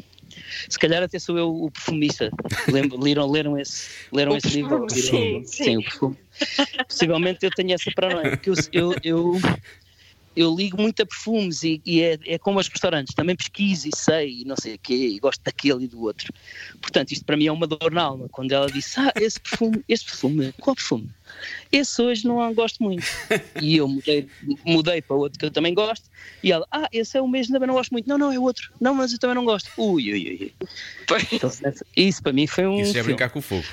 se 0.70 0.80
calhar 0.80 1.04
até 1.04 1.20
sou 1.20 1.38
eu 1.38 1.50
o 1.50 1.72
perfumista. 1.72 2.30
leram, 3.02 3.30
leram 3.30 3.58
esse, 3.58 3.90
leram 4.12 4.36
esse 4.36 4.50
livro? 4.50 4.90
Sim, 4.90 5.44
sim. 5.46 5.64
sim, 5.64 5.78
o 5.78 5.84
perfume. 5.84 6.18
Possivelmente 6.88 7.40
eu 7.44 7.52
tenho 7.52 7.74
essa 7.74 7.92
paranoia, 7.96 8.38
porque 8.38 8.50
eu, 8.50 8.56
eu, 8.72 8.96
eu, 9.04 9.42
eu 10.36 10.56
ligo 10.56 10.82
muito 10.82 11.02
a 11.02 11.06
perfumes 11.06 11.64
e, 11.64 11.82
e 11.86 12.02
é, 12.02 12.18
é, 12.26 12.38
como 12.38 12.60
aos 12.60 12.68
restaurantes, 12.68 13.14
também 13.14 13.36
pesquiso 13.36 13.90
e 13.90 13.92
sei 13.96 14.42
e 14.42 14.46
não 14.46 14.56
sei 14.56 14.76
o 14.76 14.80
quê, 14.80 14.94
e 14.94 15.20
gosto 15.20 15.42
daquele 15.44 15.86
e 15.86 15.88
do 15.88 16.02
outro. 16.02 16.32
Portanto, 16.82 17.12
isto 17.12 17.26
para 17.26 17.38
mim 17.38 17.48
é 17.48 17.52
uma 17.52 17.68
dor 17.68 17.92
na 17.92 18.04
alma, 18.04 18.28
quando 18.32 18.52
ela 18.52 18.68
disse, 18.68 19.00
ah, 19.00 19.12
esse 19.18 19.40
perfume, 19.40 19.84
esse 19.88 20.06
perfume, 20.06 20.54
qual 20.62 20.76
perfume? 20.76 21.10
Esse 21.72 22.02
hoje 22.02 22.28
não 22.28 22.54
gosto 22.54 22.84
muito. 22.84 23.06
E 23.62 23.78
eu 23.78 23.88
mudei, 23.88 24.28
mudei 24.66 25.02
para 25.02 25.16
outro 25.16 25.38
que 25.38 25.46
eu 25.46 25.52
também 25.52 25.74
gosto, 25.74 26.10
e 26.42 26.52
ela, 26.52 26.66
ah, 26.72 26.88
esse 26.92 27.18
é 27.18 27.22
o 27.22 27.28
mesmo, 27.28 27.54
também 27.54 27.68
não 27.68 27.76
gosto 27.76 27.92
muito. 27.92 28.08
Não, 28.08 28.18
não, 28.18 28.32
é 28.32 28.40
outro. 28.40 28.72
Não, 28.80 28.94
mas 28.94 29.12
eu 29.12 29.20
também 29.20 29.36
não 29.36 29.46
gosto. 29.46 29.70
Ui, 29.78 30.12
ui, 30.12 30.28
ui. 30.42 30.54
Então, 31.32 31.52
isso 31.96 32.24
para 32.24 32.34
mim 32.34 32.48
foi 32.48 32.66
um. 32.66 32.80
Isso 32.82 32.98
é 32.98 33.04
brincar 33.04 33.30
com 33.30 33.40
o 33.40 33.42
fogo. 33.42 33.66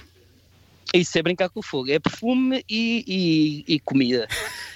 Isso 0.95 1.19
é 1.19 1.23
brincar 1.23 1.49
com 1.49 1.61
o 1.61 1.63
fogo. 1.63 1.91
É 1.91 1.99
perfume 1.99 2.65
e, 2.69 3.65
e, 3.69 3.75
e 3.75 3.81
comida. 3.81 4.29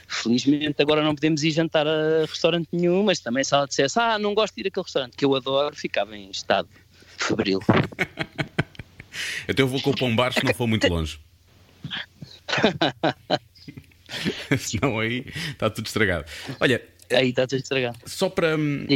Felizmente 0.07 0.83
agora 0.83 1.03
não 1.03 1.15
podemos 1.15 1.43
ir 1.45 1.51
jantar 1.51 1.87
a 1.87 2.27
restaurante 2.27 2.69
nenhum, 2.73 3.03
mas 3.05 3.21
também 3.21 3.45
se 3.45 3.55
ela 3.55 3.67
dissesse, 3.67 3.99
ah, 3.99 4.19
não 4.19 4.35
gosto 4.35 4.55
de 4.55 4.63
ir 4.63 4.67
àquele 4.69 4.85
restaurante 4.85 5.17
que 5.17 5.25
eu 5.25 5.35
adoro, 5.35 5.75
ficava 5.75 6.17
em 6.17 6.31
estado 6.31 6.69
febril. 7.17 7.61
então 9.49 9.65
eu 9.65 9.69
vou 9.69 9.81
com 9.81 9.91
o 9.91 9.97
pão 9.97 10.15
bar 10.15 10.33
se 10.33 10.45
não 10.45 10.53
for 10.53 10.67
muito 10.67 10.89
longe. 10.89 11.21
Senão 14.59 14.99
aí 14.99 15.25
está 15.51 15.71
tudo 15.71 15.87
estragado. 15.87 16.25
Olha, 16.59 16.83
Aí 17.13 17.31
está 17.31 17.47
tudo 17.47 17.61
estragado. 17.61 17.99
Só 18.07 18.29
para, 18.29 18.57
hum, 18.57 18.87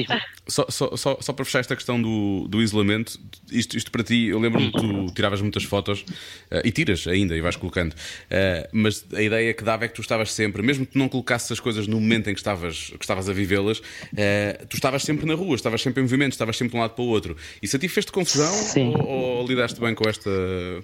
só, 0.47 0.67
só, 0.69 0.97
só, 0.97 1.19
só, 1.21 1.33
para 1.33 1.45
fechar 1.45 1.61
esta 1.61 1.75
questão 1.75 2.01
do, 2.01 2.47
do 2.49 2.63
isolamento, 2.63 3.19
isto, 3.51 3.77
isto 3.77 3.91
para 3.91 4.05
ti, 4.05 4.27
eu 4.27 4.39
lembro-me 4.39 4.71
que 4.71 4.79
tu 4.79 5.13
tiravas 5.15 5.41
muitas 5.41 5.65
fotos 5.65 6.03
uh, 6.03 6.61
e 6.65 6.71
tiras 6.71 7.07
ainda 7.09 7.37
e 7.37 7.41
vais 7.41 7.57
colocando, 7.57 7.93
uh, 7.93 8.69
mas 8.73 9.05
a 9.13 9.21
ideia 9.21 9.53
que 9.53 9.65
dava 9.65 9.85
é 9.85 9.89
que 9.89 9.95
tu 9.95 10.01
estavas 10.01 10.33
sempre, 10.33 10.63
mesmo 10.63 10.87
que 10.87 10.93
tu 10.93 10.99
não 10.99 11.09
colocasses 11.09 11.51
as 11.51 11.61
coisas 11.61 11.87
no 11.87 12.01
momento 12.01 12.31
em 12.31 12.35
que 12.35 12.41
estavas, 12.41 12.91
que 12.91 13.05
estavas 13.05 13.29
a 13.29 13.33
vivê-las, 13.33 13.79
uh, 13.79 14.67
tu 14.69 14.77
estavas 14.77 15.03
sempre 15.03 15.27
na 15.27 15.35
rua, 15.35 15.57
estavas 15.57 15.83
sempre 15.83 16.01
em 16.01 16.05
movimento, 16.05 16.33
estavas 16.33 16.57
sempre 16.57 16.73
de 16.73 16.77
um 16.77 16.81
lado 16.81 16.95
para 16.95 17.05
o 17.05 17.09
outro. 17.09 17.37
Isso 17.61 17.77
a 17.77 17.81
ti 17.81 17.89
fez-te 17.89 18.13
confusão 18.13 18.53
ou, 18.77 19.07
ou, 19.07 19.47
lidaste 19.47 19.81
bem 19.81 19.95
com 19.95 20.09
esta, 20.09 20.31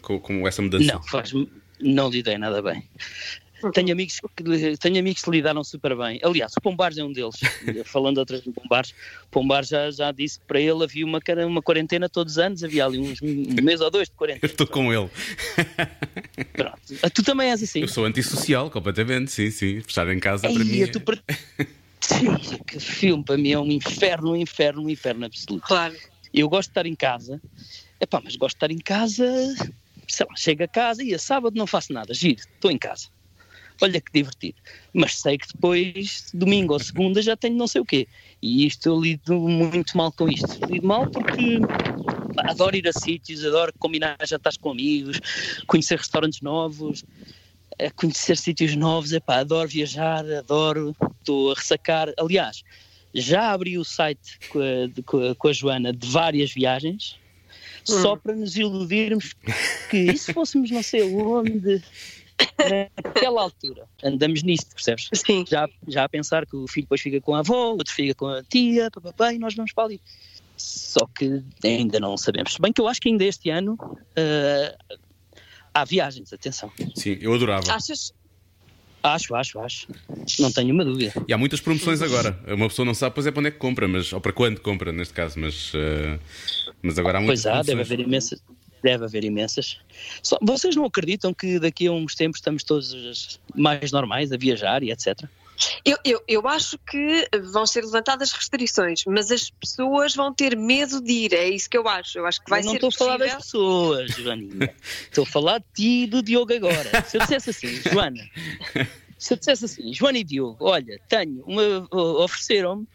com, 0.03 0.19
com 0.19 0.49
essa 0.49 0.61
mudança? 0.61 0.93
Não, 0.93 1.03
faz 1.05 1.33
não 1.81 2.09
lidei 2.09 2.39
nada 2.39 2.63
bem. 2.63 2.89
Tenho 3.75 3.93
amigos, 3.93 4.21
que, 4.35 4.77
tenho 4.79 4.99
amigos 4.99 5.23
que 5.23 5.31
lidaram 5.31 5.63
super 5.63 5.95
bem. 5.95 6.19
Aliás, 6.23 6.53
o 6.57 6.61
Pombares 6.61 6.97
é 6.97 7.05
um 7.05 7.13
deles. 7.13 7.37
Falando 7.85 8.19
outras 8.19 8.41
do 8.41 8.53
Pombares, 8.53 8.95
Pombares 9.31 9.69
já, 9.69 9.91
já 9.91 10.11
disse 10.13 10.41
que 10.41 10.47
para 10.47 10.61
ele 10.61 10.83
havia 10.83 11.05
uma, 11.05 11.21
uma 11.47 11.61
quarentena 11.63 12.09
todos 12.09 12.35
os 12.35 12.39
anos, 12.39 12.65
havia 12.65 12.87
ali 12.87 12.99
uns 12.99 13.21
um 13.21 13.63
mês 13.63 13.81
ou 13.81 13.91
dois 13.91 14.09
de 14.09 14.15
quarentena. 14.15 14.41
Eu 14.43 14.51
estou 14.51 14.67
com 14.67 14.93
ele. 14.93 15.11
Pronto. 16.55 16.81
Ah, 17.03 17.11
tu 17.11 17.23
também 17.23 17.51
és 17.51 17.63
assim. 17.63 17.81
Eu 17.81 17.89
sou 17.89 18.07
antissocial, 18.07 18.71
completamente, 18.71 19.31
sim, 19.31 19.51
sim. 19.51 19.81
Fechar 19.83 20.09
em 20.09 20.19
casa 20.19 20.47
Ei, 20.47 20.55
para 20.55 20.65
mim. 20.65 20.83
É... 20.83 20.87
Per... 20.87 21.23
Sim, 22.01 22.59
que 22.67 22.81
filme 22.81 23.23
para 23.23 23.37
mim 23.37 23.53
é 23.53 23.59
um 23.59 23.71
inferno, 23.71 24.33
um 24.33 24.37
inferno, 24.37 24.83
um 24.83 24.89
inferno 24.89 25.27
absoluto. 25.27 25.67
Claro. 25.67 25.95
Eu 26.33 26.49
gosto 26.49 26.69
de 26.69 26.71
estar 26.71 26.87
em 26.87 26.95
casa, 26.95 27.43
epá, 28.01 28.21
mas 28.23 28.37
gosto 28.37 28.55
de 28.55 28.57
estar 28.57 28.71
em 28.71 28.79
casa, 28.79 29.25
sei 30.13 30.27
lá, 30.29 30.37
chego 30.37 30.65
a 30.65 30.69
casa 30.69 31.03
e 31.03 31.15
a 31.15 31.19
sábado 31.19 31.57
não 31.57 31.67
faço 31.67 31.93
nada, 31.93 32.13
giro, 32.15 32.41
estou 32.41 32.71
em 32.71 32.79
casa 32.79 33.09
olha 33.83 34.01
que 34.01 34.13
divertido. 34.13 34.57
Mas 34.93 35.21
sei 35.21 35.39
que 35.39 35.47
depois, 35.53 36.27
domingo 36.35 36.75
ou 36.75 36.79
segunda, 36.79 37.23
já 37.23 37.37
tenho 37.37 37.57
não 37.57 37.67
sei 37.67 37.81
o 37.81 37.85
quê. 37.85 38.07
E 38.43 38.67
isto 38.67 38.89
eu 38.89 39.01
lido 39.01 39.41
muito 39.41 39.97
mal 39.97 40.13
com 40.13 40.29
isto. 40.29 40.65
Lido 40.67 40.87
mal 40.87 41.11
porque 41.11 41.59
adoro 42.39 42.77
ir 42.77 42.87
a 42.89 42.93
sítios, 42.93 43.45
adoro 43.45 43.73
combinar 43.79 44.17
jantares 44.27 44.59
com 44.59 44.71
amigos, 44.71 45.21
conhecer 45.67 45.99
restaurantes 45.99 46.41
novos, 46.41 47.05
eh, 47.79 47.91
conhecer 47.91 48.37
sítios 48.37 48.75
novos, 48.77 49.13
epá, 49.13 49.39
adoro 49.39 49.69
viajar, 49.69 50.25
adoro, 50.33 50.95
estou 51.19 51.53
a 51.53 51.55
ressacar. 51.55 52.13
Aliás, 52.19 52.63
já 53.15 53.53
abri 53.53 53.79
o 53.79 53.85
site 53.85 54.39
com 54.51 54.61
a, 54.61 55.03
com 55.05 55.31
a, 55.31 55.35
com 55.35 55.49
a 55.49 55.53
Joana 55.53 55.93
de 55.93 56.07
várias 56.09 56.53
viagens, 56.53 57.19
hum. 57.89 58.03
só 58.03 58.17
para 58.17 58.35
nos 58.35 58.57
iludirmos 58.57 59.35
que 59.91 59.97
e 59.97 60.19
se 60.19 60.33
fôssemos 60.33 60.71
não 60.71 60.83
sei 60.83 61.03
onde, 61.15 61.83
naquela 62.97 63.43
altura 63.43 63.87
andamos 64.03 64.43
nisto, 64.43 64.75
percebes? 64.75 65.09
Sim. 65.15 65.45
Já, 65.49 65.69
já 65.87 66.05
a 66.05 66.09
pensar 66.09 66.47
que 66.47 66.57
o 66.57 66.67
filho 66.67 66.85
depois 66.85 67.01
fica 67.01 67.21
com 67.21 67.35
a 67.35 67.41
avó, 67.41 67.73
outro 67.73 67.93
fica 67.93 68.15
com 68.15 68.27
a 68.27 68.43
tia, 68.43 68.91
papapá, 68.91 69.33
e 69.33 69.39
nós 69.39 69.55
vamos 69.55 69.73
para 69.73 69.85
ali. 69.85 70.01
Só 70.57 71.07
que 71.07 71.43
ainda 71.65 71.99
não 71.99 72.17
sabemos. 72.17 72.57
Bem 72.61 72.73
que 72.73 72.81
eu 72.81 72.89
acho 72.89 73.01
que 73.01 73.09
ainda 73.09 73.25
este 73.25 73.49
ano 73.49 73.79
uh, 73.81 74.97
há 75.73 75.85
viagens, 75.85 76.33
atenção. 76.33 76.71
Sim, 76.95 77.17
eu 77.21 77.33
adorava. 77.33 77.73
Achas? 77.73 78.13
Acho, 79.03 79.35
acho, 79.35 79.59
acho. 79.61 79.87
Não 80.39 80.53
tenho 80.53 80.75
uma 80.75 80.85
dúvida. 80.85 81.13
E 81.27 81.33
há 81.33 81.39
muitas 81.39 81.61
promoções 81.61 82.03
agora. 82.03 82.39
Uma 82.47 82.69
pessoa 82.69 82.85
não 82.85 82.95
sabe, 82.95 83.15
pois 83.15 83.27
é 83.27 83.31
para 83.31 83.41
onde 83.41 83.49
é 83.49 83.51
que 83.51 83.59
compra, 83.59 83.89
mas, 83.89 84.13
ou 84.13 84.21
para 84.21 84.33
quando 84.33 84.61
compra, 84.61 84.93
neste 84.93 85.15
caso, 85.15 85.39
mas, 85.39 85.73
uh, 85.75 86.19
mas 86.83 86.99
agora 86.99 87.19
há 87.19 87.21
muitas 87.21 87.43
Pois 87.43 87.55
há, 87.55 87.63
deve 87.63 87.81
haver 87.81 88.01
imensas 88.01 88.43
Deve 88.83 89.05
haver 89.05 89.25
imensas. 89.25 89.79
Só, 90.23 90.39
vocês 90.41 90.75
não 90.75 90.85
acreditam 90.85 91.35
que 91.35 91.59
daqui 91.59 91.87
a 91.87 91.93
uns 91.93 92.15
tempos 92.15 92.39
estamos 92.39 92.65
todos 92.65 93.39
mais 93.55 93.93
normais 93.93 94.33
a 94.33 94.37
viajar 94.37 94.83
e 94.83 94.91
etc? 94.91 95.29
Eu, 95.85 95.99
eu, 96.05 96.23
eu 96.27 96.49
acho 96.49 96.79
que 96.79 97.29
vão 97.53 97.67
ser 97.67 97.85
levantadas 97.85 98.33
restrições, 98.33 99.03
mas 99.07 99.31
as 99.31 99.51
pessoas 99.51 100.15
vão 100.15 100.33
ter 100.33 100.57
medo 100.57 101.01
de 101.01 101.13
ir, 101.13 101.33
é 101.35 101.49
isso 101.49 101.69
que 101.69 101.77
eu 101.77 101.89
acho. 101.89 102.19
Eu 102.19 102.27
acho 102.27 102.43
que 102.43 102.51
vai 102.51 102.61
eu 102.61 102.65
não 102.65 102.73
ser. 102.73 102.81
Não 102.81 102.89
estou 102.89 103.07
a 103.07 103.09
falar 103.09 103.19
das 103.19 103.35
pessoas, 103.37 104.11
Joaninha. 104.11 104.75
estou 105.05 105.25
a 105.25 105.27
falar 105.27 105.59
de 105.59 105.65
ti 105.75 106.03
e 106.05 106.07
do 106.07 106.23
Diogo 106.23 106.53
agora. 106.53 107.05
Se 107.05 107.17
eu 107.17 107.21
dissesse 107.21 107.51
assim, 107.51 107.83
Joana, 107.91 108.23
se 109.19 109.33
eu 109.33 109.37
dissesse 109.37 109.65
assim, 109.65 109.93
Joana 109.93 110.19
e 110.19 110.25
Diogo, 110.25 110.65
olha, 110.65 111.01
tenho 111.09 111.43
uma. 111.47 111.87
ofereceram-me 111.93 112.87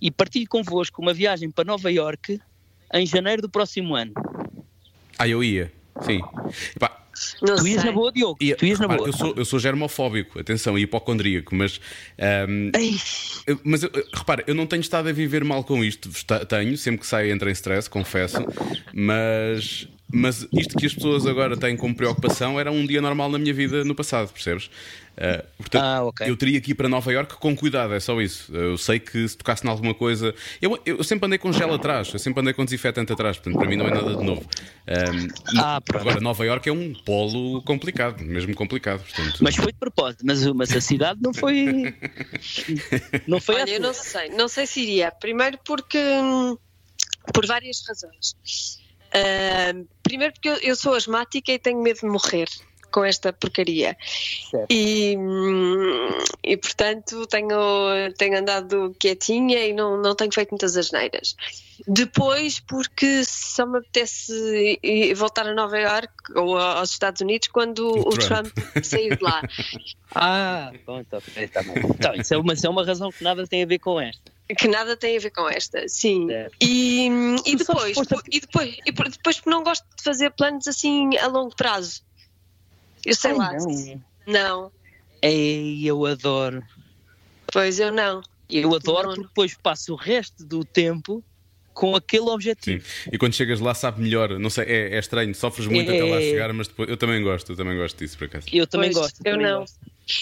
e 0.00 0.10
partilho 0.10 0.48
convosco 0.48 1.00
uma 1.00 1.14
viagem 1.14 1.50
para 1.50 1.64
Nova 1.64 1.90
Iorque 1.90 2.40
em 2.92 3.06
janeiro 3.06 3.42
do 3.42 3.48
próximo 3.48 3.94
ano. 3.94 4.12
Ah, 5.18 5.28
eu 5.28 5.42
ia, 5.42 5.72
sim. 6.02 6.20
Epá, 6.74 7.03
Não 7.42 7.56
tu 7.56 7.66
ias 7.66 7.80
sei. 7.80 7.90
na 7.90 7.92
boa, 7.92 8.12
Diogo. 8.12 8.36
E, 8.40 8.54
tu 8.54 8.66
ias 8.66 8.78
repara, 8.78 8.98
na 9.00 9.04
boa. 9.04 9.08
Eu 9.08 9.12
sou, 9.12 9.34
eu 9.36 9.44
sou 9.44 9.58
germofóbico, 9.58 10.38
atenção, 10.38 10.78
e 10.78 10.82
hipocondríaco, 10.82 11.54
mas. 11.54 11.80
Um, 12.48 12.70
eu, 13.46 13.60
mas 13.64 13.82
repara, 14.12 14.44
eu 14.46 14.54
não 14.54 14.66
tenho 14.66 14.80
estado 14.80 15.08
a 15.08 15.12
viver 15.12 15.44
mal 15.44 15.64
com 15.64 15.84
isto. 15.84 16.10
Tenho, 16.48 16.76
sempre 16.76 17.00
que 17.00 17.06
saio 17.06 17.32
entro 17.32 17.48
em 17.48 17.52
stress, 17.52 17.88
confesso, 17.88 18.38
mas 18.92 19.88
mas 20.14 20.46
isto 20.52 20.78
que 20.78 20.86
as 20.86 20.94
pessoas 20.94 21.26
agora 21.26 21.56
têm 21.56 21.76
como 21.76 21.94
preocupação 21.94 22.58
era 22.58 22.70
um 22.70 22.86
dia 22.86 23.00
normal 23.00 23.28
na 23.28 23.38
minha 23.38 23.52
vida 23.52 23.84
no 23.84 23.94
passado, 23.94 24.32
percebes? 24.32 24.70
Uh, 25.14 25.46
portanto, 25.58 25.82
ah, 25.82 26.04
okay. 26.04 26.28
eu 26.28 26.36
teria 26.36 26.60
que 26.60 26.72
ir 26.72 26.74
para 26.74 26.88
Nova 26.88 27.12
York 27.12 27.34
com 27.36 27.56
cuidado, 27.56 27.94
é 27.94 28.00
só 28.00 28.20
isso. 28.20 28.54
Eu 28.54 28.76
sei 28.76 28.98
que 28.98 29.28
se 29.28 29.36
tocasse 29.36 29.64
em 29.66 29.70
alguma 29.70 29.94
coisa. 29.94 30.34
Eu, 30.60 30.80
eu 30.84 31.04
sempre 31.04 31.26
andei 31.26 31.38
com 31.38 31.52
gel 31.52 31.72
atrás, 31.74 32.12
eu 32.12 32.18
sempre 32.18 32.40
andei 32.40 32.52
com 32.52 32.64
desinfetante 32.64 33.12
atrás, 33.12 33.36
portanto, 33.36 33.58
para 33.58 33.68
mim 33.68 33.76
não 33.76 33.86
é 33.86 33.90
nada 33.90 34.16
de 34.16 34.24
novo. 34.24 34.42
Um, 34.42 35.58
ah, 35.60 35.80
agora, 35.94 36.20
Nova 36.20 36.44
York 36.44 36.68
é 36.68 36.72
um 36.72 36.92
polo 37.04 37.62
complicado, 37.62 38.22
mesmo 38.22 38.54
complicado. 38.54 39.04
Portanto... 39.04 39.38
Mas 39.40 39.56
foi 39.56 39.72
de 39.72 39.78
propósito, 39.78 40.24
mas, 40.24 40.44
mas 40.46 40.72
a 40.72 40.80
cidade 40.80 41.20
não 41.22 41.32
foi. 41.32 41.94
não 43.26 43.40
foi 43.40 43.56
Olha, 43.56 43.70
eu 43.70 43.80
não 43.80 43.94
sei, 43.94 44.28
não 44.30 44.48
sei 44.48 44.66
se 44.66 44.80
iria. 44.80 45.12
Primeiro 45.12 45.58
porque. 45.64 45.98
Hum, 45.98 46.56
por 47.32 47.46
várias 47.46 47.82
razões. 47.86 48.83
Uh, 49.14 49.86
primeiro 50.02 50.32
porque 50.32 50.48
eu, 50.48 50.56
eu, 50.56 50.76
sou 50.76 50.94
asmática 50.94 51.52
e 51.52 51.58
tenho 51.58 51.80
medo 51.80 52.00
de 52.00 52.06
morrer 52.06 52.48
com 52.90 53.04
esta 53.04 53.32
porcaria. 53.32 53.96
E, 54.70 55.16
hum, 55.16 56.08
e 56.44 56.56
portanto 56.56 57.26
tenho, 57.26 58.12
tenho 58.16 58.38
andado 58.38 58.94
quietinha 59.00 59.66
e 59.66 59.72
não, 59.72 60.00
não 60.00 60.14
tenho 60.14 60.32
feito 60.32 60.50
muitas 60.50 60.76
asneiras. 60.76 61.36
Depois, 61.88 62.60
porque 62.60 63.24
só 63.24 63.66
me 63.66 63.78
apetece 63.78 64.78
voltar 65.16 65.46
a 65.46 65.54
Nova 65.54 65.76
York 65.76 66.12
ou 66.36 66.56
aos 66.56 66.92
Estados 66.92 67.20
Unidos 67.20 67.48
quando 67.48 67.80
o, 67.80 68.08
o 68.08 68.10
Trump. 68.10 68.46
Trump 68.52 68.84
sair 68.84 69.16
de 69.16 69.24
lá. 69.24 69.42
ah, 70.14 70.72
bom, 70.86 71.00
então, 71.00 71.20
tá 71.20 71.62
bem. 71.62 71.82
Então, 71.90 72.14
isso, 72.14 72.32
é 72.32 72.38
uma, 72.38 72.52
isso 72.52 72.66
é 72.66 72.70
uma 72.70 72.86
razão 72.86 73.10
que 73.10 73.24
nada 73.24 73.44
tem 73.44 73.64
a 73.64 73.66
ver 73.66 73.80
com 73.80 74.00
esta. 74.00 74.33
Que 74.46 74.68
nada 74.68 74.94
tem 74.96 75.16
a 75.16 75.20
ver 75.20 75.30
com 75.30 75.48
esta, 75.48 75.88
sim. 75.88 76.28
E, 76.60 77.08
e, 77.46 77.56
depois, 77.56 77.96
e 78.30 78.40
depois, 78.40 78.76
e 78.84 78.92
depois 78.92 79.40
não 79.46 79.62
gosto 79.62 79.84
de 79.96 80.02
fazer 80.02 80.30
planos 80.32 80.68
assim 80.68 81.16
a 81.16 81.26
longo 81.28 81.56
prazo. 81.56 82.02
Eu 83.06 83.14
sei 83.14 83.30
Ai, 83.32 83.36
lá. 83.38 83.52
Não. 83.52 84.02
não. 84.26 84.72
Ei, 85.22 85.82
eu 85.84 86.04
adoro. 86.04 86.62
Pois 87.46 87.80
eu 87.80 87.90
não. 87.90 88.22
Eu 88.50 88.74
adoro 88.74 89.08
não. 89.08 89.14
porque 89.14 89.28
depois 89.28 89.54
passo 89.54 89.94
o 89.94 89.96
resto 89.96 90.44
do 90.44 90.62
tempo 90.62 91.24
com 91.72 91.96
aquele 91.96 92.28
objetivo. 92.28 92.86
Sim. 92.86 93.10
E 93.12 93.18
quando 93.18 93.34
chegas 93.34 93.60
lá 93.60 93.74
sabe 93.74 94.00
melhor, 94.00 94.38
não 94.38 94.50
sei, 94.50 94.64
é, 94.64 94.94
é 94.94 94.98
estranho, 94.98 95.34
sofres 95.34 95.66
muito 95.66 95.90
é... 95.90 95.96
até 95.96 96.10
lá 96.10 96.20
chegar, 96.20 96.52
mas 96.52 96.68
depois 96.68 96.88
eu 96.88 96.96
também 96.96 97.22
gosto, 97.22 97.52
eu 97.52 97.56
também 97.56 97.76
gosto 97.76 97.98
disso 97.98 98.16
por 98.16 98.26
acaso. 98.26 98.46
Eu 98.52 98.66
também 98.66 98.92
pois, 98.92 99.02
gosto. 99.02 99.20
Eu 99.20 99.32
também 99.32 99.46
não. 99.46 99.60
Gosto. 99.60 99.78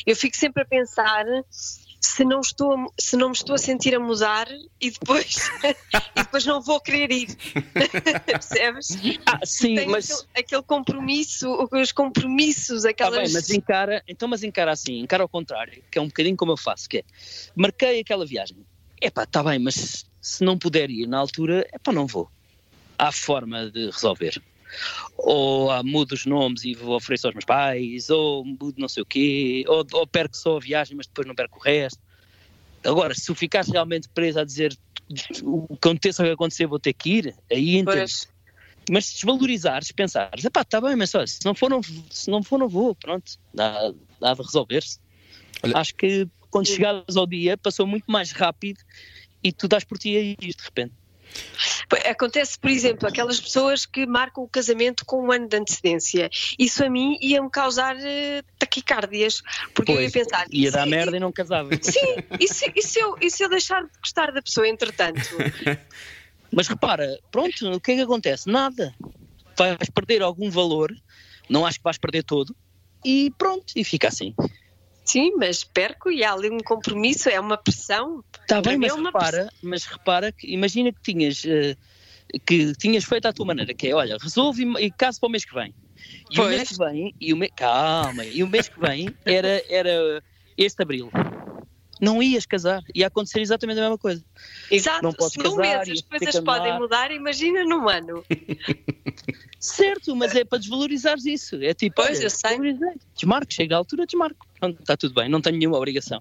Eu 0.06 0.16
fico 0.16 0.36
sempre 0.36 0.62
a 0.62 0.64
pensar 0.64 1.24
se 2.02 2.24
não 2.24 2.40
estou 2.40 2.92
se 2.98 3.16
não 3.16 3.28
me 3.28 3.34
estou 3.34 3.54
a 3.54 3.58
sentir 3.58 3.94
a 3.94 4.00
mudar 4.00 4.48
e 4.80 4.90
depois 4.90 5.36
e 6.16 6.22
depois 6.22 6.44
não 6.44 6.60
vou 6.60 6.80
querer 6.80 7.10
ir. 7.12 7.28
Percebes? 8.26 8.88
Ah, 9.24 9.38
sim 9.44 9.76
Tem 9.76 9.88
mas 9.88 10.10
aquele, 10.10 10.28
aquele, 10.36 10.62
compromisso 10.62 11.68
os 11.70 11.92
compromissos 11.92 12.84
aquelas 12.84 13.18
ah, 13.18 13.22
bem, 13.22 13.32
mas 13.32 13.50
encara 13.50 14.02
então 14.08 14.28
mas 14.28 14.42
encara 14.42 14.72
assim 14.72 14.98
encara 14.98 15.22
ao 15.22 15.28
contrário 15.28 15.82
que 15.90 15.98
é 15.98 16.02
um 16.02 16.08
bocadinho 16.08 16.36
como 16.36 16.52
eu 16.52 16.56
faço 16.56 16.88
que 16.88 16.98
é 16.98 17.04
marquei 17.54 18.00
aquela 18.00 18.26
viagem. 18.26 18.58
Epá 19.00 19.22
está 19.22 19.42
bem 19.42 19.58
mas 19.58 20.04
se 20.20 20.44
não 20.44 20.58
puder 20.58 20.90
ir 20.90 21.06
na 21.06 21.18
altura 21.18 21.66
epá 21.72 21.92
não 21.92 22.06
vou. 22.06 22.28
Há 22.98 23.10
forma 23.10 23.70
de 23.70 23.86
resolver 23.86 24.42
ou 25.16 25.70
ah, 25.70 25.82
mudo 25.82 26.12
os 26.12 26.26
nomes 26.26 26.64
e 26.64 26.74
vou 26.74 26.96
oferecer 26.96 27.26
aos 27.26 27.34
meus 27.34 27.44
pais, 27.44 28.10
ou 28.10 28.44
mudo 28.44 28.74
não 28.78 28.88
sei 28.88 29.02
o 29.02 29.06
quê, 29.06 29.64
ou, 29.66 29.86
ou 29.92 30.06
perco 30.06 30.36
só 30.36 30.56
a 30.56 30.60
viagem, 30.60 30.96
mas 30.96 31.06
depois 31.06 31.26
não 31.26 31.34
perco 31.34 31.58
o 31.58 31.62
resto. 31.62 32.00
Agora, 32.84 33.14
se 33.14 33.32
ficares 33.34 33.68
realmente 33.68 34.08
preso 34.08 34.40
a 34.40 34.44
dizer 34.44 34.76
o 35.42 35.66
que 35.68 35.88
aconteça 35.88 36.22
o 36.22 36.26
que 36.26 36.32
acontecer, 36.32 36.66
vou 36.66 36.78
ter 36.78 36.92
que 36.92 37.10
ir, 37.10 37.34
aí 37.50 37.76
entendes. 37.76 38.28
Mas 38.90 39.06
se 39.06 39.14
desvalorizares, 39.14 39.92
pensares, 39.92 40.44
pá, 40.52 40.62
está 40.62 40.80
bem, 40.80 40.96
mas 40.96 41.14
olha, 41.14 41.26
se 41.26 41.44
não 41.44 41.54
for, 41.54 41.70
não, 41.70 41.80
se 42.10 42.28
não 42.28 42.42
for, 42.42 42.58
não 42.58 42.68
vou, 42.68 42.94
pronto, 42.96 43.38
dá, 43.54 43.92
dá 44.20 44.34
de 44.34 44.42
resolver-se. 44.42 44.98
Acho 45.72 45.94
que 45.94 46.26
quando 46.50 46.66
chegares 46.66 47.16
ao 47.16 47.26
dia, 47.26 47.56
passou 47.56 47.86
muito 47.86 48.10
mais 48.10 48.32
rápido 48.32 48.80
e 49.42 49.52
tu 49.52 49.68
dás 49.68 49.84
por 49.84 49.98
ti 49.98 50.16
aí 50.16 50.36
de 50.36 50.54
repente. 50.62 50.92
Acontece, 52.08 52.58
por 52.58 52.70
exemplo, 52.70 53.06
aquelas 53.06 53.40
pessoas 53.40 53.84
que 53.84 54.06
marcam 54.06 54.44
o 54.44 54.48
casamento 54.48 55.04
com 55.04 55.26
um 55.26 55.32
ano 55.32 55.48
de 55.48 55.56
antecedência. 55.56 56.30
Isso 56.58 56.84
a 56.84 56.88
mim 56.88 57.18
ia-me 57.20 57.50
causar 57.50 57.96
uh, 57.96 58.44
taquicárdias, 58.58 59.42
porque 59.74 59.92
pois, 59.92 59.98
eu 59.98 60.04
ia 60.04 60.10
pensar. 60.10 60.46
Ia 60.50 60.70
dar 60.70 60.86
merda 60.86 61.16
e 61.16 61.20
não 61.20 61.32
casava. 61.32 61.70
Sim, 61.80 62.16
e 62.40 62.48
se, 62.48 62.72
e, 62.74 62.82
se 62.82 62.98
eu, 62.98 63.16
e 63.20 63.30
se 63.30 63.44
eu 63.44 63.48
deixar 63.48 63.82
de 63.82 63.90
gostar 64.00 64.32
da 64.32 64.42
pessoa, 64.42 64.66
entretanto? 64.66 65.20
Mas 66.50 66.68
repara, 66.68 67.18
pronto, 67.30 67.72
o 67.72 67.80
que 67.80 67.92
é 67.92 67.96
que 67.96 68.02
acontece? 68.02 68.50
Nada. 68.50 68.94
Vais 69.56 69.90
perder 69.94 70.22
algum 70.22 70.50
valor, 70.50 70.94
não 71.48 71.64
acho 71.64 71.78
que 71.78 71.84
vais 71.84 71.98
perder 71.98 72.22
todo, 72.22 72.54
e 73.04 73.32
pronto, 73.38 73.72
e 73.76 73.84
fica 73.84 74.08
assim. 74.08 74.34
Sim, 75.04 75.32
mas 75.36 75.64
perco 75.64 76.10
e 76.10 76.22
há 76.22 76.32
ali 76.32 76.50
um 76.50 76.60
compromisso, 76.60 77.28
é 77.28 77.38
uma 77.40 77.56
pressão. 77.56 78.22
Está 78.58 78.60
bem, 78.60 78.78
mas, 78.78 78.94
repara, 78.94 79.52
mas 79.62 79.84
repara 79.84 80.30
que 80.30 80.46
imagina 80.52 80.92
que 80.92 81.00
tinhas, 81.00 81.42
uh, 81.44 81.76
que 82.46 82.74
tinhas 82.74 83.04
feito 83.04 83.26
à 83.26 83.32
tua 83.32 83.46
maneira, 83.46 83.72
que 83.72 83.88
é, 83.88 83.94
olha, 83.94 84.18
resolve 84.20 84.64
e, 84.78 84.90
caso 84.90 85.18
para 85.18 85.28
o 85.28 85.30
mês 85.30 85.44
que 85.44 85.54
vem. 85.54 85.74
E 86.30 86.36
pois. 86.36 86.48
o 86.48 86.50
mês 86.50 86.68
que 86.68 86.76
vem, 86.76 87.14
e 87.18 87.32
o 87.32 87.36
me... 87.36 87.48
calma, 87.48 88.24
e 88.26 88.42
o 88.42 88.46
mês 88.46 88.68
que 88.68 88.78
vem 88.78 89.08
era, 89.24 89.62
era 89.70 90.22
este 90.58 90.82
abril. 90.82 91.10
Não 91.98 92.22
ias 92.22 92.44
casar, 92.44 92.82
ia 92.94 93.06
acontecer 93.06 93.40
exatamente 93.40 93.78
a 93.78 93.82
mesma 93.82 93.96
coisa. 93.96 94.22
Exato, 94.70 95.02
não 95.02 95.12
podes 95.12 95.34
se 95.34 95.38
num 95.38 95.56
mês 95.56 95.88
as 95.88 96.00
coisas 96.02 96.40
podem 96.40 96.76
mudar, 96.76 97.10
imagina 97.10 97.64
num 97.64 97.88
ano. 97.88 98.22
certo, 99.58 100.14
mas 100.14 100.34
é 100.34 100.44
para 100.44 100.58
desvalorizares 100.58 101.24
isso. 101.24 101.56
É 101.62 101.72
tipo, 101.72 101.96
pois, 101.96 102.18
olha, 102.18 102.26
eu 102.26 102.30
sei. 102.30 102.58
desmarco, 103.14 103.52
chega 103.52 103.76
à 103.76 103.78
altura, 103.78 104.04
desmarco. 104.04 104.46
Pronto, 104.58 104.80
está 104.80 104.96
tudo 104.96 105.14
bem, 105.14 105.28
não 105.28 105.40
tenho 105.40 105.56
nenhuma 105.56 105.78
obrigação 105.78 106.20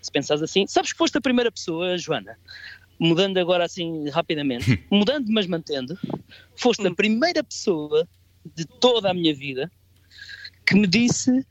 se 0.00 0.10
pensares 0.10 0.42
assim. 0.42 0.66
Sabes 0.66 0.92
que 0.92 0.98
foste 0.98 1.16
a 1.18 1.20
primeira 1.20 1.50
pessoa, 1.50 1.96
Joana, 1.98 2.38
mudando 2.98 3.38
agora 3.38 3.64
assim 3.64 4.08
rapidamente, 4.08 4.84
mudando 4.90 5.28
mas 5.30 5.46
mantendo, 5.46 5.98
foste 6.56 6.86
a 6.86 6.94
primeira 6.94 7.42
pessoa 7.42 8.06
de 8.54 8.64
toda 8.64 9.10
a 9.10 9.14
minha 9.14 9.34
vida 9.34 9.70
que 10.66 10.74
me 10.74 10.86
disse 10.86 11.46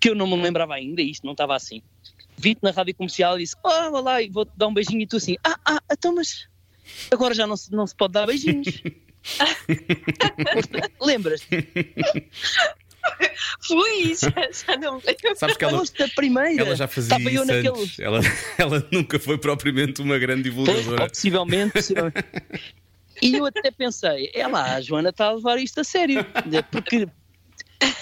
que 0.00 0.10
eu 0.10 0.14
não 0.14 0.26
me 0.26 0.36
lembrava 0.36 0.74
ainda, 0.74 1.02
isto 1.02 1.24
não 1.24 1.32
estava 1.32 1.54
assim. 1.54 1.82
Vi-te 2.36 2.62
na 2.62 2.70
rádio 2.70 2.94
comercial 2.94 3.38
e 3.38 3.42
disse: 3.42 3.56
Oh, 3.62 4.00
lá, 4.00 4.16
vou-te 4.30 4.52
dar 4.56 4.68
um 4.68 4.74
beijinho 4.74 5.02
e 5.02 5.06
tu 5.06 5.16
assim: 5.16 5.36
Ah, 5.44 5.58
ah, 5.64 5.82
então, 5.90 6.14
mas 6.14 6.48
agora 7.10 7.34
já 7.34 7.46
não 7.46 7.56
se, 7.56 7.70
não 7.72 7.86
se 7.86 7.94
pode 7.94 8.12
dar 8.12 8.26
beijinhos. 8.26 8.82
Lembras-te? 11.00 11.46
Fui, 13.64 14.14
já, 14.18 14.30
já 14.50 14.76
não 14.76 14.94
lembro. 14.96 15.36
Sabes 15.36 15.56
que 15.56 15.64
ela, 15.64 15.82
a 15.82 16.08
primeira. 16.14 16.62
ela 16.62 16.76
já 16.76 16.88
fazia 16.88 17.16
Estava 17.16 17.30
isso 17.34 17.44
naquele... 17.44 17.68
antes. 17.68 17.98
Ela, 17.98 18.20
ela 18.58 18.88
nunca 18.90 19.18
foi 19.18 19.38
propriamente 19.38 20.02
uma 20.02 20.18
grande 20.18 20.44
divulgadora. 20.44 20.96
Pois, 20.98 21.12
possivelmente, 21.12 21.72
possivelmente. 21.72 22.24
E 23.20 23.36
eu 23.36 23.46
até 23.46 23.70
pensei, 23.70 24.32
é 24.34 24.46
lá, 24.48 24.74
a 24.74 24.80
Joana 24.80 25.10
está 25.10 25.26
a 25.26 25.32
levar 25.32 25.56
isto 25.58 25.80
a 25.80 25.84
sério. 25.84 26.26
Porque 26.72 27.06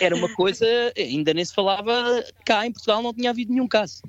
era 0.00 0.16
uma 0.16 0.32
coisa, 0.34 0.66
ainda 0.96 1.34
nem 1.34 1.44
se 1.44 1.54
falava 1.54 2.24
cá 2.44 2.66
em 2.66 2.72
Portugal, 2.72 3.02
não 3.02 3.12
tinha 3.12 3.30
havido 3.30 3.52
nenhum 3.52 3.68
caso. 3.68 4.02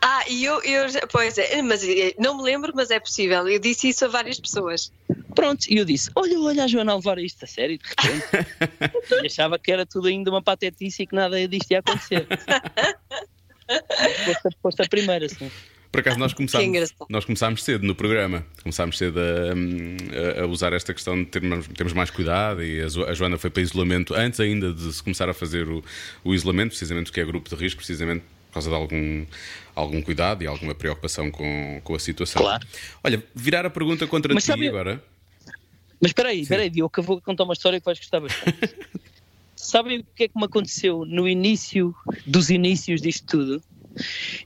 Ah, 0.00 0.24
e 0.28 0.44
eu, 0.44 0.62
eu, 0.62 0.86
pois 1.10 1.36
é, 1.38 1.60
mas 1.60 1.82
eh, 1.82 2.14
não 2.18 2.36
me 2.36 2.42
lembro, 2.42 2.72
mas 2.74 2.90
é 2.90 3.00
possível. 3.00 3.48
Eu 3.48 3.58
disse 3.58 3.88
isso 3.88 4.04
a 4.04 4.08
várias 4.08 4.38
pessoas. 4.38 4.92
Pronto, 5.34 5.66
e 5.68 5.76
eu 5.76 5.84
disse: 5.84 6.10
Olha, 6.14 6.38
olha 6.40 6.64
a 6.64 6.66
Joana 6.68 6.92
a 6.92 6.96
levar 6.96 7.18
isto 7.18 7.44
a 7.44 7.48
sério, 7.48 7.78
de 7.78 7.84
repente. 7.84 9.22
e 9.24 9.26
achava 9.26 9.58
que 9.58 9.72
era 9.72 9.84
tudo 9.84 10.08
ainda 10.08 10.30
uma 10.30 10.42
patetice 10.42 11.02
e 11.02 11.06
que 11.06 11.14
nada 11.14 11.46
disto 11.48 11.70
ia 11.72 11.80
acontecer. 11.80 12.26
Foste 14.62 14.82
a 14.82 14.88
primeira, 14.88 15.28
sim. 15.28 15.50
Por 15.90 16.00
acaso 16.00 16.18
nós 16.18 16.34
começámos, 16.34 16.94
nós 17.08 17.24
começámos 17.24 17.64
cedo 17.64 17.86
no 17.86 17.94
programa, 17.94 18.46
começámos 18.62 18.98
cedo 18.98 19.18
a, 19.18 20.42
a, 20.42 20.46
usar 20.46 20.74
esta 20.74 20.92
questão 20.92 21.18
de 21.18 21.30
termos, 21.30 21.66
termos 21.68 21.94
mais 21.94 22.10
cuidado 22.10 22.62
e 22.62 22.82
a, 22.82 23.14
Joana 23.14 23.38
foi 23.38 23.48
para 23.48 23.62
isolamento 23.62 24.14
antes 24.14 24.38
ainda 24.38 24.72
de 24.72 24.92
se 24.92 25.02
começar 25.02 25.30
a 25.30 25.34
fazer 25.34 25.66
o, 25.66 25.82
o 26.22 26.34
isolamento, 26.34 26.70
precisamente 26.70 27.06
porque 27.06 27.20
é 27.20 27.24
grupo 27.24 27.48
de 27.48 27.56
risco, 27.56 27.78
precisamente 27.78 28.22
por 28.48 28.54
causa 28.54 28.68
de 28.68 28.76
algum, 28.76 29.26
algum 29.78 30.02
cuidado 30.02 30.42
e 30.42 30.46
alguma 30.46 30.74
preocupação 30.74 31.30
com, 31.30 31.80
com 31.84 31.94
a 31.94 31.98
situação. 31.98 32.42
Claro. 32.42 32.66
Olha, 33.02 33.22
virar 33.34 33.64
a 33.64 33.70
pergunta 33.70 34.06
contra 34.06 34.34
Mas 34.34 34.44
ti 34.44 34.48
sabe... 34.48 34.68
agora. 34.68 35.02
Mas 36.00 36.10
espera 36.10 36.28
aí, 36.30 36.40
espera 36.40 36.62
aí, 36.62 36.70
Diogo, 36.70 36.90
que 36.90 37.00
eu 37.00 37.04
vou 37.04 37.20
contar 37.20 37.44
uma 37.44 37.52
história 37.52 37.78
que 37.80 37.84
vais 37.84 37.98
gostar 37.98 38.20
bastante. 38.20 38.58
Sabem 39.56 40.00
o 40.00 40.06
que 40.14 40.24
é 40.24 40.28
que 40.28 40.38
me 40.38 40.44
aconteceu 40.44 41.04
no 41.04 41.28
início 41.28 41.94
dos 42.26 42.50
inícios 42.50 43.00
disto 43.00 43.26
tudo? 43.26 43.62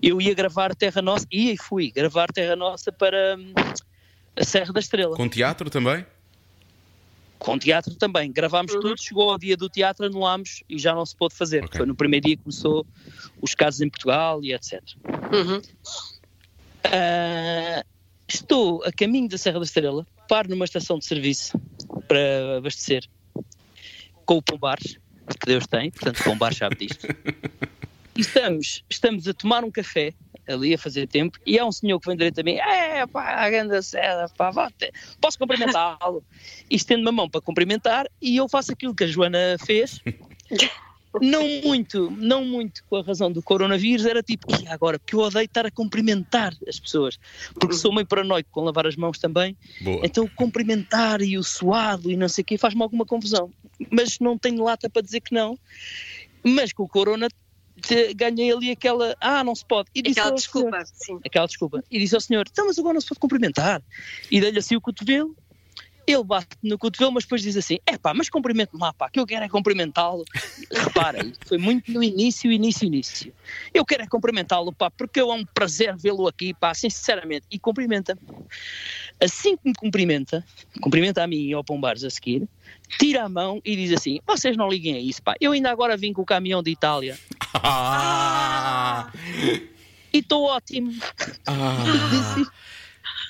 Eu 0.03 0.21
ia 0.21 0.33
gravar 0.35 0.75
Terra 0.75 1.03
Nossa, 1.03 1.27
ia 1.31 1.53
e 1.53 1.59
fui 1.59 1.91
gravar 1.91 2.33
Terra 2.33 2.57
Nossa 2.57 2.91
para 2.91 3.37
hum, 3.39 3.53
a 4.35 4.45
Serra 4.45 4.73
da 4.73 4.81
Estrela. 4.81 5.15
Com 5.15 5.29
teatro 5.29 5.69
também? 5.69 6.07
Com 7.43 7.59
teatro 7.59 7.95
também. 7.97 8.31
Gravámos 8.31 8.73
uhum. 8.73 8.81
tudo, 8.81 9.03
chegou 9.03 9.31
ao 9.31 9.37
dia 9.37 9.57
do 9.57 9.69
teatro, 9.69 10.07
anulámos 10.07 10.63
e 10.69 10.79
já 10.79 10.95
não 10.95 11.05
se 11.05 11.17
pôde 11.17 11.35
fazer. 11.35 11.65
Okay. 11.65 11.79
Foi 11.79 11.87
no 11.87 11.95
primeiro 11.95 12.27
dia 12.27 12.37
que 12.37 12.43
começou 12.45 12.87
os 13.41 13.53
casos 13.53 13.81
em 13.81 13.91
Portugal 13.91 14.43
e 14.45 14.55
etc. 14.55 14.81
Uhum. 15.33 15.59
Uh, 16.87 17.85
estou 18.29 18.85
a 18.85 18.93
caminho 18.93 19.29
da 19.29 19.37
Serra 19.37 19.59
da 19.59 19.65
Estrela, 19.65 20.07
paro 20.29 20.49
numa 20.49 20.65
estação 20.65 21.01
de 21.01 21.05
serviço 21.05 21.61
para 22.07 22.59
abastecer 22.59 23.09
com 24.25 24.37
o 24.37 24.43
Pombares, 24.43 24.99
que 25.41 25.47
Deus 25.47 25.67
tem, 25.67 25.91
portanto 25.91 26.21
o 26.21 26.25
Pombares 26.25 26.59
sabe 26.59 26.77
disto. 26.87 27.09
E 28.17 28.21
estamos, 28.21 28.85
estamos 28.91 29.27
a 29.27 29.35
tomar 29.35 29.65
um 29.65 29.71
café 29.71 30.13
ali 30.47 30.75
a 30.75 30.79
fazer 30.79 31.07
tempo, 31.07 31.39
e 31.47 31.59
há 31.59 31.65
um 31.65 31.73
senhor 31.73 32.01
que 32.01 32.09
vem 32.09 32.17
direito 32.17 32.41
a 32.41 32.43
mim, 32.43 32.57
é 32.57 33.07
pá, 33.07 33.45
a 33.45 33.49
grande 33.49 33.81
seda, 33.83 34.29
pá, 34.37 34.53
posso 35.21 35.39
cumprimentá-lo? 35.39 36.25
E 36.69 36.77
estendo-me 36.77 37.09
a 37.09 37.13
mão 37.13 37.31
para 37.31 37.41
cumprimentar, 37.41 38.07
e 38.21 38.37
eu 38.37 38.49
faço 38.49 38.73
aquilo 38.73 38.95
que 38.95 39.05
a 39.05 39.07
Joana 39.07 39.57
fez. 39.65 40.01
Não 41.21 41.47
muito, 41.63 42.11
não 42.11 42.43
muito 42.45 42.83
com 42.89 42.97
a 42.97 43.03
razão 43.03 43.31
do 43.31 43.43
coronavírus, 43.43 44.07
era 44.07 44.23
tipo, 44.23 44.47
e 44.63 44.67
agora, 44.69 44.99
porque 44.99 45.15
eu 45.15 45.21
odeio 45.21 45.45
estar 45.45 45.67
a 45.67 45.71
cumprimentar 45.71 46.55
as 46.67 46.81
pessoas, 46.81 47.19
porque 47.61 47.77
sou 47.77 47.93
meio 47.93 48.07
paranoico 48.07 48.49
com 48.51 48.63
lavar 48.63 48.87
as 48.87 48.97
mãos 48.97 49.19
também, 49.19 49.55
Boa. 49.83 50.01
então 50.03 50.27
cumprimentar 50.35 51.21
e 51.21 51.37
o 51.37 51.45
suado 51.45 52.11
e 52.11 52.17
não 52.17 52.29
sei 52.29 52.41
o 52.41 52.45
quê 52.47 52.57
faz-me 52.57 52.83
alguma 52.83 53.05
confusão, 53.05 53.53
mas 53.91 54.19
não 54.21 54.39
tenho 54.39 54.65
lata 54.65 54.89
para 54.89 55.03
dizer 55.03 55.21
que 55.21 55.35
não, 55.35 55.59
mas 56.43 56.73
com 56.73 56.83
o 56.83 56.89
corona 56.89 57.29
ganhei 58.15 58.53
ali 58.53 58.71
aquela, 58.71 59.17
ah, 59.21 59.43
não 59.45 59.55
se 59.55 59.65
pode. 59.65 59.89
E 59.95 60.03
disse 60.03 60.21
aquela 60.21 60.35
desculpa, 60.35 60.85
senhor, 60.85 61.21
sim. 61.21 61.21
Aquela 61.25 61.47
desculpa. 61.47 61.85
E 61.91 61.99
disse 61.99 62.15
ao 62.15 62.21
senhor, 62.21 62.47
então, 62.51 62.67
mas 62.67 62.79
agora 62.79 62.95
não 62.95 63.01
se 63.01 63.09
pode 63.09 63.21
cumprimentar. 63.21 63.83
E 64.31 64.41
dei-lhe 64.41 64.59
assim 64.59 64.77
o 64.77 64.81
cotovelo, 64.81 65.37
ele 66.07 66.25
bate 66.25 66.57
no 66.63 66.79
cotovelo, 66.79 67.13
mas 67.13 67.25
depois 67.25 67.43
diz 67.43 67.57
assim, 67.57 67.79
é 67.87 67.97
pá, 67.97 68.13
mas 68.13 68.29
cumprimento-me 68.29 68.81
lá, 68.81 68.93
pá, 68.93 69.09
que 69.09 69.21
eu 69.21 69.27
quero 69.27 69.45
é 69.45 69.49
cumprimentá-lo. 69.49 70.25
Reparem, 70.73 71.33
foi 71.47 71.59
muito 71.59 71.91
no 71.93 72.03
início, 72.03 72.51
início, 72.51 72.87
início. 72.87 73.33
Eu 73.73 73.85
quero 73.85 74.03
é 74.03 74.07
cumprimentá-lo, 74.07 74.73
pá, 74.73 74.91
porque 74.91 75.21
é 75.21 75.25
um 75.25 75.45
prazer 75.45 75.97
vê-lo 75.97 76.27
aqui, 76.27 76.55
pá, 76.55 76.75
sinceramente. 76.75 77.47
E 77.51 77.59
cumprimenta-me. 77.59 78.21
Assim 79.21 79.57
que 79.57 79.69
me 79.69 79.75
cumprimenta, 79.75 80.45
cumprimenta 80.81 81.23
a 81.23 81.27
mim 81.27 81.47
e 81.47 81.53
ao 81.53 81.63
Pombares 81.63 82.03
a 82.03 82.11
seguir, 82.11 82.49
tira 82.99 83.23
a 83.23 83.29
mão 83.29 83.61
e 83.65 83.77
diz 83.77 83.93
assim: 83.93 84.21
vocês 84.27 84.57
não 84.57 84.69
liguem 84.69 84.95
a 84.95 85.01
isso, 85.01 85.23
pá. 85.23 85.37
Eu 85.41 85.53
ainda 85.53 85.71
agora 85.71 85.97
vim 85.97 86.13
com 86.13 86.23
o 86.23 86.27
caminhão 86.27 86.63
de 86.63 86.71
Itália. 86.71 87.19
Ah. 87.55 89.13
E 90.13 90.19
estou 90.19 90.45
ótimo. 90.45 90.93
Ah. 91.47 91.85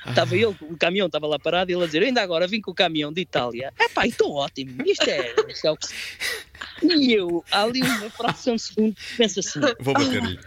Estava 0.07 0.35
ele, 0.35 0.57
o 0.63 0.77
caminhão 0.77 1.07
estava 1.07 1.27
lá 1.27 1.39
parado 1.39 1.71
e 1.71 1.75
ele 1.75 1.85
a 1.85 1.87
dizer: 1.87 2.03
ainda 2.03 2.23
agora 2.23 2.47
vim 2.47 2.61
com 2.61 2.71
o 2.71 2.75
caminhão 2.75 3.13
de 3.13 3.21
Itália. 3.21 3.73
É 3.79 3.89
pá, 3.89 4.07
estou 4.07 4.35
ótimo. 4.35 4.83
Isto 4.85 5.09
é, 5.09 5.35
isto 5.49 5.67
é 5.67 5.71
o 5.71 5.77
que... 5.77 5.87
E 6.83 7.13
eu, 7.13 7.45
ali 7.51 7.83
uma 7.83 8.11
fração 8.11 8.57
de 8.57 8.63
segundo, 8.63 8.97
penso 9.17 9.41
assim: 9.41 9.61
vou 9.81 9.95
bater-lhe. 9.95 10.39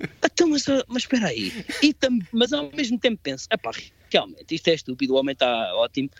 Ah, 0.00 0.26
então, 0.26 0.48
mas, 0.48 0.64
mas 0.88 1.02
espera 1.02 1.28
aí. 1.28 1.64
E 1.82 1.92
tam, 1.92 2.18
mas 2.32 2.52
ao 2.52 2.70
mesmo 2.72 2.98
tempo 2.98 3.20
penso: 3.22 3.46
é 3.50 3.56
pá, 3.56 3.70
realmente, 4.10 4.54
isto 4.54 4.68
é 4.68 4.74
estúpido, 4.74 5.14
o 5.14 5.16
homem 5.16 5.32
está 5.32 5.74
ótimo. 5.76 6.10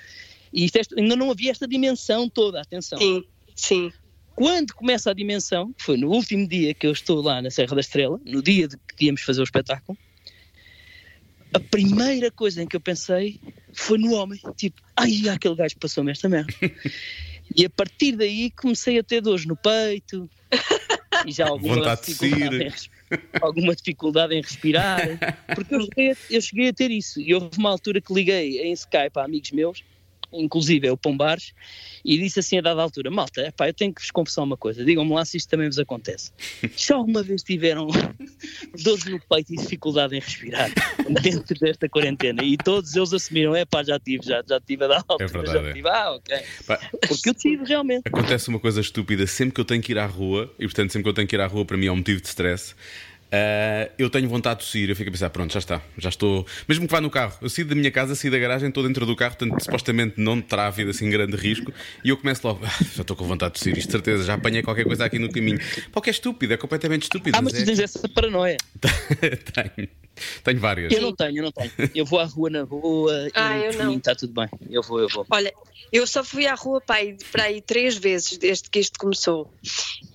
E 0.53 0.65
isto 0.65 0.77
é, 0.77 0.83
ainda 0.99 1.17
não 1.17 1.31
havia 1.31 1.51
esta 1.51 1.67
dimensão 1.67 2.29
toda, 2.29 2.61
atenção. 2.61 2.99
Sim, 2.99 3.25
sim. 3.55 3.93
Quando 4.35 4.75
começa 4.75 5.11
a 5.11 5.15
dimensão, 5.15 5.75
foi 5.79 5.97
no 5.97 6.09
último 6.11 6.47
dia 6.49 6.75
que 6.75 6.87
eu 6.87 6.93
estou 6.93 7.21
lá 7.21 7.43
na 7.43 7.51
Serra 7.51 7.75
da 7.75 7.81
Estrela, 7.81 8.21
no 8.25 8.43
dia 8.43 8.67
de 8.67 8.77
que 8.97 9.07
íamos 9.07 9.23
fazer 9.23 9.41
o 9.41 9.45
espetáculo, 9.45 9.97
a 11.53 11.61
primeira 11.61 12.31
coisa 12.31 12.63
em 12.63 12.67
que 12.67 12.77
eu 12.77 12.81
pensei 12.81 13.41
foi 13.73 13.99
no 13.99 14.13
homem. 14.13 14.41
Tipo, 14.57 14.81
ai, 14.97 15.29
aquele 15.29 15.55
gajo 15.55 15.77
passou-me 15.79 16.11
esta 16.11 16.29
merda. 16.29 16.53
e 17.55 17.65
a 17.65 17.71
partir 17.71 18.17
daí 18.17 18.51
comecei 18.51 18.99
a 18.99 19.03
ter 19.03 19.21
dores 19.21 19.47
no 19.47 19.57
peito 19.57 20.29
e 21.27 21.33
já 21.33 21.49
alguma 21.49 21.97
dificuldade, 21.97 22.63
em, 22.63 22.73
alguma 23.41 23.75
dificuldade 23.75 24.35
em 24.35 24.41
respirar. 24.41 25.01
Porque 25.55 25.75
eu 25.75 25.81
cheguei, 25.83 26.11
a, 26.11 26.17
eu 26.31 26.41
cheguei 26.41 26.69
a 26.69 26.73
ter 26.73 26.91
isso. 26.91 27.21
E 27.21 27.35
houve 27.35 27.51
uma 27.59 27.71
altura 27.71 28.01
que 28.01 28.13
liguei 28.13 28.63
em 28.63 28.73
Skype 28.73 29.17
a 29.17 29.25
amigos 29.25 29.51
meus 29.53 29.85
inclusive 30.33 30.87
é 30.87 30.93
o 30.93 30.97
Pombares, 30.97 31.53
e 32.05 32.19
disse 32.19 32.41
assim 32.41 32.59
a 32.59 32.61
dada 32.61 32.83
altura: 32.83 33.11
Malta, 33.11 33.43
epá, 33.43 33.69
eu 33.69 33.75
tenho 33.75 33.93
que 33.93 34.01
vos 34.01 34.11
confessar 34.11 34.43
uma 34.43 34.57
coisa, 34.57 34.85
digam-me 34.85 35.13
lá 35.13 35.25
se 35.25 35.37
isto 35.37 35.49
também 35.49 35.69
vos 35.69 35.79
acontece. 35.79 36.33
Se 36.77 36.93
alguma 36.93 37.23
vez 37.23 37.43
tiveram 37.43 37.87
dores 38.83 39.05
no 39.05 39.21
peito 39.21 39.53
e 39.53 39.57
dificuldade 39.57 40.17
em 40.17 40.21
respirar 40.21 40.71
dentro 41.23 41.59
desta 41.59 41.89
quarentena, 41.89 42.43
e 42.43 42.57
todos 42.57 42.95
eles 42.97 43.13
assumiram: 43.13 43.55
é 43.55 43.65
pá, 43.65 43.83
já 43.83 43.99
tive, 43.99 44.25
já, 44.25 44.43
já 44.47 44.61
tive 44.61 44.85
a 44.85 44.89
dar 44.89 45.05
altura, 45.09 45.25
é 45.25 45.27
verdade, 45.27 45.67
já 45.67 45.73
tive, 45.73 45.89
ah, 45.89 46.13
ok. 46.13 46.37
Pá, 46.67 46.81
Porque 47.09 47.29
eu 47.29 47.35
tive 47.35 47.65
realmente. 47.65 48.03
Acontece 48.07 48.49
uma 48.49 48.59
coisa 48.59 48.81
estúpida 48.81 49.27
sempre 49.27 49.55
que 49.55 49.61
eu 49.61 49.65
tenho 49.65 49.83
que 49.83 49.93
ir 49.93 49.99
à 49.99 50.07
rua, 50.07 50.53
e 50.59 50.65
portanto 50.65 50.93
sempre 50.93 51.05
que 51.05 51.09
eu 51.09 51.15
tenho 51.15 51.29
que 51.29 51.37
ir 51.37 51.41
à 51.41 51.47
rua 51.47 51.65
para 51.65 51.77
mim 51.77 51.87
é 51.87 51.93
um 51.93 51.97
motivo 51.97 52.21
de 52.21 52.29
stress. 52.29 52.75
Uh, 53.33 53.91
eu 53.97 54.11
tenho 54.11 54.29
vontade 54.29 54.61
de 54.61 54.67
tossir, 54.67 54.91
eu 54.91 54.95
fico 54.95 55.09
a 55.09 55.13
pensar, 55.13 55.31
pronto, 55.31 55.51
já 55.51 55.59
está, 55.59 55.81
já 55.97 56.11
estou. 56.11 56.47
Mesmo 56.69 56.87
que 56.87 56.93
vá 56.93 57.01
no 57.01 57.09
carro, 57.09 57.35
eu 57.41 57.49
saio 57.49 57.67
da 57.67 57.75
minha 57.75 57.91
casa, 57.91 58.15
saio 58.15 58.31
da 58.31 58.39
garagem, 58.39 58.69
estou 58.69 58.87
dentro 58.87 59.07
do 59.07 59.17
carro, 59.17 59.35
portanto, 59.37 59.59
supostamente 59.65 60.21
não 60.21 60.39
terá 60.39 60.67
havido 60.67 60.91
assim 60.91 61.09
grande 61.09 61.35
risco, 61.35 61.73
e 62.05 62.11
eu 62.11 62.17
começo 62.19 62.47
logo, 62.47 62.61
ah, 62.67 62.85
já 62.95 63.01
estou 63.01 63.17
com 63.17 63.25
vontade 63.25 63.55
de 63.55 63.59
tossir, 63.59 63.79
isto 63.79 63.87
de 63.87 63.93
certeza, 63.93 64.25
já 64.25 64.35
apanhei 64.35 64.63
qualquer 64.63 64.85
coisa 64.85 65.07
aqui 65.07 65.19
no 65.19 65.33
caminho. 65.33 65.59
Porque 65.91 66.11
é 66.11 66.13
estúpido, 66.13 66.53
é 66.53 66.59
completamente 66.59 67.05
estúpido. 67.05 67.35
Ah, 67.35 67.41
mas, 67.41 67.55
mas 67.55 67.63
tu 67.63 67.65
é... 67.65 67.67
tens 67.67 67.79
essa 67.79 68.07
paranoia. 68.07 68.59
tenho. 69.75 69.89
Tenho 70.45 70.61
várias. 70.61 70.93
Eu 70.93 71.01
não 71.01 71.17
tenho, 71.17 71.39
eu 71.39 71.43
não 71.45 71.53
tenho. 71.53 71.73
Eu 71.95 72.05
vou 72.05 72.21
à 72.21 72.25
rua 72.25 72.51
na 72.51 72.67
boa 72.67 73.29
ah, 73.35 73.59
e 73.59 73.65
eu 73.65 73.79
não. 73.79 73.97
está 73.97 74.15
tudo 74.15 74.35
bem. 74.35 74.49
Eu 74.71 74.83
vou, 74.83 75.01
eu 75.01 75.09
vou. 75.09 75.27
Olha, 75.31 75.51
eu 75.91 76.07
só 76.07 76.23
fui 76.23 76.47
à 76.47 76.55
rua 76.55 76.83
para 76.83 76.97
aí, 76.97 77.17
para 77.31 77.45
aí 77.45 77.63
três 77.63 77.97
vezes 77.97 78.37
desde 78.37 78.69
que 78.69 78.79
isto 78.79 78.99
começou. 78.99 79.51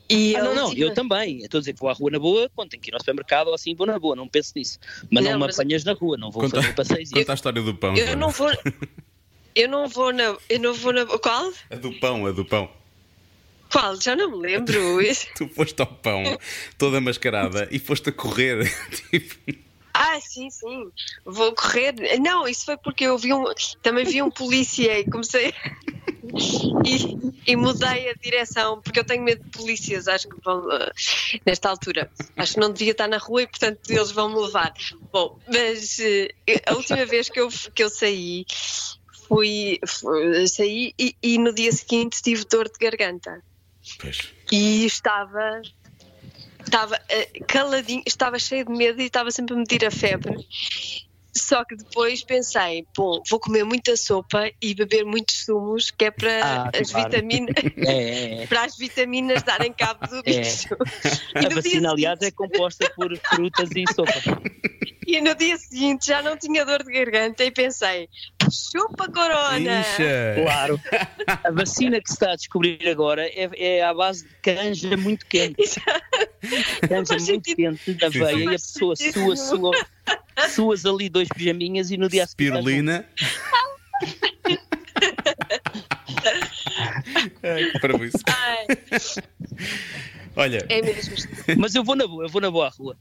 E 0.10 0.36
ah, 0.36 0.44
não, 0.44 0.56
não, 0.56 0.74
eu 0.74 0.94
também. 0.94 1.44
Estou 1.44 1.58
a 1.58 1.62
dizer 1.62 1.74
que 1.74 1.80
vou 1.80 1.90
à 1.90 1.94
rua 1.94 2.12
na 2.12 2.20
boa, 2.20 2.50
quando 2.56 2.70
tenho 2.70 2.82
que 2.82 2.90
ir 2.90 2.94
ao 2.94 3.00
supermercado 3.00 3.48
ou 3.48 3.54
assim, 3.54 3.76
vou 3.76 3.86
na 3.86 4.00
boa, 4.00 4.16
não 4.16 4.28
penso 4.28 4.54
nisso. 4.56 4.80
Mas 5.12 5.24
não, 5.24 5.32
não 5.32 5.40
me 5.40 5.46
mas... 5.48 5.60
apanhas 5.60 5.84
na 5.84 5.94
rua, 5.94 6.18
não 6.18 6.32
vou 6.32 6.44
conta, 6.44 6.62
fazer 6.62 6.76
passeios. 6.76 7.12
Conta 7.12 7.32
a 7.34 7.36
história 7.36 7.62
do 7.62 7.76
pão. 7.76 7.96
Eu 7.96 8.16
não 8.16 8.30
vou. 8.30 8.50
Eu 9.58 9.68
não 9.68 9.88
vou 9.88 10.14
na. 10.14 10.38
Eu 10.48 10.60
não 10.60 10.72
vou 10.72 10.94
na. 10.94 11.04
Qual? 11.04 11.52
A 11.72 11.76
do 11.76 11.92
pão, 11.94 12.28
a 12.28 12.32
do 12.32 12.46
pão. 12.46 12.70
Qual? 13.72 14.00
Já 14.00 14.16
não 14.16 14.30
me 14.30 14.38
lembro. 14.38 15.00
tu 15.36 15.50
foste 15.50 15.80
ao 15.80 15.88
pão, 15.88 16.38
toda 16.78 17.02
mascarada, 17.02 17.68
e 17.72 17.80
foste 17.80 18.10
a 18.10 18.12
correr. 18.12 18.72
tipo. 19.10 19.36
Ah, 19.96 20.20
sim, 20.22 20.48
sim. 20.52 20.92
Vou 21.26 21.54
correr. 21.54 21.96
Não, 22.20 22.48
isso 22.48 22.66
foi 22.66 22.78
porque 22.78 23.06
eu 23.06 23.18
vi 23.18 23.34
um. 23.34 23.46
Também 23.82 24.06
vi 24.06 24.22
um 24.22 24.30
polícia 24.30 25.00
e 25.00 25.06
comecei. 25.06 25.52
E, 26.86 27.52
e, 27.52 27.56
mudei 27.56 28.10
a 28.10 28.14
direção, 28.14 28.82
porque 28.82 29.00
eu 29.00 29.04
tenho 29.04 29.24
medo 29.24 29.44
de 29.44 29.50
polícias, 29.50 30.08
acho 30.08 30.28
que 30.28 30.36
vão. 30.44 30.68
Uh, 30.68 30.92
nesta 31.46 31.70
altura. 31.70 32.10
Acho 32.36 32.56
que 32.56 32.60
não 32.60 32.72
devia 32.72 32.92
estar 32.92 33.08
na 33.08 33.18
rua 33.18 33.44
e, 33.44 33.48
portanto, 33.48 33.80
eles 33.90 34.12
vão 34.12 34.30
me 34.30 34.40
levar. 34.40 34.74
Bom, 35.12 35.40
mas 35.48 35.98
uh, 36.00 36.62
a 36.66 36.74
última 36.74 37.06
vez 37.06 37.30
que 37.30 37.40
eu, 37.40 37.50
que 37.74 37.84
eu 37.84 37.90
saí. 37.90 38.46
Fui, 39.28 39.78
fui 39.86 40.48
saí 40.48 40.94
e, 40.98 41.14
e 41.22 41.38
no 41.38 41.54
dia 41.54 41.70
seguinte 41.74 42.22
tive 42.22 42.46
dor 42.46 42.70
de 42.70 42.80
garganta. 42.80 43.44
Pois. 44.00 44.30
E 44.50 44.86
estava 44.86 45.62
estava 46.66 46.96
uh, 46.96 47.46
caladinho, 47.46 48.04
estava 48.06 48.40
cheio 48.40 48.66
de 48.66 48.72
medo 48.72 49.02
e 49.02 49.06
estava 49.06 49.32
sempre 49.32 49.56
a 49.56 49.58
medir 49.58 49.86
a 49.86 49.92
febre. 49.92 50.38
Só 51.38 51.64
que 51.64 51.76
depois 51.76 52.24
pensei, 52.24 52.86
bom, 52.96 53.22
vou 53.30 53.40
comer 53.40 53.64
muita 53.64 53.96
sopa 53.96 54.50
e 54.62 54.74
beber 54.74 55.06
muitos 55.06 55.46
sumos, 55.46 55.92
que 55.92 56.06
é 56.06 56.12
para 56.12 56.44
ah, 56.44 56.72
as 56.74 56.92
claro. 56.92 57.10
vitaminas 57.10 57.56
é, 57.78 57.94
é, 57.94 58.44
é. 58.44 58.48
para 58.48 58.64
as 58.64 58.78
vitaminas 58.78 59.44
darem 59.44 59.72
cabo 59.72 60.08
do 60.08 60.20
é. 60.20 60.22
bicho. 60.24 60.76
É. 61.36 61.46
A 61.46 61.50
vacina, 61.50 61.92
aliás, 61.92 62.22
é 62.22 62.32
composta 62.32 62.90
por 62.96 63.16
frutas 63.18 63.70
e 63.76 63.86
sopa. 63.94 64.14
E 65.08 65.22
no 65.22 65.34
dia 65.36 65.58
seguinte 65.58 66.08
já 66.08 66.22
não 66.22 66.38
tinha 66.38 66.66
dor 66.66 66.84
de 66.84 66.92
garganta 66.92 67.42
e 67.42 67.50
pensei, 67.50 68.10
chupa 68.52 69.10
corona! 69.10 69.80
Ixa. 69.80 70.36
Claro. 70.44 70.82
A 71.46 71.52
vacina 71.52 72.02
que 72.02 72.10
se 72.10 72.16
está 72.16 72.34
a 72.34 72.36
descobrir 72.36 72.86
agora 72.90 73.26
é, 73.26 73.50
é 73.56 73.84
à 73.84 73.94
base 73.94 74.28
de 74.28 74.34
canja 74.42 74.98
muito 74.98 75.26
quente. 75.26 75.56
canja 76.90 77.14
muito 77.14 77.26
sentido. 77.26 77.56
quente 77.56 77.94
da 77.94 78.10
veia 78.10 78.36
e 78.36 78.48
a 78.48 78.52
pessoa 78.52 78.98
sua, 78.98 79.38
sua 79.38 79.72
suas 80.50 80.86
ali 80.86 81.08
dois 81.10 81.30
pijaminhas 81.30 81.90
e 81.90 81.96
no 81.96 82.10
dia 82.10 82.28
seguinte. 82.28 82.50
Spirulina. 82.50 83.08
para 87.82 88.06
isso. 88.06 88.18
Olha. 90.36 90.66
É 90.68 90.82
mesmo. 90.82 91.16
Mas 91.58 91.76
eu 91.76 91.84
vou 91.84 91.96
na 91.96 92.06
boa, 92.06 92.26
eu 92.26 92.30
vou 92.30 92.42
na 92.42 92.52
boa 92.52 92.68
à 92.68 92.70
rua. 92.70 92.98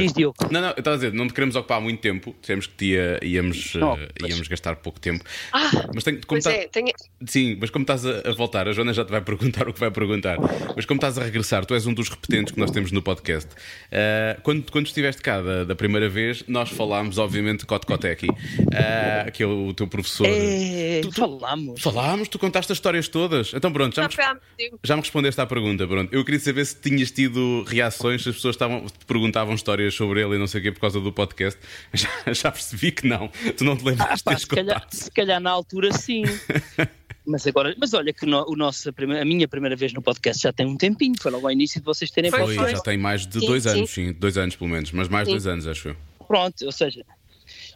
Diz, 0.00 0.12
Diogo. 0.12 0.36
Não, 0.50 0.60
não, 0.60 0.68
eu 0.70 0.74
estava 0.78 0.94
a 0.94 0.98
dizer, 0.98 1.12
não 1.12 1.26
te 1.28 1.34
queremos 1.34 1.54
ocupar 1.56 1.80
muito 1.80 2.00
tempo, 2.00 2.34
dissemos 2.40 2.66
que 2.66 2.84
ia, 2.92 3.18
íamos, 3.22 3.74
Não, 3.74 3.94
uh, 3.94 3.98
mas- 4.20 4.30
íamos 4.30 4.48
gastar 4.48 4.76
pouco 4.76 4.98
tempo. 5.00 5.24
Ah, 5.52 5.70
Mas 5.94 6.04
tem, 6.04 6.14
como 6.20 6.26
pois 6.40 6.44
tá- 6.44 6.52
é, 6.52 6.66
tenho... 6.68 6.88
Sim, 7.26 7.56
mas 7.60 7.70
como 7.70 7.82
estás 7.82 8.04
a, 8.06 8.30
a 8.30 8.32
voltar, 8.32 8.66
a 8.68 8.72
Joana 8.72 8.92
já 8.92 9.04
te 9.04 9.10
vai 9.10 9.20
perguntar 9.20 9.66
o 9.68 9.72
que 9.72 9.80
vai 9.80 9.90
perguntar. 9.90 10.36
Mas 10.74 10.84
como 10.86 10.98
estás 10.98 11.18
a 11.18 11.22
regressar, 11.24 11.64
tu 11.64 11.74
és 11.74 11.86
um 11.86 11.92
dos 11.94 12.08
repetentes 12.08 12.52
que 12.52 12.58
nós 12.60 12.70
temos 12.70 12.90
no 12.92 13.02
podcast. 13.02 13.48
Uh, 13.54 14.40
quando, 14.42 14.70
quando 14.70 14.86
estiveste 14.86 15.20
cá 15.22 15.40
da, 15.40 15.64
da 15.64 15.74
primeira 15.74 16.08
vez, 16.08 16.44
nós 16.48 16.70
falámos, 16.70 17.18
obviamente, 17.18 17.60
de 17.60 17.66
Kotkotek, 17.66 18.26
uh, 18.28 19.32
que 19.32 19.42
é 19.42 19.46
o 19.46 19.72
teu 19.74 19.86
professor. 19.86 20.26
É, 20.28 21.00
Tu- 21.02 21.10
tu- 21.10 21.20
falámos. 21.20 21.80
Falámos, 21.82 22.28
tu 22.28 22.38
contaste 22.38 22.72
as 22.72 22.78
histórias 22.78 23.08
todas. 23.08 23.52
Então 23.54 23.72
pronto, 23.72 23.94
já 23.96 24.08
Já 24.08 24.34
me, 24.34 24.40
já 24.82 24.96
me 24.96 25.02
respondeste 25.02 25.40
à 25.40 25.46
pergunta. 25.46 25.86
Pronto. 25.86 26.12
Eu 26.12 26.24
queria 26.24 26.40
saber 26.40 26.64
se 26.64 26.76
tinhas 26.80 27.10
tido 27.10 27.64
reações, 27.66 28.22
se 28.22 28.28
as 28.28 28.34
pessoas 28.36 28.54
estavam, 28.54 28.86
te 28.86 29.04
perguntavam 29.06 29.54
histórias 29.54 29.81
sobre 29.90 30.22
ele 30.22 30.36
e 30.36 30.38
não 30.38 30.46
sei 30.46 30.60
o 30.60 30.62
quê 30.64 30.72
por 30.72 30.80
causa 30.80 31.00
do 31.00 31.12
podcast. 31.12 31.58
Já, 31.92 32.32
já 32.32 32.52
percebi 32.52 32.92
que 32.92 33.06
não. 33.06 33.28
Tu 33.56 33.64
não 33.64 33.76
te 33.76 33.84
lembras 33.84 34.08
Ah, 34.10 34.14
de 34.14 34.22
pá, 34.22 34.36
se, 34.38 34.46
calhar, 34.46 34.86
se 34.90 35.10
calhar 35.10 35.40
na 35.40 35.50
altura 35.50 35.92
sim. 35.92 36.22
Mas 37.24 37.46
agora, 37.46 37.72
mas 37.78 37.94
olha 37.94 38.12
que 38.12 38.26
no, 38.26 38.44
o 38.48 38.56
nosso, 38.56 38.88
a, 38.90 39.24
minha 39.24 39.46
primeira 39.46 39.76
vez 39.76 39.92
no 39.92 40.02
podcast 40.02 40.42
já 40.42 40.52
tem 40.52 40.66
um 40.66 40.76
tempinho, 40.76 41.14
foi 41.20 41.30
logo 41.30 41.46
ao 41.46 41.52
início 41.52 41.78
de 41.80 41.84
vocês 41.84 42.10
terem 42.10 42.32
Foi, 42.32 42.52
Foi, 42.56 42.70
já 42.72 42.80
tem 42.80 42.98
mais 42.98 43.24
de 43.26 43.38
Sim, 43.38 43.46
dois 43.46 43.62
sim. 43.62 43.68
anos, 43.68 43.90
sim. 43.90 44.12
Dois 44.12 44.36
anos 44.36 44.56
pelo 44.56 44.68
menos, 44.68 44.90
mas 44.90 45.08
mais 45.08 45.28
de 45.28 45.30
Sim. 45.30 45.38
dois 45.38 45.46
anos, 45.46 45.66
acho 45.68 45.88
eu. 45.90 45.96
Pronto, 46.26 46.64
ou 46.66 46.72
seja, 46.72 47.04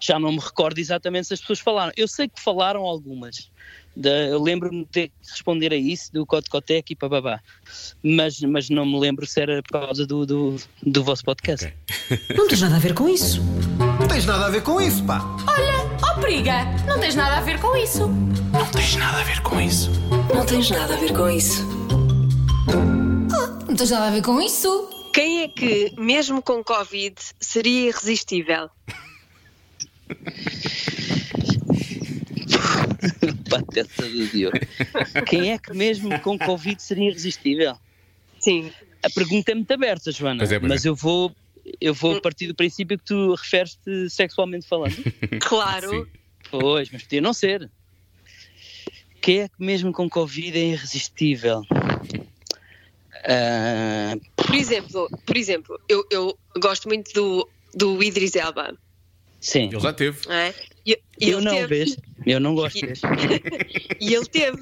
já 0.03 0.19
não 0.19 0.33
me 0.33 0.39
recordo 0.39 0.79
exatamente 0.79 1.29
se 1.29 1.35
as 1.35 1.41
pessoas 1.41 1.61
falaram. 1.61 1.93
Eu 1.97 2.09
sei 2.09 2.29
que 2.29 2.41
falaram 2.43 2.83
algumas. 2.83 3.51
Da- 3.97 4.11
eu 4.11 4.43
lembro-me 4.43 4.85
de 4.85 4.91
ter 4.91 5.09
que 5.09 5.15
responder 5.31 5.73
a 5.73 5.77
isso, 5.77 6.13
do 6.13 6.27
Cotecotec 6.27 6.93
e 6.93 6.97
papabá. 6.97 7.41
Mas, 8.03 8.39
mas 8.41 8.69
não 8.69 8.85
me 8.85 8.99
lembro 8.99 9.27
se 9.27 9.41
era 9.41 9.63
por 9.63 9.81
causa 9.81 10.07
do, 10.07 10.27
do, 10.27 10.57
do 10.83 11.03
vosso 11.03 11.25
podcast. 11.25 11.67
Ok. 11.67 12.21
Não 12.37 12.47
tens 12.47 12.61
nada 12.61 12.77
a 12.77 12.79
ver 12.79 12.95
com 12.95 13.09
isso. 13.09 13.41
Não 13.99 14.07
tens 14.07 14.27
nada 14.27 14.47
a 14.47 14.51
ver 14.51 14.63
com 14.63 14.81
isso, 14.81 15.03
pá. 15.05 15.21
Olha, 15.49 15.99
ó 16.03 16.21
periga, 16.21 16.65
não 16.87 17.01
tens 17.01 17.15
nada 17.15 17.39
a 17.39 17.41
ver 17.41 17.59
com 17.61 17.75
isso. 17.77 18.07
Não 18.53 18.67
tens 18.71 18.97
nada 18.97 19.21
a 19.21 19.25
ver 19.25 19.41
com 19.43 19.61
isso. 19.61 19.91
Não 20.35 20.47
tens 20.47 20.71
nada 20.71 20.95
a 20.95 20.99
ver 20.99 21.13
com 24.23 24.41
isso. 24.41 24.89
Quem 25.13 25.43
é 25.43 25.49
que, 25.49 25.93
mesmo 25.99 26.43
com 26.43 26.63
Covid, 26.63 27.17
seria 27.41 27.89
irresistível? 27.89 28.69
Pateta 33.51 34.03
do 34.03 34.27
Diogo. 34.29 34.59
Quem 35.27 35.53
é 35.53 35.59
que 35.59 35.73
mesmo 35.75 36.19
com 36.21 36.39
Covid 36.39 36.81
seria 36.83 37.11
irresistível? 37.11 37.77
Sim. 38.41 38.71
A 39.03 39.11
pergunta 39.11 39.53
é 39.53 39.55
muito 39.55 39.71
aberta, 39.73 40.11
Joana. 40.11 40.39
Pois 40.39 40.53
é, 40.53 40.59
pois 40.59 40.69
mas 40.71 40.85
é. 40.85 40.89
eu 40.89 40.95
vou. 40.95 41.35
Eu 41.81 41.93
vou 41.95 42.21
partir 42.21 42.47
do 42.47 42.55
princípio 42.55 42.97
que 42.97 43.05
tu 43.05 43.35
referes-te 43.35 44.09
sexualmente 44.11 44.67
falando. 44.69 44.97
Claro. 45.41 45.91
Sim. 45.91 46.07
Pois, 46.51 46.91
mas 46.91 47.03
podia 47.03 47.21
não 47.21 47.33
ser. 47.33 47.69
Quem 49.21 49.41
é 49.41 49.49
que 49.49 49.55
mesmo 49.59 49.93
com 49.93 50.09
Covid 50.09 50.57
é 50.57 50.65
irresistível? 50.69 51.63
Ah, 53.25 54.17
Por 54.37 54.55
exemplo, 54.55 55.09
por 55.27 55.37
exemplo 55.37 55.81
eu, 55.89 56.07
eu 56.11 56.39
gosto 56.61 56.87
muito 56.89 57.13
do, 57.13 57.49
do 57.75 58.03
Idris 58.03 58.37
Elba. 58.37 58.77
sim. 59.41 59.65
Ele 59.65 59.81
já 59.81 59.93
teve. 59.93 60.19
É? 60.31 60.55
E, 60.87 60.93
e 61.21 61.31
Eu 61.31 61.39
ele 61.39 61.45
não, 61.45 61.55
teve, 61.55 61.67
vês? 61.67 61.97
Eu 62.27 62.41
não 62.41 62.55
gosto 62.55 62.79
E- 62.79 62.87
desse. 62.87 63.03
E 64.01 64.15
ele 64.15 64.27
teve. 64.27 64.59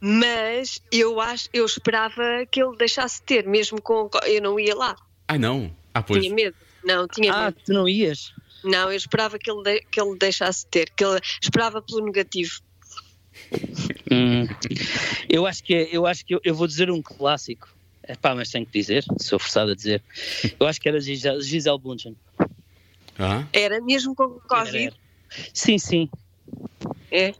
Mas 0.00 0.80
eu 0.92 1.20
acho, 1.20 1.48
eu 1.52 1.64
esperava 1.64 2.22
que 2.50 2.62
ele 2.62 2.76
deixasse 2.76 3.20
de 3.20 3.26
ter, 3.26 3.46
mesmo 3.46 3.80
com. 3.80 4.08
Eu 4.26 4.42
não 4.42 4.58
ia 4.60 4.74
lá. 4.74 4.96
Ai 5.28 5.38
não. 5.38 5.74
Ah, 5.94 6.02
pois. 6.02 6.22
Tinha 6.22 6.34
medo. 6.34 6.56
Não, 6.84 7.06
tinha 7.08 7.32
Ah, 7.32 7.44
medo. 7.46 7.56
tu 7.64 7.72
não 7.72 7.88
ias? 7.88 8.32
Não, 8.64 8.90
eu 8.90 8.96
esperava 8.96 9.38
que 9.38 9.50
ele, 9.50 9.62
de- 9.62 9.80
que 9.90 10.00
ele 10.00 10.16
deixasse 10.18 10.64
de 10.64 10.70
ter, 10.70 10.90
que 10.96 11.04
ele 11.04 11.20
esperava 11.42 11.80
pelo 11.82 12.04
negativo. 12.04 12.52
Hum, 14.10 14.46
eu 15.28 15.46
acho 15.46 15.62
que 15.62 15.74
é- 15.74 15.88
eu 15.92 16.06
acho 16.06 16.24
que 16.24 16.34
eu, 16.34 16.40
eu 16.44 16.54
vou 16.54 16.66
dizer 16.66 16.90
um 16.90 17.00
clássico. 17.02 17.68
É 18.02 18.14
pá, 18.16 18.34
mas 18.34 18.50
tenho 18.50 18.64
que 18.66 18.72
dizer, 18.72 19.04
sou 19.20 19.38
forçado 19.38 19.72
a 19.72 19.74
dizer. 19.74 20.02
Eu 20.58 20.66
acho 20.66 20.80
que 20.80 20.88
era 20.88 21.00
Gisele, 21.00 21.40
Gisele 21.42 21.78
Bundchen. 21.78 22.16
Ah, 23.18 23.46
Era 23.52 23.80
mesmo 23.80 24.14
com 24.14 24.40
Covid. 24.48 24.96
Sim, 25.52 25.78
sim. 25.78 26.08
É. 27.10 27.32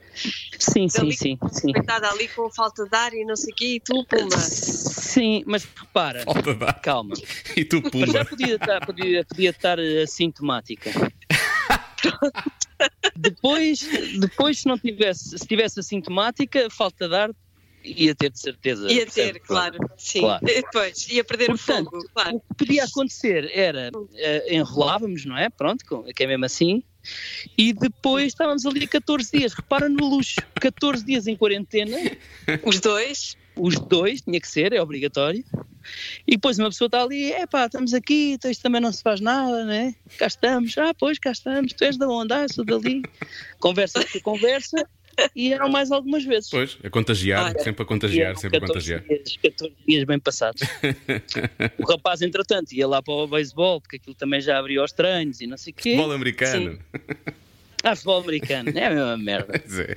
Sim, 0.58 0.88
sim, 0.88 1.10
sim, 1.12 1.38
sim. 1.52 1.72
Coitada 1.72 2.08
ali 2.10 2.26
com 2.28 2.50
falta 2.50 2.86
de 2.86 2.96
ar 2.96 3.12
e 3.12 3.24
não 3.24 3.36
sei 3.36 3.52
o 3.52 3.56
quê, 3.56 3.66
e 3.74 3.80
tu, 3.80 4.04
pumba. 4.06 4.38
Sim, 4.38 5.42
mas 5.46 5.64
repara, 5.64 6.24
falta 6.24 6.54
de 6.54 6.64
ar. 6.64 6.80
calma. 6.80 7.14
E 7.56 7.64
tu, 7.64 7.82
Mas 7.82 7.92
já 8.10 8.16
pumba. 8.24 8.24
podia 8.24 8.54
estar, 8.56 8.86
podia, 8.86 9.24
podia 9.24 9.50
estar 9.50 9.78
eh, 9.78 10.02
assintomática. 10.02 10.90
depois, 13.16 13.80
depois, 14.18 14.60
se 14.60 14.66
não 14.66 14.78
tivesse, 14.78 15.38
se 15.38 15.46
tivesse 15.46 15.80
assintomática, 15.80 16.68
falta 16.70 17.08
de 17.08 17.14
ar, 17.14 17.30
ia 17.84 18.14
ter 18.14 18.30
de 18.30 18.40
certeza. 18.40 18.90
Ia 18.90 19.06
ter, 19.06 19.34
percebe? 19.34 19.40
claro. 19.40 19.78
Sim. 19.96 20.20
Claro. 20.20 20.44
Depois, 20.44 21.08
ia 21.08 21.24
perder 21.24 21.46
Portanto, 21.46 21.88
o 21.88 21.90
fogo, 21.90 22.08
claro. 22.12 22.36
O 22.36 22.40
que 22.40 22.54
podia 22.66 22.84
acontecer 22.84 23.50
era 23.52 23.90
eh, 24.14 24.56
enrolávamos, 24.56 25.24
não 25.24 25.36
é? 25.36 25.48
Pronto, 25.50 25.84
com- 25.86 26.02
que 26.04 26.24
é 26.24 26.26
mesmo 26.26 26.44
assim. 26.44 26.82
E 27.56 27.72
depois 27.72 28.28
estávamos 28.28 28.64
ali 28.66 28.86
14 28.86 29.30
dias. 29.38 29.52
Repara 29.52 29.88
no 29.88 30.08
luxo: 30.08 30.36
14 30.60 31.04
dias 31.04 31.26
em 31.26 31.36
quarentena, 31.36 31.96
Os 32.64 32.80
dois. 32.80 33.36
os 33.56 33.78
dois, 33.78 34.20
tinha 34.22 34.40
que 34.40 34.48
ser, 34.48 34.72
é 34.72 34.80
obrigatório. 34.80 35.44
E 36.26 36.32
depois 36.32 36.58
uma 36.58 36.68
pessoa 36.68 36.86
está 36.86 37.02
ali, 37.02 37.32
é 37.32 37.46
pá, 37.46 37.64
estamos 37.66 37.94
aqui, 37.94 38.32
então 38.32 38.50
isto 38.50 38.62
também 38.62 38.80
não 38.80 38.92
se 38.92 39.02
faz 39.02 39.20
nada, 39.20 39.64
né? 39.64 39.94
Cá 40.18 40.26
estamos, 40.26 40.76
ah, 40.76 40.92
pois 40.92 41.18
cá 41.18 41.30
estamos, 41.32 41.72
tu 41.72 41.82
és 41.84 41.96
da 41.96 42.06
onde? 42.08 42.32
Ah, 42.34 42.46
sou 42.48 42.64
dali. 42.64 43.02
Conversa 43.58 44.04
conversa, 44.22 44.76
e 45.34 45.52
eram 45.52 45.68
mais 45.68 45.90
algumas 45.90 46.24
vezes. 46.24 46.50
Pois, 46.50 46.78
a 46.82 46.90
contagiar, 46.90 47.46
Olha, 47.46 47.62
sempre 47.62 47.82
a 47.82 47.86
contagiar, 47.86 48.36
sempre 48.36 48.58
a 48.58 48.60
14 48.60 48.72
contagiar. 48.72 49.02
Dias, 49.02 49.36
14 49.42 49.74
dias 49.86 50.04
bem 50.04 50.18
passados. 50.18 50.62
o 51.78 51.84
rapaz, 51.90 52.22
entretanto, 52.22 52.72
ia 52.72 52.86
lá 52.86 53.02
para 53.02 53.14
o 53.14 53.26
beisebol, 53.26 53.80
porque 53.80 53.96
aquilo 53.96 54.14
também 54.14 54.40
já 54.40 54.58
abriu 54.58 54.82
aos 54.82 54.92
treinos 54.92 55.40
e 55.40 55.46
não 55.46 55.56
sei 55.56 55.72
o 55.72 55.76
quê. 55.76 55.90
Futebol 55.96 56.12
americano. 56.12 56.78
Ah, 57.84 57.94
futebol 57.94 58.20
americano, 58.20 58.70
é 58.74 58.86
a 58.86 58.90
mesma 58.90 59.16
merda. 59.16 59.62
É, 59.78 59.96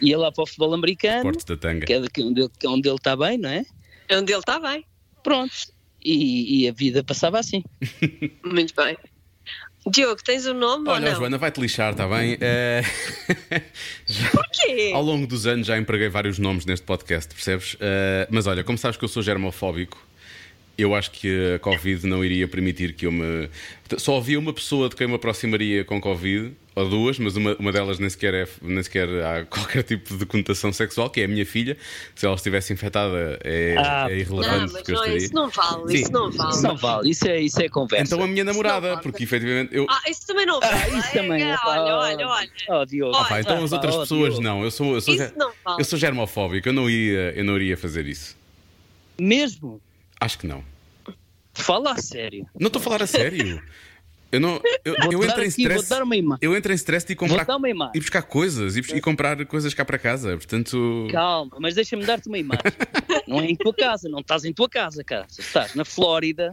Ia 0.00 0.16
lá 0.18 0.32
para 0.32 0.44
o 0.44 0.46
futebol 0.46 0.72
americano, 0.74 1.22
Portos 1.22 1.44
da 1.44 1.56
tanga. 1.56 1.84
que 1.84 1.92
é 1.92 2.00
daqui 2.00 2.22
onde 2.22 2.40
ele, 2.40 2.50
que 2.58 2.66
é 2.66 2.70
onde 2.70 2.88
ele 2.88 2.96
está 2.96 3.16
bem, 3.16 3.36
não 3.36 3.50
é? 3.50 3.66
Onde 4.12 4.32
ele 4.32 4.40
está 4.40 4.58
bem. 4.58 4.84
Pronto. 5.22 5.52
E, 6.02 6.62
e 6.62 6.68
a 6.68 6.72
vida 6.72 7.04
passava 7.04 7.38
assim. 7.38 7.62
Muito 8.44 8.74
bem. 8.74 8.96
Diogo, 9.90 10.22
tens 10.24 10.46
o 10.46 10.54
nome 10.54 10.88
Olha, 10.88 11.06
ou 11.06 11.10
não? 11.12 11.18
Joana, 11.20 11.38
vai-te 11.38 11.60
lixar, 11.60 11.92
está 11.92 12.06
bem? 12.06 12.36
Eh, 12.40 12.82
já- 14.06 14.30
Porquê? 14.30 14.92
Ao 14.94 15.02
longo 15.02 15.26
dos 15.26 15.46
anos 15.46 15.66
já 15.66 15.76
empreguei 15.78 16.08
vários 16.08 16.38
nomes 16.38 16.64
neste 16.66 16.84
podcast, 16.84 17.34
percebes? 17.34 17.76
Eh, 17.80 18.26
mas 18.30 18.46
olha, 18.46 18.64
como 18.64 18.76
sabes 18.78 18.96
que 18.96 19.04
eu 19.04 19.08
sou 19.08 19.22
germofóbico, 19.22 19.98
eu 20.78 20.94
acho 20.94 21.10
que 21.10 21.54
a 21.56 21.58
Covid 21.58 22.06
não 22.06 22.24
iria 22.24 22.46
permitir 22.46 22.92
que 22.94 23.04
eu 23.06 23.12
me. 23.12 23.50
Só 23.98 24.16
havia 24.16 24.38
uma 24.38 24.52
pessoa 24.52 24.88
de 24.88 24.94
quem 24.96 25.06
me 25.08 25.14
aproximaria 25.14 25.84
com 25.84 26.00
Covid, 26.00 26.52
ou 26.74 26.88
duas, 26.88 27.18
mas 27.18 27.34
uma, 27.34 27.56
uma 27.56 27.72
delas 27.72 27.98
nem 27.98 28.08
sequer, 28.08 28.32
é, 28.34 28.46
nem 28.62 28.80
sequer 28.82 29.08
há 29.24 29.44
qualquer 29.50 29.82
tipo 29.82 30.16
de 30.16 30.24
conotação 30.24 30.72
sexual, 30.72 31.10
que 31.10 31.20
é 31.20 31.24
a 31.24 31.28
minha 31.28 31.44
filha. 31.44 31.76
Se 32.14 32.24
ela 32.26 32.36
estivesse 32.36 32.72
infectada, 32.72 33.38
é, 33.42 33.74
Ah, 33.78 34.06
é 34.08 34.12
Não, 34.12 34.20
irrelevante. 34.20 34.60
mas 34.60 34.72
porque 34.72 34.92
eu 34.92 34.96
não, 34.96 35.16
isso 35.16 35.34
não 35.34 35.48
vale, 35.50 35.88
Sim. 35.88 35.94
isso 36.02 36.12
não 36.12 36.30
vale. 36.30 36.50
Isso 36.52 36.62
não 36.62 36.76
vale, 36.76 37.10
isso 37.10 37.28
é, 37.28 37.40
isso 37.40 37.60
é 37.62 37.68
conversa. 37.68 38.04
Então 38.14 38.22
a 38.24 38.28
minha 38.28 38.44
namorada, 38.44 38.90
vale. 38.90 39.02
porque 39.02 39.24
efetivamente 39.24 39.74
eu. 39.74 39.86
Ah, 39.90 40.02
isso 40.08 40.26
também 40.26 40.46
não 40.46 40.60
vale. 40.60 40.74
Ah, 40.74 40.98
isso 40.98 41.12
também 41.12 41.42
é. 41.42 41.56
Olha, 41.64 41.96
olha, 41.96 42.28
olha. 42.28 42.50
Oh, 42.68 42.84
Diogo. 42.86 43.16
Ah, 43.16 43.24
Pá, 43.24 43.40
então 43.40 43.56
Ah, 43.60 43.64
as 43.64 43.72
outras 43.72 43.94
oh, 43.96 44.00
pessoas 44.00 44.28
Diogo. 44.34 44.42
não. 44.44 44.62
Eu 44.62 44.70
sou, 44.70 44.94
eu 44.94 45.00
sou, 45.00 45.14
Isso 45.14 45.32
não 45.36 45.50
vale. 45.64 45.80
eu 45.80 45.84
sou 45.84 45.98
germofóbico, 45.98 46.68
eu 46.68 46.72
não, 46.72 46.88
ia, 46.88 47.32
eu 47.34 47.42
não 47.44 47.56
iria 47.56 47.76
fazer 47.76 48.06
isso. 48.06 48.36
Mesmo? 49.20 49.80
Acho 50.20 50.38
que 50.38 50.46
não. 50.46 50.64
Fala 51.54 51.92
a 51.92 51.96
sério. 51.96 52.46
Não 52.58 52.68
estou 52.68 52.80
a 52.80 52.82
falar 52.82 53.02
a 53.02 53.06
sério. 53.06 53.62
Eu 54.30 54.40
não. 54.40 54.60
Eu, 54.84 54.94
eu 55.10 55.24
entro 55.24 55.42
em 55.42 55.48
stress. 55.48 55.88
dar 55.88 56.02
uma 56.02 56.16
imagem. 56.16 56.40
Eu 56.42 56.54
entro 56.54 56.72
em 56.72 56.74
stress 56.74 57.06
de 57.06 57.14
comprar. 57.14 57.46
E 57.94 57.98
buscar 57.98 58.22
coisas 58.22 58.76
e, 58.76 58.80
e 58.80 59.00
comprar 59.00 59.44
coisas 59.46 59.72
cá 59.72 59.84
para 59.84 59.98
casa. 59.98 60.36
Portanto. 60.36 61.08
Calma, 61.10 61.56
mas 61.58 61.74
deixa-me 61.74 62.04
dar-te 62.04 62.28
uma 62.28 62.38
imagem. 62.38 62.62
não 63.26 63.40
é 63.40 63.46
em 63.46 63.56
tua 63.56 63.72
casa, 63.72 64.08
não 64.08 64.20
estás 64.20 64.44
em 64.44 64.52
tua 64.52 64.68
casa, 64.68 65.02
cara. 65.02 65.26
Estás 65.30 65.74
na 65.74 65.84
Flórida, 65.84 66.50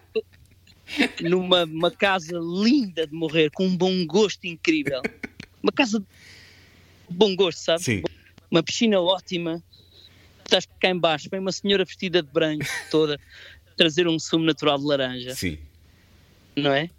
numa 1.20 1.64
uma 1.64 1.90
casa 1.90 2.38
linda 2.38 3.06
de 3.06 3.14
morrer, 3.14 3.50
com 3.50 3.66
um 3.66 3.76
bom 3.76 4.06
gosto 4.06 4.46
incrível. 4.46 5.02
Uma 5.62 5.72
casa 5.72 6.00
de 6.00 6.06
bom 7.10 7.36
gosto, 7.36 7.58
sabes? 7.58 7.84
Sim. 7.84 8.02
Uma 8.50 8.62
piscina 8.62 9.00
ótima. 9.00 9.62
Estás 10.44 10.66
cá 10.80 10.90
em 10.90 10.98
baixo, 10.98 11.28
vem 11.30 11.40
uma 11.40 11.52
senhora 11.52 11.84
vestida 11.84 12.22
de 12.22 12.28
branco 12.30 12.64
toda, 12.90 13.18
trazer 13.76 14.06
um 14.06 14.18
sumo 14.18 14.44
natural 14.44 14.78
de 14.78 14.84
laranja, 14.84 15.34
Sim. 15.34 15.58
não 16.56 16.72
é? 16.72 16.90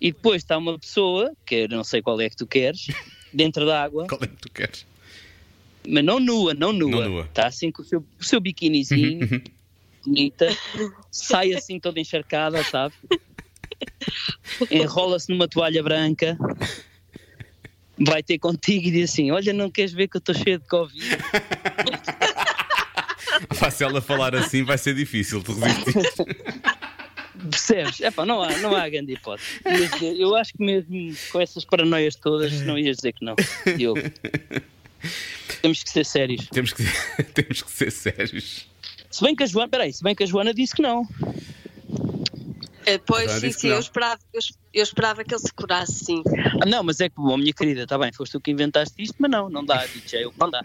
E 0.00 0.12
depois 0.12 0.42
está 0.42 0.56
uma 0.56 0.78
pessoa, 0.78 1.32
que 1.44 1.54
eu 1.56 1.68
não 1.68 1.82
sei 1.82 2.00
qual 2.00 2.20
é 2.20 2.30
que 2.30 2.36
tu 2.36 2.46
queres, 2.46 2.86
dentro 3.32 3.66
da 3.66 3.82
água, 3.82 4.06
Qual 4.08 4.20
é 4.22 4.26
que 4.26 4.36
tu 4.36 4.50
queres? 4.50 4.86
mas 5.86 6.04
não 6.04 6.20
nua, 6.20 6.52
não 6.52 6.72
nua. 6.72 6.90
Não 6.90 7.08
nua. 7.08 7.24
Está 7.24 7.46
assim 7.46 7.70
com 7.70 7.80
o 7.82 7.84
seu, 7.84 8.04
o 8.20 8.24
seu 8.24 8.40
biquinizinho, 8.40 9.26
bonita, 10.04 10.46
sai 11.10 11.54
assim 11.54 11.80
toda 11.80 11.98
encharcada, 11.98 12.62
sabe? 12.64 12.94
Enrola-se 14.70 15.30
numa 15.30 15.48
toalha 15.48 15.82
branca, 15.82 16.36
vai 17.98 18.22
ter 18.22 18.38
contigo 18.38 18.88
e 18.88 18.90
diz 18.90 19.10
assim: 19.10 19.30
Olha, 19.30 19.52
não 19.52 19.70
queres 19.70 19.92
ver 19.92 20.08
que 20.08 20.16
eu 20.16 20.20
estou 20.20 20.34
cheio 20.34 20.58
de 20.58 20.66
Covid? 20.66 21.06
Se 23.70 23.84
ela 23.84 24.00
falar 24.00 24.34
assim, 24.34 24.62
vai 24.62 24.78
ser 24.78 24.94
difícil 24.94 25.40
de 25.42 25.52
resistir. 25.52 26.36
Percebes? 27.50 28.00
Epá, 28.00 28.26
não, 28.26 28.42
há, 28.42 28.56
não 28.58 28.74
há 28.74 28.88
grande 28.88 29.12
hipótese. 29.12 29.60
Eu 30.18 30.34
acho 30.34 30.52
que 30.52 30.64
mesmo 30.64 31.14
com 31.30 31.40
essas 31.40 31.64
paranoias 31.64 32.16
todas, 32.16 32.52
não 32.62 32.78
ias 32.78 32.96
dizer 32.96 33.12
que 33.12 33.24
não. 33.24 33.36
Eu. 33.78 33.94
Temos 35.62 35.82
que 35.82 35.90
ser 35.90 36.04
sérios. 36.04 36.48
Temos 36.48 36.72
que, 36.72 36.82
temos 37.34 37.62
que 37.62 37.70
ser 37.70 37.92
sérios. 37.92 38.66
Se 39.10 39.24
bem 39.24 39.34
que 39.34 39.42
a 39.42 39.46
Joana, 39.46 39.68
peraí, 39.68 39.92
se 39.92 40.02
bem 40.02 40.14
que 40.14 40.24
a 40.24 40.26
Joana 40.26 40.52
disse 40.52 40.74
que 40.74 40.82
não. 40.82 41.06
É, 42.88 42.96
pois, 42.96 43.30
sim, 43.32 43.52
sim, 43.52 43.68
eu 43.68 43.78
esperava, 43.78 44.18
eu, 44.32 44.40
eu, 44.72 44.82
esperava 44.82 45.22
que 45.22 45.34
ele 45.34 45.40
se 45.40 45.52
curasse, 45.52 46.06
sim. 46.06 46.22
Ah, 46.62 46.64
não, 46.64 46.82
mas 46.82 47.00
é 47.00 47.10
que, 47.10 47.16
bom, 47.16 47.36
minha 47.36 47.52
querida, 47.52 47.82
está 47.82 47.98
bem, 47.98 48.10
foste 48.14 48.32
tu 48.32 48.40
que 48.40 48.50
inventaste 48.50 49.02
isto, 49.02 49.14
mas 49.18 49.30
não, 49.30 49.50
não 49.50 49.62
dá, 49.62 49.84
DJ, 49.84 50.24
eu, 50.24 50.32
não 50.38 50.50
dá. 50.50 50.64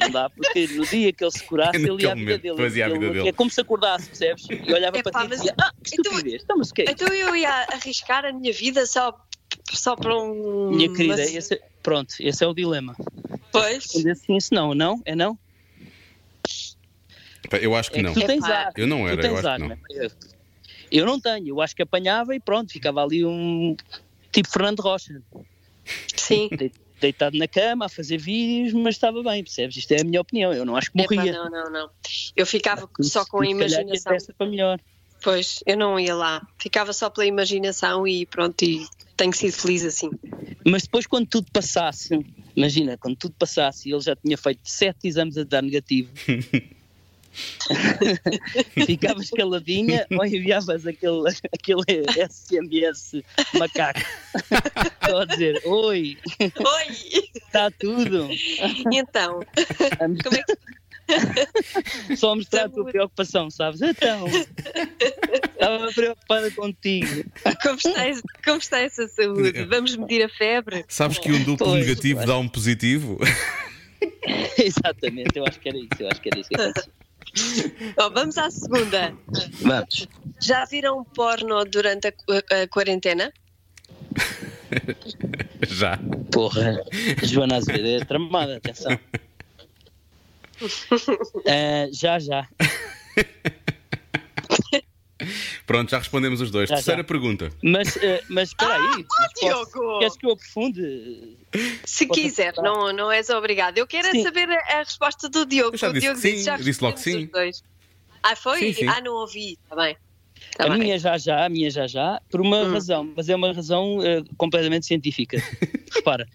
Não 0.00 0.10
dá, 0.10 0.28
porque 0.28 0.66
no 0.66 0.84
dia 0.84 1.12
que 1.12 1.22
ele 1.22 1.30
se 1.30 1.44
curasse, 1.44 1.76
ele 1.76 2.02
ia 2.02 2.10
à 2.10 2.14
vida 2.16 2.38
dele. 2.38 2.56
Fazia 2.56 2.86
a 2.86 2.88
vida 2.88 3.04
ele, 3.04 3.14
dele. 3.14 3.28
É 3.28 3.32
como 3.32 3.48
se 3.48 3.60
acordasse, 3.60 4.08
percebes? 4.08 4.44
E 4.50 4.72
olhava 4.72 4.98
é, 4.98 5.02
para 5.04 5.20
ti 5.20 5.26
e 5.26 5.30
dizia, 5.36 5.54
ah, 5.60 5.72
que 5.84 5.94
então, 5.94 6.12
estupidez, 6.12 6.42
então, 6.42 6.58
mas 6.58 6.72
que 6.72 6.82
é 6.82 6.90
Então 6.90 7.14
eu 7.14 7.36
ia 7.36 7.66
arriscar 7.72 8.24
a 8.24 8.32
minha 8.32 8.52
vida 8.52 8.84
só, 8.84 9.16
só 9.70 9.94
para 9.94 10.16
um... 10.20 10.72
Minha 10.72 10.92
querida, 10.92 11.16
mas... 11.16 11.32
esse, 11.32 11.62
pronto, 11.80 12.12
esse 12.18 12.42
é 12.42 12.46
o 12.48 12.52
dilema. 12.52 12.96
Pois. 13.52 14.04
Assim, 14.04 14.40
se 14.40 14.52
não, 14.52 14.74
não? 14.74 15.00
É 15.04 15.14
não? 15.14 15.38
Eu 17.60 17.76
acho 17.76 17.92
que 17.92 18.00
é 18.00 18.02
não. 18.02 18.14
Que 18.14 18.20
tu 18.20 18.26
tens 18.26 18.44
ar, 18.44 18.72
eu 18.76 18.86
não 18.86 19.06
era, 19.06 19.24
eu 19.24 19.36
acho 19.36 19.48
ar, 19.48 19.56
que 19.56 19.62
não. 19.62 19.68
Né? 19.68 19.78
Eu 20.92 21.06
não 21.06 21.18
tenho, 21.18 21.48
eu 21.48 21.60
acho 21.62 21.74
que 21.74 21.82
apanhava 21.82 22.34
e 22.34 22.40
pronto, 22.40 22.70
ficava 22.70 23.02
ali 23.02 23.24
um 23.24 23.74
tipo 24.30 24.48
Fernando 24.50 24.80
Rocha. 24.80 25.22
Sim. 26.14 26.50
Deitado 27.00 27.36
na 27.36 27.48
cama 27.48 27.86
a 27.86 27.88
fazer 27.88 28.18
vídeos, 28.18 28.74
mas 28.74 28.94
estava 28.94 29.22
bem, 29.22 29.42
percebes? 29.42 29.76
Isto 29.76 29.92
é 29.92 30.02
a 30.02 30.04
minha 30.04 30.20
opinião, 30.20 30.52
eu 30.52 30.66
não 30.66 30.76
acho 30.76 30.92
que 30.92 30.98
morria. 30.98 31.32
Epa, 31.32 31.32
não, 31.32 31.50
não, 31.50 31.70
não. 31.70 31.90
Eu 32.36 32.46
ficava 32.46 32.88
só 33.00 33.24
com 33.24 33.40
a 33.40 33.46
imaginação. 33.46 34.16
para 34.36 34.46
melhor. 34.46 34.78
Pois, 35.22 35.60
eu 35.66 35.76
não 35.76 35.98
ia 35.98 36.14
lá. 36.14 36.46
Ficava 36.58 36.92
só 36.92 37.08
pela 37.08 37.26
imaginação 37.26 38.06
e 38.06 38.26
pronto, 38.26 38.62
e 38.62 38.86
tenho 39.16 39.32
sido 39.32 39.52
feliz 39.52 39.84
assim. 39.84 40.10
Mas 40.64 40.82
depois, 40.82 41.06
quando 41.06 41.26
tudo 41.26 41.46
passasse, 41.52 42.24
imagina, 42.54 42.98
quando 42.98 43.16
tudo 43.16 43.34
passasse 43.38 43.88
e 43.88 43.92
ele 43.92 44.00
já 44.02 44.14
tinha 44.14 44.36
feito 44.36 44.60
sete 44.64 45.08
exames 45.08 45.38
a 45.38 45.44
dar 45.44 45.62
negativo. 45.62 46.12
Ficavas 48.86 49.30
caladinha 49.30 50.06
ou 50.10 50.24
enviavas 50.24 50.86
aquele, 50.86 51.28
aquele 51.52 52.04
SMS 52.28 53.22
macaco 53.54 54.00
só 55.08 55.20
a 55.20 55.24
dizer 55.24 55.60
oi, 55.64 56.18
oi, 56.40 57.30
está 57.34 57.70
tudo. 57.70 58.28
Então, 58.92 59.40
como 60.22 60.36
é 60.36 60.42
que... 60.42 60.56
Só 62.16 62.34
mostrar 62.34 62.64
a 62.64 62.68
tua 62.68 62.84
preocupação, 62.84 63.50
sabes? 63.50 63.82
Então, 63.82 64.26
estava 64.28 65.92
preocupada 65.92 66.50
contigo. 66.50 67.24
Como 67.62 67.76
está, 67.76 68.22
como 68.44 68.58
está 68.58 68.78
essa 68.80 69.08
saúde? 69.08 69.64
Vamos 69.64 69.96
medir 69.96 70.24
a 70.24 70.28
febre? 70.28 70.84
Sabes 70.88 71.18
que 71.18 71.30
um 71.30 71.42
duplo 71.42 71.66
pois, 71.66 71.86
negativo 71.86 72.24
dá 72.24 72.38
um 72.38 72.48
positivo? 72.48 73.18
Exatamente, 74.58 75.36
eu 75.36 75.44
acho 75.46 75.60
que 75.60 75.68
era 75.68 75.78
isso, 75.78 75.88
eu 76.00 76.08
acho 76.08 76.20
que 76.20 76.28
era 76.28 76.40
isso 76.40 76.48
que 76.48 76.56
acontecia. 76.56 76.92
Oh, 77.96 78.10
vamos 78.10 78.38
à 78.38 78.50
segunda. 78.50 79.14
Vamos. 79.60 80.08
Já 80.40 80.64
viram 80.64 81.04
porno 81.04 81.64
durante 81.64 82.08
a, 82.08 82.12
a, 82.50 82.62
a 82.62 82.68
quarentena? 82.68 83.32
Já. 85.68 85.98
Porra, 86.30 86.82
Joana 87.22 87.56
Azevedo 87.56 88.02
é 88.02 88.04
tramada, 88.04 88.56
atenção. 88.56 88.98
Uh, 90.60 91.92
já, 91.92 92.18
já. 92.18 92.48
Pronto, 95.72 95.90
já 95.90 95.98
respondemos 95.98 96.40
os 96.40 96.50
dois. 96.50 96.68
Já, 96.68 96.76
Terceira 96.76 97.00
já. 97.00 97.04
pergunta. 97.04 97.50
Mas, 97.62 97.96
uh, 97.96 98.00
mas 98.28 98.50
espera 98.50 98.74
aí. 98.74 98.80
Ah, 98.80 99.26
oh, 99.26 99.40
Diogo! 99.40 99.98
Queres 99.98 100.16
que 100.16 100.26
eu 100.26 100.30
aprofunde? 100.32 101.38
Se 101.84 102.06
Posso 102.06 102.20
quiser, 102.20 102.54
não, 102.56 102.92
não 102.92 103.10
és 103.10 103.30
obrigado. 103.30 103.78
Eu 103.78 103.86
quero 103.86 104.08
é 104.08 104.22
saber 104.22 104.50
a, 104.50 104.78
a, 104.78 104.78
resposta 104.78 105.28
do 105.28 105.44
Diogo. 105.46 105.74
Eu 105.74 105.78
já 105.78 105.88
o 105.88 105.92
disse 105.92 106.06
Diogo 106.06 106.20
sim, 106.20 106.32
disse, 106.32 106.44
já 106.44 106.56
disse 106.56 106.84
logo 106.84 106.96
sim. 106.96 107.30
Ah, 108.22 108.36
foi? 108.36 108.58
Sim, 108.58 108.72
sim. 108.72 108.86
Ah, 108.86 109.00
não 109.00 109.14
ouvi. 109.14 109.58
Está 109.64 109.76
bem. 109.76 109.96
Tá 110.56 110.66
a 110.66 110.68
bem. 110.68 110.78
minha 110.78 110.98
já 110.98 111.16
já, 111.16 111.46
a 111.46 111.48
minha 111.48 111.70
já 111.70 111.86
já, 111.86 112.20
por 112.30 112.40
uma 112.40 112.58
hum. 112.62 112.72
razão, 112.72 113.12
mas 113.16 113.28
é 113.28 113.34
uma 113.34 113.52
razão 113.52 113.98
uh, 113.98 114.24
completamente 114.36 114.86
científica. 114.86 115.42
Repara. 115.92 116.26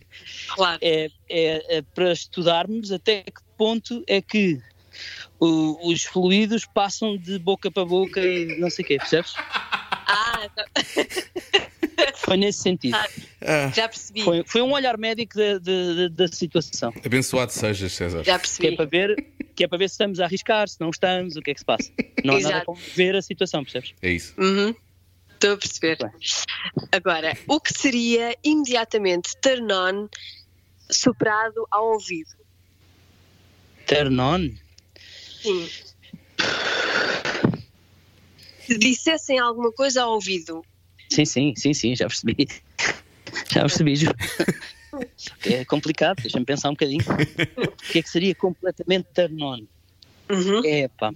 Claro. 0.55 0.79
É, 0.81 1.09
é, 1.29 1.77
é, 1.77 1.81
para 1.81 2.11
estudarmos 2.11 2.91
até 2.91 3.23
que 3.23 3.41
ponto 3.57 4.03
é 4.07 4.21
que 4.21 4.59
o, 5.39 5.91
os 5.91 6.03
fluidos 6.03 6.65
passam 6.65 7.17
de 7.17 7.37
boca 7.39 7.69
para 7.71 7.85
boca 7.85 8.19
e 8.19 8.59
não 8.59 8.69
sei 8.69 8.83
o 8.83 8.87
quê, 8.87 8.97
percebes? 8.97 9.33
Ah, 9.37 10.49
tá. 10.55 10.65
Foi 12.15 12.37
nesse 12.37 12.59
sentido. 12.59 12.95
Ah, 13.41 13.71
já 13.73 13.87
percebi. 13.87 14.21
Foi, 14.21 14.43
foi, 14.45 14.61
um 14.61 14.71
olhar 14.71 14.97
médico 14.97 15.35
da, 15.35 15.57
da, 15.57 16.07
da 16.09 16.27
situação. 16.27 16.93
Abençoado 17.03 17.51
sejas, 17.51 17.91
César. 17.93 18.23
Já 18.23 18.37
percebi. 18.37 18.67
Que 18.67 18.73
é, 18.73 18.75
para 18.75 18.85
ver, 18.85 19.25
que 19.55 19.63
é 19.63 19.67
para 19.67 19.77
ver 19.77 19.89
se 19.89 19.93
estamos 19.93 20.19
a 20.19 20.25
arriscar, 20.25 20.67
se 20.67 20.79
não 20.79 20.89
estamos, 20.89 21.35
o 21.35 21.41
que 21.41 21.51
é 21.51 21.53
que 21.53 21.59
se 21.59 21.65
passa. 21.65 21.91
Não 22.23 22.35
há 22.35 22.39
nada 22.39 22.65
como 22.65 22.79
ver 22.95 23.15
a 23.15 23.21
situação, 23.21 23.63
percebes? 23.63 23.93
É 24.01 24.11
isso. 24.11 24.33
Uhum. 24.37 24.75
Estou 25.33 25.53
a 25.53 25.57
perceber. 25.57 25.97
Agora, 26.91 27.37
o 27.47 27.59
que 27.59 27.73
seria 27.73 28.35
imediatamente 28.43 29.31
turn 29.41 29.71
on 29.71 30.09
soprado 30.89 31.67
ao 31.71 31.93
ouvido? 31.93 32.31
Turn 33.85 34.19
on? 34.19 34.66
Sim. 35.47 35.69
Se 38.65 38.77
dissessem 38.77 39.39
alguma 39.39 39.71
coisa 39.71 40.03
ao 40.03 40.13
ouvido. 40.13 40.63
Sim, 41.09 41.25
sim, 41.25 41.53
sim, 41.55 41.73
sim, 41.73 41.95
já 41.95 42.07
percebi. 42.07 42.47
Já 43.49 43.61
percebi, 43.61 43.95
Ju. 43.95 44.07
É 45.45 45.63
complicado, 45.65 46.21
deixa-me 46.21 46.45
pensar 46.45 46.69
um 46.69 46.73
bocadinho. 46.73 47.03
O 47.57 47.91
que 47.91 47.99
é 47.99 48.01
que 48.01 48.09
seria 48.09 48.35
completamente 48.35 49.07
turn 49.13 49.41
on? 49.43 49.59
Uhum. 50.29 50.61
É 50.65 50.87
pá. 50.87 51.13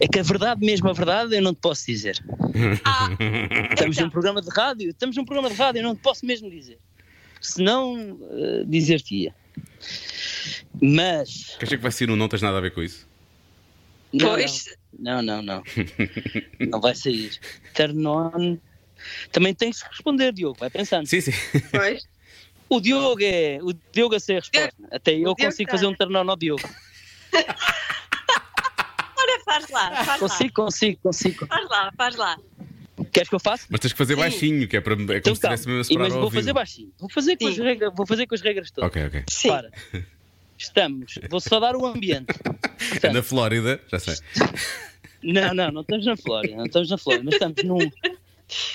É 0.00 0.08
que 0.08 0.18
a 0.18 0.22
verdade, 0.22 0.64
mesmo 0.64 0.88
a 0.90 0.92
verdade, 0.92 1.36
eu 1.36 1.42
não 1.42 1.54
te 1.54 1.60
posso 1.60 1.86
dizer. 1.86 2.22
Ah, 2.84 3.08
estamos 3.70 3.96
então. 3.96 4.06
num 4.06 4.10
programa 4.10 4.42
de 4.42 4.50
rádio, 4.50 4.90
estamos 4.90 5.16
num 5.16 5.24
programa 5.24 5.48
de 5.48 5.56
rádio, 5.56 5.78
eu 5.78 5.84
não 5.84 5.94
te 5.94 6.02
posso 6.02 6.26
mesmo 6.26 6.50
dizer. 6.50 6.78
Senão, 7.40 7.94
uh, 7.94 8.64
dizer-te-ia. 8.66 9.34
Mas. 10.80 11.56
Queres 11.58 11.70
que 11.70 11.76
vai 11.76 11.92
ser 11.92 12.10
um 12.10 12.16
não 12.16 12.28
tens 12.28 12.42
nada 12.42 12.58
a 12.58 12.60
ver 12.60 12.72
com 12.72 12.82
isso? 12.82 13.08
Não, 14.12 14.28
Pois. 14.30 14.64
Não, 14.98 15.22
não, 15.22 15.42
não. 15.42 15.62
Não, 16.60 16.66
não 16.70 16.80
vai 16.80 16.94
sair. 16.94 17.38
Turn 17.74 18.06
on. 18.06 18.58
Também 19.32 19.54
tens 19.54 19.82
que 19.82 19.88
responder, 19.88 20.32
Diogo, 20.32 20.58
vai 20.60 20.70
pensando. 20.70 21.06
Sim, 21.06 21.20
sim. 21.20 21.32
Pois. 21.70 22.06
O 22.68 22.80
Diogo 22.80 23.22
é. 23.22 23.58
O 23.62 23.72
Diogo 23.92 24.14
a 24.14 24.20
ser 24.20 24.34
a 24.34 24.40
resposta. 24.40 24.72
Até 24.90 25.14
eu 25.14 25.34
consigo 25.34 25.70
tá. 25.70 25.76
fazer 25.76 25.86
um 25.86 25.94
turn 25.94 26.16
on 26.16 26.30
ao 26.30 26.36
Diogo. 26.36 26.62
Ora, 29.16 29.40
faz 29.44 29.68
lá, 29.70 30.04
faz 30.04 30.20
Consigo, 30.20 30.52
consigo, 30.54 30.98
consigo. 31.02 31.46
lá. 31.50 31.56
Faz 31.56 31.68
lá, 31.68 31.92
faz 31.96 32.16
lá. 32.16 32.38
Queres 33.12 33.28
que 33.28 33.34
eu 33.34 33.40
faça? 33.40 33.66
Mas 33.68 33.80
tens 33.80 33.92
que 33.92 33.98
fazer 33.98 34.14
Sim. 34.14 34.20
baixinho, 34.20 34.68
que 34.68 34.76
é, 34.76 34.80
para, 34.80 34.94
é 34.94 34.96
como 34.96 35.12
Então 35.12 35.34
se 35.34 35.38
estivesse 35.40 35.66
mesmo 35.66 35.80
a 35.80 35.84
separar 35.84 36.04
mas 36.04 36.12
vou 36.14 36.22
ouvido. 36.24 36.40
fazer 36.40 36.52
baixinho. 36.52 36.92
Vou 36.98 37.10
fazer, 37.10 37.36
com 37.36 37.46
as 37.48 37.58
regras, 37.58 37.92
vou 37.94 38.06
fazer 38.06 38.26
com 38.26 38.34
as 38.34 38.40
regras 38.40 38.70
todas. 38.70 38.88
Ok, 38.88 39.06
ok. 39.06 39.24
Sim. 39.28 39.48
Para. 39.48 39.70
Estamos. 40.62 41.18
Vou 41.28 41.40
só 41.40 41.58
dar 41.60 41.74
o 41.76 41.84
ambiente. 41.86 42.30
É 42.30 42.88
Portanto, 42.90 43.12
na 43.14 43.22
Flórida, 43.22 43.80
já 43.90 43.98
sei. 43.98 44.14
Não, 45.22 45.54
não, 45.54 45.70
não 45.72 45.80
estamos 45.82 46.06
na 46.06 46.16
Flórida, 46.16 46.56
não 46.56 46.64
estamos 46.66 46.90
na 46.90 46.98
Flórida, 46.98 47.24
mas 47.24 47.34
estamos 47.34 47.62
num, 47.62 47.90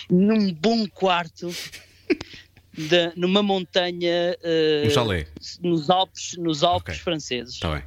num 0.10 0.54
bom 0.54 0.88
quarto, 0.88 1.54
de, 2.74 3.12
numa 3.16 3.42
montanha 3.44 4.38
eh, 4.42 4.84
Um 4.86 4.90
chalé. 4.90 5.28
nos 5.62 5.90
Alpes, 5.90 6.36
nos 6.38 6.64
Alpes 6.64 6.96
Ok. 6.96 7.04
franceses. 7.04 7.56
Está 7.56 7.74
bem. 7.74 7.84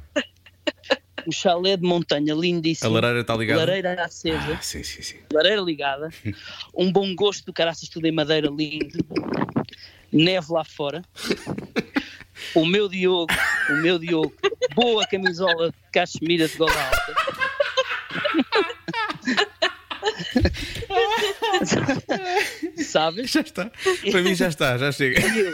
Um 1.27 1.31
chalé 1.31 1.77
de 1.77 1.83
montanha 1.83 2.33
A 2.33 2.37
lindíssimo. 2.37 2.91
lareira 2.93 3.21
está 3.21 3.35
ligada? 3.35 3.59
Lareira 3.59 4.03
acesa, 4.03 4.53
Ah, 4.53 4.61
sim, 4.61 4.83
sim, 4.83 5.01
sim. 5.03 5.17
lareira 5.31 5.61
ligada, 5.61 6.09
um 6.75 6.91
bom 6.91 7.13
gosto 7.15 7.45
do 7.45 7.53
caraças 7.53 7.87
tudo 7.89 8.05
em 8.07 8.11
madeira 8.11 8.49
lindo, 8.49 8.97
neve 10.11 10.47
lá 10.51 10.63
fora. 10.63 11.03
O 12.55 12.65
meu 12.65 12.87
Diogo, 12.89 13.33
o 13.69 13.73
meu 13.73 13.97
Diogo, 13.99 14.33
boa 14.75 15.05
camisola 15.07 15.69
de 15.69 15.75
cachemira 15.91 16.47
de 16.47 16.57
gola 16.57 16.71
alta. 16.73 17.13
Sabes? 22.83 23.31
Já 23.31 23.41
está. 23.41 23.71
Para 24.11 24.21
mim 24.21 24.35
já 24.35 24.47
está, 24.47 24.77
já 24.77 24.91
chega. 24.91 25.21
Eu- 25.35 25.53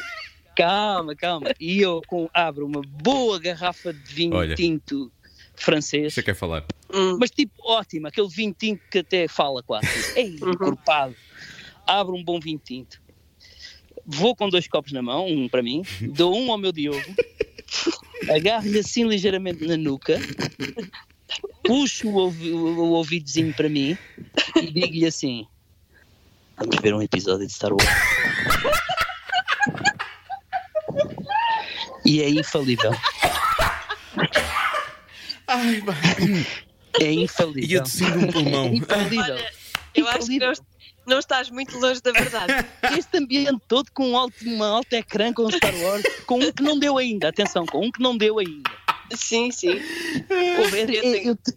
calma, 0.55 1.15
calma. 1.15 1.49
E 1.59 1.79
eu 1.81 2.01
com, 2.07 2.29
abro 2.33 2.65
uma 2.65 2.81
boa 2.81 3.39
garrafa 3.39 3.93
de 3.93 4.13
vinho 4.13 4.35
Olha. 4.35 4.55
tinto 4.55 5.11
francês. 5.55 6.13
Você 6.13 6.23
quer 6.23 6.35
falar? 6.35 6.63
Hum. 6.93 7.17
Mas 7.19 7.31
tipo, 7.31 7.53
ótimo, 7.63 8.07
aquele 8.07 8.27
vinho 8.29 8.55
tinto 8.57 8.81
que 8.89 8.99
até 8.99 9.27
fala 9.27 9.61
quase. 9.63 9.87
Ei, 10.15 10.37
Uhum. 10.41 10.51
encorpado. 10.51 11.15
Abre 11.85 12.13
um 12.15 12.23
bom 12.23 12.39
vinho 12.39 12.59
tinto. 12.63 12.99
Vou 14.07 14.33
com 14.35 14.47
dois 14.49 14.67
copos 14.67 14.93
na 14.93 15.01
mão, 15.01 15.27
um 15.27 15.49
para 15.49 15.61
mim, 15.61 15.83
dou 16.01 16.33
um 16.33 16.49
ao 16.51 16.57
meu 16.57 16.71
Diogo, 16.71 17.03
agarro-lhe 18.29 18.79
assim 18.79 19.03
ligeiramente 19.05 19.65
na 19.67 19.75
nuca, 19.75 20.17
puxo 21.63 22.07
o, 22.07 22.15
ouvi- 22.15 22.51
o 22.53 22.91
ouvidozinho 22.93 23.53
para 23.53 23.67
mim 23.67 23.97
e 24.55 24.71
digo-lhe 24.71 25.05
assim: 25.05 25.45
Vamos 26.55 26.77
ver 26.81 26.93
um 26.93 27.01
episódio 27.01 27.45
de 27.45 27.51
Star 27.51 27.71
Wars. 27.73 27.85
E 32.05 32.21
é 32.21 32.29
infalível. 32.29 32.91
Ai, 35.47 35.83
É 37.01 37.11
infalível. 37.11 37.69
Ia 37.69 37.83
tossindo 37.83 38.19
um 38.19 38.31
pulmão. 38.31 38.65
É 38.67 38.75
infalível. 38.75 39.35
Olha, 39.35 39.51
eu 39.95 40.07
acho 40.07 40.27
que 40.27 40.39
não, 40.39 40.53
não 41.07 41.19
estás 41.19 41.49
muito 41.49 41.77
longe 41.79 42.01
da 42.01 42.11
verdade. 42.11 42.53
Este 42.97 43.17
ambiente 43.17 43.59
todo 43.67 43.89
com 43.93 44.09
um 44.11 44.17
alto, 44.17 44.35
uma 44.45 44.67
alto 44.67 44.93
ecrã 44.93 45.33
com 45.33 45.49
Star 45.49 45.75
Wars, 45.75 46.03
com 46.25 46.39
um 46.39 46.51
que 46.51 46.61
não 46.63 46.77
deu 46.77 46.97
ainda, 46.97 47.29
atenção, 47.29 47.65
com 47.65 47.85
um 47.85 47.91
que 47.91 48.01
não 48.01 48.17
deu 48.17 48.39
ainda. 48.39 48.69
Sim, 49.15 49.51
sim. 49.51 49.79
Houve- 50.59 50.81
eu, 50.81 51.03
eu- 51.03 51.15
eu 51.29 51.35
te- 51.35 51.53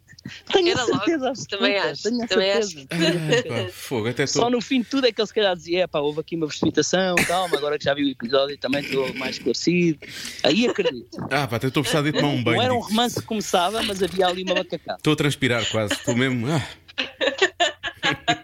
tenho 0.53 0.69
Era 0.69 0.83
logo. 0.85 0.95
certeza 0.99 1.29
absoluta, 1.31 1.57
Também 1.57 1.79
acho, 1.79 2.03
tenho 2.05 2.29
também 2.29 2.53
acho. 2.53 2.69
certeza. 2.71 2.87
Ai, 3.35 3.43
pá, 3.67 3.73
fogo, 3.73 4.09
até 4.09 4.27
Só 4.27 4.39
estou. 4.41 4.51
no 4.51 4.61
fim 4.61 4.83
de 4.83 4.87
tudo 4.87 5.07
é 5.09 5.13
que 5.13 5.21
ele 5.21 5.27
se 5.27 5.35
calhar 5.35 5.57
dizia, 5.57 5.89
pá, 5.89 5.99
houve 5.99 6.21
aqui 6.21 6.37
uma 6.37 6.47
precipitação, 6.47 7.17
calma, 7.27 7.57
agora 7.57 7.77
que 7.77 7.85
já 7.85 7.93
vi 7.95 8.05
o 8.05 8.09
episódio 8.11 8.57
também 8.59 8.83
estou 8.83 9.13
mais 9.15 9.37
esclarecido. 9.37 9.99
Aí 10.45 10.69
acredito. 10.69 11.19
Ah, 11.31 11.49
pá, 11.49 11.57
até 11.57 11.67
estou 11.67 11.83
precisado 11.83 12.05
de 12.05 12.13
tomar 12.13 12.29
um 12.29 12.43
banho. 12.45 12.59
Não 12.59 12.63
era 12.65 12.75
um 12.75 12.79
romance 12.81 13.17
que 13.21 13.27
começava, 13.27 13.83
mas 13.83 14.01
havia 14.01 14.27
ali 14.29 14.45
uma 14.45 14.55
macacada. 14.55 14.99
Estou 14.99 15.13
a 15.15 15.17
transpirar 15.17 15.69
quase, 15.71 15.95
estou 15.95 16.15
mesmo. 16.15 16.47
Ah, 16.49 16.63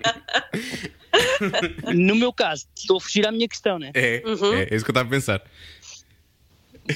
No 1.95 2.15
meu 2.17 2.33
caso, 2.33 2.67
estou 2.77 2.99
a 2.99 3.01
fugir 3.01 3.27
à 3.27 3.33
minha 3.33 3.49
questão, 3.49 3.79
né? 3.79 3.91
é, 3.95 4.23
Uhum. 4.25 4.55
é, 4.55 4.63
é 4.71 4.75
isso 4.75 4.85
que 4.85 4.91
eu 4.91 4.93
estava 4.93 5.09
a 5.09 5.11
pensar. 5.11 5.43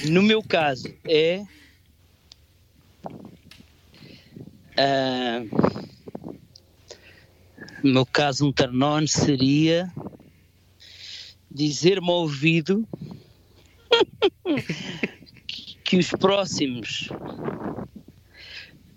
No 0.05 0.21
meu 0.21 0.41
caso 0.41 0.93
é. 1.07 1.43
ah, 4.77 5.41
no 7.83 7.91
meu 7.93 8.05
caso, 8.05 8.47
um 8.47 8.53
turn 8.53 9.07
seria 9.07 9.91
dizer-me 11.49 12.07
ao 12.09 12.21
ouvido 12.21 12.87
que 15.83 15.97
os 15.97 16.09
próximos 16.11 17.09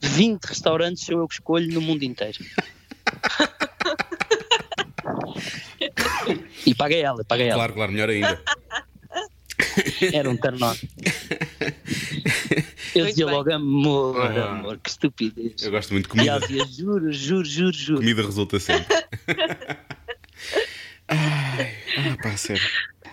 20 0.01 0.45
restaurantes 0.45 1.05
sou 1.05 1.19
eu 1.19 1.29
que 1.29 1.35
escolho 1.35 1.73
no 1.73 1.81
mundo 1.81 2.05
inteiro. 2.05 2.39
E 6.67 6.75
paguei 6.75 7.03
ela, 7.03 7.25
paguei 7.25 7.47
ela. 7.49 7.57
Claro, 7.57 7.75
claro, 7.75 7.93
melhor 7.93 8.09
ainda. 8.11 8.41
Era 10.13 10.29
um 10.31 10.37
turn 10.37 10.59
on. 10.65 10.75
Eu 12.95 13.03
Muito 13.05 13.09
dizia 13.11 13.27
bem. 13.27 13.35
logo, 13.35 13.53
amor, 13.53 14.21
Ah. 14.21 14.51
amor, 14.53 14.79
que 14.79 14.91
estupidez. 14.91 15.63
Eu 15.63 15.71
gosto 15.71 15.93
muito 15.93 16.09
de 16.15 16.23
E 16.23 16.29
ela 16.29 16.41
comida. 16.41 16.65
dizia, 16.65 16.85
juro, 16.85 17.13
juro, 17.13 17.45
juro, 17.45 17.73
juro. 17.73 17.99
Comida 18.01 18.23
resulta 18.23 18.59
sempre. 18.61 18.95
Ai, 21.09 21.75
ah, 21.99 22.17
pá, 22.23 22.37
sério. 22.37 22.63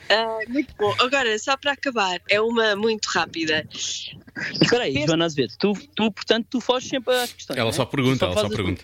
Ah, 0.10 0.39
muito 0.47 0.74
bom. 0.78 0.93
Agora, 0.99 1.38
só 1.39 1.56
para 1.58 1.72
acabar, 1.74 2.20
é 2.30 2.39
uma 2.41 2.76
muito 2.76 3.06
rápida. 3.08 3.68
Espera 4.62 4.84
aí, 4.84 5.06
Joana 5.06 5.26
Azevedo, 5.26 5.54
tu, 5.60 5.74
tu, 5.95 6.12
portanto, 6.12 6.47
tu 6.49 6.62
foges 6.62 6.89
sempre 6.89 7.14
às 7.16 7.32
questões. 7.34 7.58
Ela 7.58 7.70
é? 7.70 7.74
só 7.74 7.86
pergunta, 7.86 8.26
Tu 8.26 8.32
ela 8.32 8.41
só 8.41 8.49
pergunta. 8.49 8.84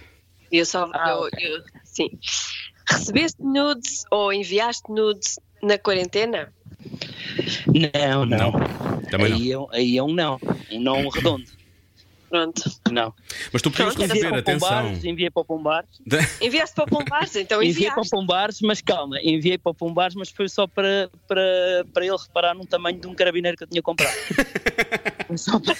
Eu 0.52 0.66
só. 0.66 0.90
Ah, 0.94 1.10
eu- 1.12 1.18
ok. 1.24 1.48
eu- 1.56 1.64
sim. 1.84 2.10
Recebeste 2.90 3.42
nudes 3.42 4.04
ou 4.12 4.32
enviaste 4.34 4.92
nudes 4.92 5.40
na 5.62 5.78
quarentena? 5.78 6.54
Não, 7.94 8.26
não. 8.26 8.52
Também 9.10 9.30
não. 9.30 9.38
aí, 9.38 9.52
É, 9.52 9.78
aí 9.78 9.98
é 9.98 10.04
um 10.04 10.14
não. 10.14 10.40
Um 10.72 10.80
não 10.82 11.10
redondo. 11.10 11.46
Pronto. 12.30 12.62
Não. 12.92 13.14
Mas 13.54 13.62
tu 13.62 13.72
podias 13.72 13.96
receber, 13.96 14.18
Enviei 14.18 14.30
para 14.30 14.36
o 14.36 14.40
atenção. 14.40 14.68
Pombares, 14.70 15.04
enviei 15.06 15.30
para 15.32 15.42
o 15.42 15.46
Pombares. 15.46 15.90
Enviaste 16.42 16.76
para 16.76 16.86
Pombares, 16.86 17.36
então 17.38 17.64
Enviei 17.64 17.74
para 17.90 18.00
o 18.00 18.02
enviaste. 18.02 18.10
Pombares, 18.12 18.62
mas 18.62 18.82
calma, 18.82 19.18
enviei 19.24 19.58
para 19.58 19.70
o 19.72 19.74
Pombares, 19.74 20.14
mas 20.14 20.30
foi 20.30 20.50
só 20.50 20.68
para, 20.68 21.10
para, 21.26 21.86
para 21.94 22.06
ele 22.06 22.18
reparar 22.18 22.54
num 22.54 22.66
tamanho 22.66 23.00
de 23.00 23.08
um 23.08 23.16
carabineiro 23.16 23.56
que 23.56 23.64
eu 23.64 23.68
tinha 23.68 23.82
comprado. 23.82 24.14
Foi 25.28 25.38
só 25.38 25.60
para, 25.60 25.76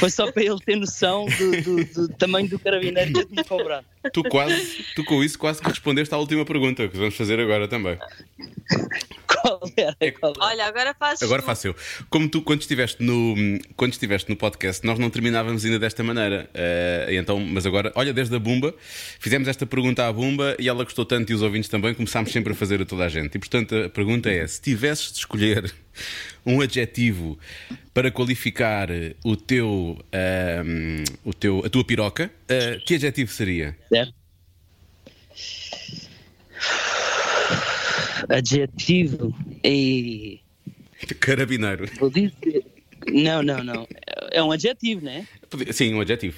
foi 0.00 0.10
só 0.10 0.32
para 0.32 0.42
ele 0.42 0.58
ter 0.58 0.74
noção 0.74 1.26
do, 1.26 1.62
do- 1.62 1.84
do 1.84 2.08
tamanho 2.16 2.48
do 2.48 2.58
carabineiro 2.58 3.12
que 3.12 3.20
eu 3.20 3.28
tinha 3.28 3.44
comprado. 3.44 3.86
Tu 4.12 4.22
quase, 4.24 4.84
tu 4.94 5.04
com 5.04 5.22
isso 5.22 5.38
quase 5.38 5.60
que 5.60 5.68
respondeste 5.68 6.14
à 6.14 6.18
última 6.18 6.44
pergunta 6.44 6.88
que 6.88 6.96
vamos 6.96 7.16
fazer 7.16 7.38
agora 7.40 7.68
também. 7.68 7.98
Qual 9.26 9.60
era? 9.76 10.12
Qual 10.12 10.32
era? 10.32 10.44
Olha, 10.44 10.66
agora 10.66 10.94
fazes. 10.94 11.22
Agora 11.22 11.42
faço 11.42 11.68
eu. 11.68 11.76
Como 12.10 12.28
tu, 12.28 12.42
quando 12.42 12.60
estiveste 12.60 13.02
no, 13.02 13.34
quando 13.76 13.92
estiveste 13.92 14.28
no 14.28 14.36
podcast, 14.36 14.84
nós 14.86 14.98
não 14.98 15.10
terminávamos 15.10 15.64
ainda 15.64 15.78
desta 15.78 16.02
maneira. 16.02 16.48
E 17.08 17.16
então, 17.16 17.38
mas 17.38 17.66
agora, 17.66 17.92
olha, 17.94 18.12
desde 18.12 18.34
a 18.34 18.38
Bumba, 18.38 18.74
fizemos 19.18 19.48
esta 19.48 19.66
pergunta 19.66 20.06
à 20.06 20.12
Bumba 20.12 20.56
e 20.58 20.68
ela 20.68 20.82
gostou 20.84 21.04
tanto 21.04 21.30
e 21.30 21.34
os 21.34 21.42
ouvintes 21.42 21.68
também, 21.68 21.94
começámos 21.94 22.32
sempre 22.32 22.52
a 22.52 22.56
fazer 22.56 22.80
a 22.82 22.84
toda 22.84 23.04
a 23.04 23.08
gente. 23.08 23.36
E 23.36 23.38
portanto, 23.38 23.74
a 23.74 23.88
pergunta 23.88 24.30
é: 24.30 24.46
se 24.46 24.60
tivesses 24.60 25.12
de 25.12 25.18
escolher 25.18 25.72
um 26.44 26.60
adjetivo 26.60 27.38
para 27.92 28.10
qualificar 28.10 28.88
o 29.24 29.36
teu, 29.36 29.98
ahm, 30.12 31.04
o 31.24 31.32
teu, 31.34 31.64
a 31.64 31.68
tua 31.68 31.84
piroca, 31.84 32.30
eh, 32.48 32.80
que 32.84 32.94
adjetivo 32.94 33.30
seria? 33.32 33.76
Certo? 33.88 34.14
Adjetivo 38.28 39.34
e 39.64 40.40
Carabineiro. 41.20 41.86
vou 41.98 42.10
dizer. 42.10 42.64
Não, 43.06 43.42
não, 43.42 43.62
não. 43.62 43.88
É 44.32 44.42
um 44.42 44.50
adjetivo, 44.50 45.04
né? 45.04 45.26
Sim, 45.72 45.94
um 45.94 46.00
adjetivo. 46.00 46.36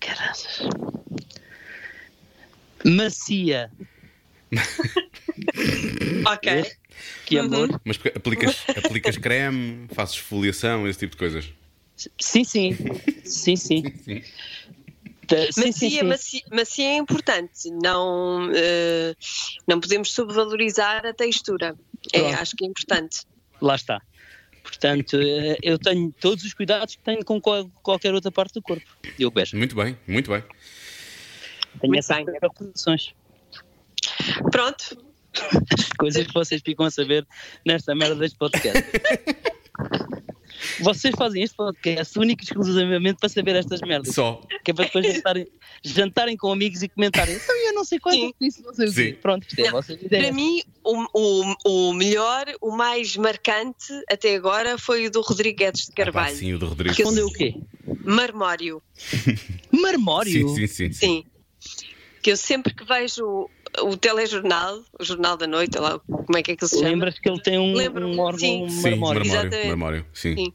Caraças. 0.00 0.68
Macia. 2.84 3.70
Ok. 6.26 6.72
Que 7.26 7.38
amor. 7.38 7.80
Mas 7.84 7.96
porque 7.96 8.16
aplicas, 8.16 8.56
aplicas 8.76 9.16
creme, 9.18 9.86
fazes 9.92 10.14
esfoliação, 10.16 10.86
esse 10.88 10.98
tipo 11.00 11.12
de 11.12 11.18
coisas. 11.18 11.48
Sim, 12.18 12.44
sim. 12.44 12.76
Sim, 13.24 13.56
sim. 13.56 13.82
Sim. 14.04 14.22
Sim, 15.50 15.52
sim, 15.52 15.64
Macia, 15.66 15.90
sim. 15.90 16.02
macia, 16.06 16.40
macia 16.52 16.84
é 16.86 16.96
importante. 16.96 17.70
Não, 17.82 18.50
eh, 18.54 19.14
não 19.66 19.80
podemos 19.80 20.12
subvalorizar 20.12 21.04
a 21.06 21.14
textura. 21.14 21.74
É, 22.12 22.34
acho 22.34 22.54
que 22.56 22.64
é 22.64 22.68
importante. 22.68 23.20
Lá 23.60 23.74
está. 23.74 24.00
Portanto, 24.62 25.18
eh, 25.18 25.56
eu 25.62 25.78
tenho 25.78 26.12
todos 26.20 26.44
os 26.44 26.52
cuidados 26.52 26.96
que 26.96 27.02
tenho 27.02 27.24
com 27.24 27.40
qual- 27.40 27.70
qualquer 27.82 28.12
outra 28.14 28.30
parte 28.30 28.54
do 28.54 28.62
corpo. 28.62 28.84
Eu 29.18 29.30
beijo. 29.30 29.56
Muito 29.56 29.74
bem, 29.74 29.96
muito 30.06 30.30
bem. 30.30 30.42
Tenho 31.80 31.92
Muito 31.92 31.98
essas 31.98 32.16
bem. 32.24 32.26
preocupações. 32.38 33.14
Pronto. 34.50 35.03
Coisas 35.98 36.26
que 36.26 36.34
vocês 36.34 36.62
ficam 36.64 36.86
a 36.86 36.90
saber 36.90 37.26
nesta 37.66 37.94
merda 37.94 38.14
deste 38.16 38.38
podcast. 38.38 38.82
Vocês 40.80 41.14
fazem 41.16 41.42
este 41.42 41.56
podcast 41.56 42.18
único 42.18 42.42
e 42.42 42.44
exclusivamente 42.44 43.18
para 43.18 43.28
saber 43.28 43.56
estas 43.56 43.80
merdas. 43.80 44.14
Só. 44.14 44.40
Que 44.64 44.70
é 44.70 44.74
para 44.74 44.86
depois 44.86 45.06
jantarem, 45.06 45.46
jantarem 45.82 46.36
com 46.36 46.50
amigos 46.52 46.82
e 46.82 46.88
comentarem. 46.88 47.34
Então 47.34 47.66
eu 47.66 47.74
não 47.74 47.84
sei 47.84 47.98
quanto 47.98 48.16
Sim. 48.16 48.32
isso, 48.40 48.62
não 48.62 48.74
sei 48.74 48.88
o 48.88 48.94
quê. 48.94 49.18
Pronto, 49.20 49.46
isto 49.46 49.60
é 49.60 50.04
ideia. 50.04 50.22
Para 50.24 50.32
mim, 50.32 50.62
o, 50.82 51.04
o, 51.12 51.54
o 51.90 51.92
melhor, 51.92 52.46
o 52.60 52.70
mais 52.76 53.16
marcante 53.16 53.92
até 54.10 54.34
agora 54.36 54.78
foi 54.78 55.06
o 55.06 55.10
do 55.10 55.20
Rodrigo 55.20 55.58
Guedes 55.58 55.86
de 55.86 55.90
Ah, 55.90 55.94
pá, 55.96 56.04
Carvalho. 56.04 56.36
sim, 56.36 56.54
o 56.54 56.58
do 56.58 56.66
eu- 56.66 56.84
Respondeu 56.86 57.26
o 57.26 57.32
quê? 57.32 57.54
Marmório. 58.04 58.82
Marmório? 59.70 60.48
Sim, 60.48 60.56
sim, 60.56 60.66
sim. 60.66 60.92
sim. 60.92 60.92
Sim. 60.92 61.24
Que 62.22 62.32
eu 62.32 62.36
sempre 62.36 62.72
que 62.72 62.84
vejo 62.84 63.50
o 63.82 63.96
telejornal, 63.96 64.82
o 64.98 65.04
Jornal 65.04 65.36
da 65.36 65.46
Noite, 65.46 65.78
lá, 65.78 65.98
como 65.98 66.36
é 66.36 66.42
que 66.42 66.52
é 66.52 66.56
que 66.56 66.64
ele 66.64 66.68
se 66.68 66.76
chama? 66.76 66.88
Lembras 66.88 67.18
que 67.18 67.28
ele 67.28 67.40
tem 67.40 67.58
um, 67.58 67.74
um 67.74 68.20
órgão 68.20 68.38
sim. 68.38 68.68
Sim, 68.68 68.90
marmório. 68.90 69.22
Exatamente. 69.22 69.66
marmório, 69.68 70.06
sim. 70.12 70.36
Sim. 70.36 70.52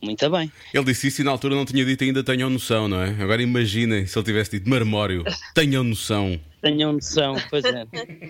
Muito 0.00 0.30
bem. 0.30 0.52
Ele 0.72 0.84
disse 0.84 1.08
isso 1.08 1.20
e 1.22 1.24
na 1.24 1.32
altura 1.32 1.56
não 1.56 1.64
tinha 1.64 1.84
dito 1.84 2.04
ainda 2.04 2.22
tenham 2.22 2.48
noção, 2.48 2.86
não 2.86 3.02
é? 3.02 3.08
Agora 3.20 3.42
imaginem 3.42 4.06
se 4.06 4.16
ele 4.16 4.24
tivesse 4.24 4.52
dito 4.52 4.68
marmório. 4.68 5.24
Tenham 5.54 5.82
noção. 5.82 6.38
Tenham 6.62 6.92
noção, 6.92 7.36
pois 7.50 7.64
é. 7.64 7.84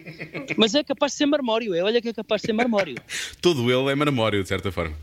Mas 0.56 0.74
é 0.74 0.82
capaz 0.82 1.12
de 1.12 1.18
ser 1.18 1.26
marmório, 1.26 1.74
é. 1.74 1.82
Olha 1.82 2.00
que 2.00 2.08
é 2.08 2.12
capaz 2.12 2.40
de 2.40 2.46
ser 2.46 2.52
marmório. 2.54 2.96
Todo 3.42 3.70
ele 3.70 3.90
é 3.90 3.94
marmório, 3.94 4.42
de 4.42 4.48
certa 4.48 4.72
forma. 4.72 4.96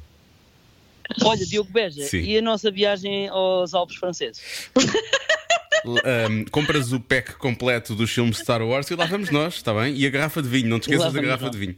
Olha, 1.24 1.46
Diogo 1.46 1.72
Beja, 1.72 2.04
Sim. 2.04 2.22
e 2.22 2.38
a 2.38 2.42
nossa 2.42 2.72
viagem 2.72 3.28
aos 3.28 3.76
Alpes 3.76 3.98
franceses? 3.98 4.42
Ahm, 6.04 6.46
compras 6.52 6.92
o 6.92 7.00
pack 7.00 7.36
completo 7.36 7.96
dos 7.96 8.12
filmes 8.12 8.38
Star 8.40 8.62
Wars 8.62 8.90
e 8.90 8.96
lá 8.96 9.06
vamos 9.06 9.30
nós, 9.30 9.56
está 9.56 9.74
bem? 9.74 9.96
E 9.96 10.06
a 10.06 10.10
garrafa 10.10 10.42
de 10.42 10.50
vinho, 10.50 10.68
não 10.68 10.80
te 10.80 10.90
esqueças 10.90 11.14
da 11.14 11.22
garrafa 11.22 11.50
de 11.50 11.58
vinho. 11.58 11.76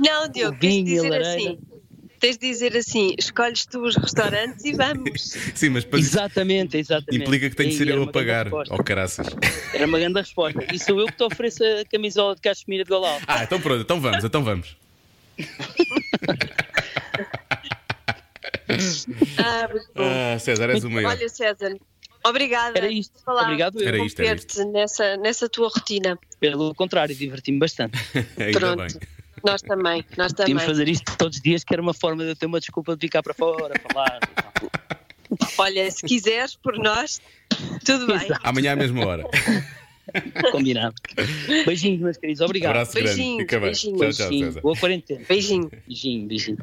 Não, 0.00 0.28
Diogo, 0.28 0.58
quis 0.58 0.84
dizer 0.84 1.20
assim. 1.20 1.58
tens 2.18 2.38
de 2.38 2.48
dizer 2.48 2.76
assim: 2.76 3.14
escolhes 3.18 3.66
tu 3.66 3.84
os 3.84 3.96
restaurantes 3.96 4.64
e 4.64 4.72
vamos. 4.72 5.20
Sim, 5.54 5.70
mas 5.70 5.86
exatamente, 5.92 6.76
exatamente. 6.76 7.22
implica 7.22 7.50
que 7.50 7.56
tem 7.56 7.68
de 7.68 7.76
ser 7.76 7.88
eu 7.88 8.02
a 8.02 8.06
pagar. 8.06 8.48
Oh, 8.52 8.82
caraças. 8.82 9.26
Era 9.74 9.86
uma 9.86 9.98
grande 9.98 10.18
resposta. 10.18 10.64
E 10.72 10.78
sou 10.78 10.98
eu 11.00 11.06
que 11.06 11.16
te 11.16 11.22
ofereço 11.22 11.62
a 11.62 11.84
camisola 11.90 12.34
de 12.34 12.40
cachemira 12.40 12.84
de 12.84 12.90
Golau. 12.90 13.20
Ah, 13.26 13.44
então 13.44 13.60
pronto, 13.60 13.82
então 13.82 14.00
vamos, 14.00 14.24
então 14.24 14.42
vamos. 14.42 14.76
ah, 19.38 19.68
ah, 19.96 20.38
César, 20.38 20.70
és 20.70 20.84
o 20.84 20.90
maior. 20.90 21.10
Olha, 21.10 21.28
César, 21.28 21.76
Obrigada. 22.24 22.78
Era 22.78 22.90
isto. 22.90 23.20
Falar, 23.24 23.44
Obrigado 23.44 23.80
eu. 23.80 23.88
Era 23.88 24.04
isto, 24.04 24.20
era 24.20 24.34
isto. 24.34 24.64
Nessa, 24.70 25.16
nessa 25.16 25.48
tua 25.48 25.68
rotina. 25.68 26.18
Pelo 26.38 26.74
contrário, 26.74 27.14
diverti-me 27.14 27.58
bastante. 27.58 27.98
Pronto. 28.52 28.76
Bem. 28.76 29.22
Nós 29.44 29.60
também, 29.60 30.04
nós 30.16 30.32
também. 30.32 30.54
Tínhamos 30.54 30.64
fazer 30.64 30.88
isto 30.88 31.16
todos 31.16 31.36
os 31.36 31.42
dias, 31.42 31.64
que 31.64 31.74
era 31.74 31.82
uma 31.82 31.92
forma 31.92 32.22
de 32.22 32.30
eu 32.30 32.36
ter 32.36 32.46
uma 32.46 32.60
desculpa 32.60 32.94
de 32.94 33.00
ficar 33.00 33.22
para 33.22 33.34
fora, 33.34 33.74
falar. 33.92 34.20
Olha, 35.58 35.90
se 35.90 36.06
quiseres, 36.06 36.54
por 36.54 36.78
nós, 36.78 37.20
tudo 37.84 38.06
bem. 38.06 38.16
Exato. 38.16 38.40
Amanhã 38.44 38.72
à 38.72 38.76
mesma 38.76 39.04
hora. 39.04 39.24
Combinado. 40.50 40.94
Beijinhos, 41.64 42.00
meus 42.00 42.16
queridos. 42.16 42.40
Obrigado. 42.40 42.70
Abraço 42.70 42.94
beijinho, 42.94 43.46
grande. 43.46 43.66
Beijinho. 43.66 43.98
Tchau, 43.98 44.12
tchau, 44.12 44.28
beijinho. 44.28 44.52
Boa 44.60 44.76
quarentena. 44.76 45.20
Beijinho. 45.28 45.70
Beijinho, 45.86 46.26
beijinho. 46.26 46.58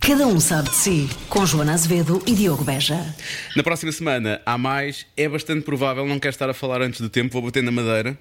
Cada 0.00 0.26
um 0.26 0.40
sabe 0.40 0.70
de 0.70 0.76
si, 0.76 1.08
com 1.28 1.44
Joana 1.46 1.74
Azevedo 1.74 2.22
e 2.26 2.34
Diogo 2.34 2.64
Beja. 2.64 3.14
Na 3.54 3.62
próxima 3.62 3.92
semana 3.92 4.40
há 4.44 4.56
mais. 4.56 5.06
É 5.16 5.28
bastante 5.28 5.62
provável, 5.62 6.06
não 6.06 6.18
quero 6.18 6.34
estar 6.34 6.48
a 6.48 6.54
falar 6.54 6.82
antes 6.82 7.00
do 7.00 7.08
tempo, 7.08 7.32
vou 7.32 7.42
bater 7.42 7.62
na 7.62 7.70
madeira. 7.70 8.16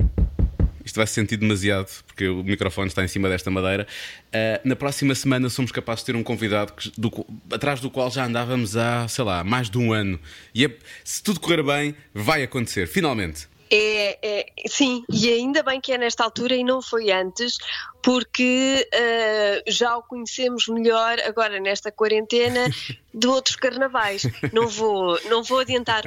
Isto 0.84 0.95
vai 0.95 1.07
se 1.07 1.13
sentir 1.13 1.36
demasiado, 1.36 1.89
porque 2.05 2.30
o 2.30 2.41
microfone 2.43 2.88
está 2.88 3.03
em 3.03 3.09
cima 3.09 3.28
desta 3.28 3.51
madeira. 3.51 3.86
Uh, 4.28 4.68
na 4.70 4.76
próxima 4.76 5.13
semana 5.15 5.49
somos 5.49 5.70
capazes 5.70 6.01
de 6.01 6.13
ter 6.13 6.15
um 6.15 6.24
convidado 6.24 6.72
que, 6.72 6.89
do, 6.97 7.11
atrás 7.51 7.82
do 7.82 7.89
qual 7.89 8.09
já 8.09 8.26
andávamos 8.26 8.78
há, 8.78 9.05
sei 9.07 9.26
lá, 9.26 9.43
mais 9.43 9.70
de 9.70 9.78
um 9.78 9.91
ano. 9.91 10.18
E 10.55 10.63
é, 10.63 10.72
se 11.03 11.22
tudo 11.22 11.41
correr 11.41 11.61
bem, 11.61 11.93
vai 12.13 12.41
acontecer, 12.41 12.88
finalmente. 12.88 13.49
É, 13.70 14.18
é, 14.22 14.45
sim, 14.68 15.03
e 15.11 15.30
ainda 15.30 15.61
bem 15.63 15.82
que 15.82 15.91
é 15.91 15.97
nesta 15.97 16.24
altura 16.24 16.55
e 16.55 16.63
não 16.63 16.82
foi 16.82 17.11
antes, 17.11 17.57
porque 18.01 18.88
uh, 18.93 19.72
já 19.72 19.97
o 19.97 20.03
conhecemos 20.03 20.68
melhor 20.68 21.20
agora 21.26 21.59
nesta 21.59 21.91
quarentena 21.91 22.70
de 23.13 23.28
outros 23.28 23.55
carnavais. 23.55 24.24
Não 24.53 24.68
vou, 24.68 25.20
não 25.26 25.43
vou 25.43 25.59
adiantar 25.59 26.03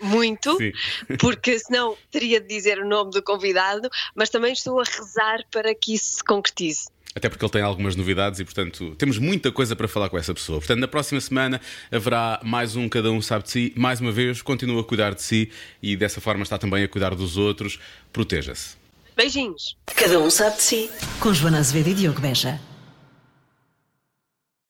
muito, 0.00 0.56
Sim. 0.56 0.72
porque 1.18 1.58
senão 1.58 1.96
teria 2.10 2.40
de 2.40 2.46
dizer 2.46 2.78
o 2.78 2.88
nome 2.88 3.10
do 3.10 3.22
convidado, 3.22 3.88
mas 4.14 4.30
também 4.30 4.52
estou 4.52 4.80
a 4.80 4.84
rezar 4.84 5.44
para 5.50 5.74
que 5.74 5.94
isso 5.94 6.16
se 6.16 6.24
concretize. 6.24 6.88
Até 7.18 7.28
porque 7.28 7.44
ele 7.44 7.50
tem 7.50 7.62
algumas 7.62 7.96
novidades 7.96 8.38
e, 8.38 8.44
portanto, 8.44 8.94
temos 8.96 9.18
muita 9.18 9.50
coisa 9.50 9.74
para 9.74 9.88
falar 9.88 10.08
com 10.08 10.16
essa 10.16 10.32
pessoa. 10.32 10.60
Portanto, 10.60 10.78
na 10.78 10.86
próxima 10.86 11.20
semana 11.20 11.60
haverá 11.90 12.40
mais 12.44 12.76
um 12.76 12.88
Cada 12.88 13.10
Um 13.10 13.20
Sabe 13.20 13.42
de 13.42 13.50
Si. 13.50 13.72
Mais 13.74 14.00
uma 14.00 14.12
vez, 14.12 14.40
continua 14.40 14.82
a 14.82 14.84
cuidar 14.84 15.16
de 15.16 15.22
si 15.22 15.50
e 15.82 15.96
dessa 15.96 16.20
forma 16.20 16.44
está 16.44 16.56
também 16.56 16.84
a 16.84 16.88
cuidar 16.88 17.16
dos 17.16 17.36
outros. 17.36 17.80
Proteja-se. 18.12 18.76
Beijinhos. 19.16 19.76
Cada 19.96 20.20
Um 20.20 20.30
Sabe 20.30 20.58
de 20.58 20.62
Si. 20.62 20.90
Com 21.18 21.34
Joana 21.34 21.58
Azevedo 21.58 21.88
e 21.88 21.94
Diogo 21.94 22.20
Beja. 22.20 22.60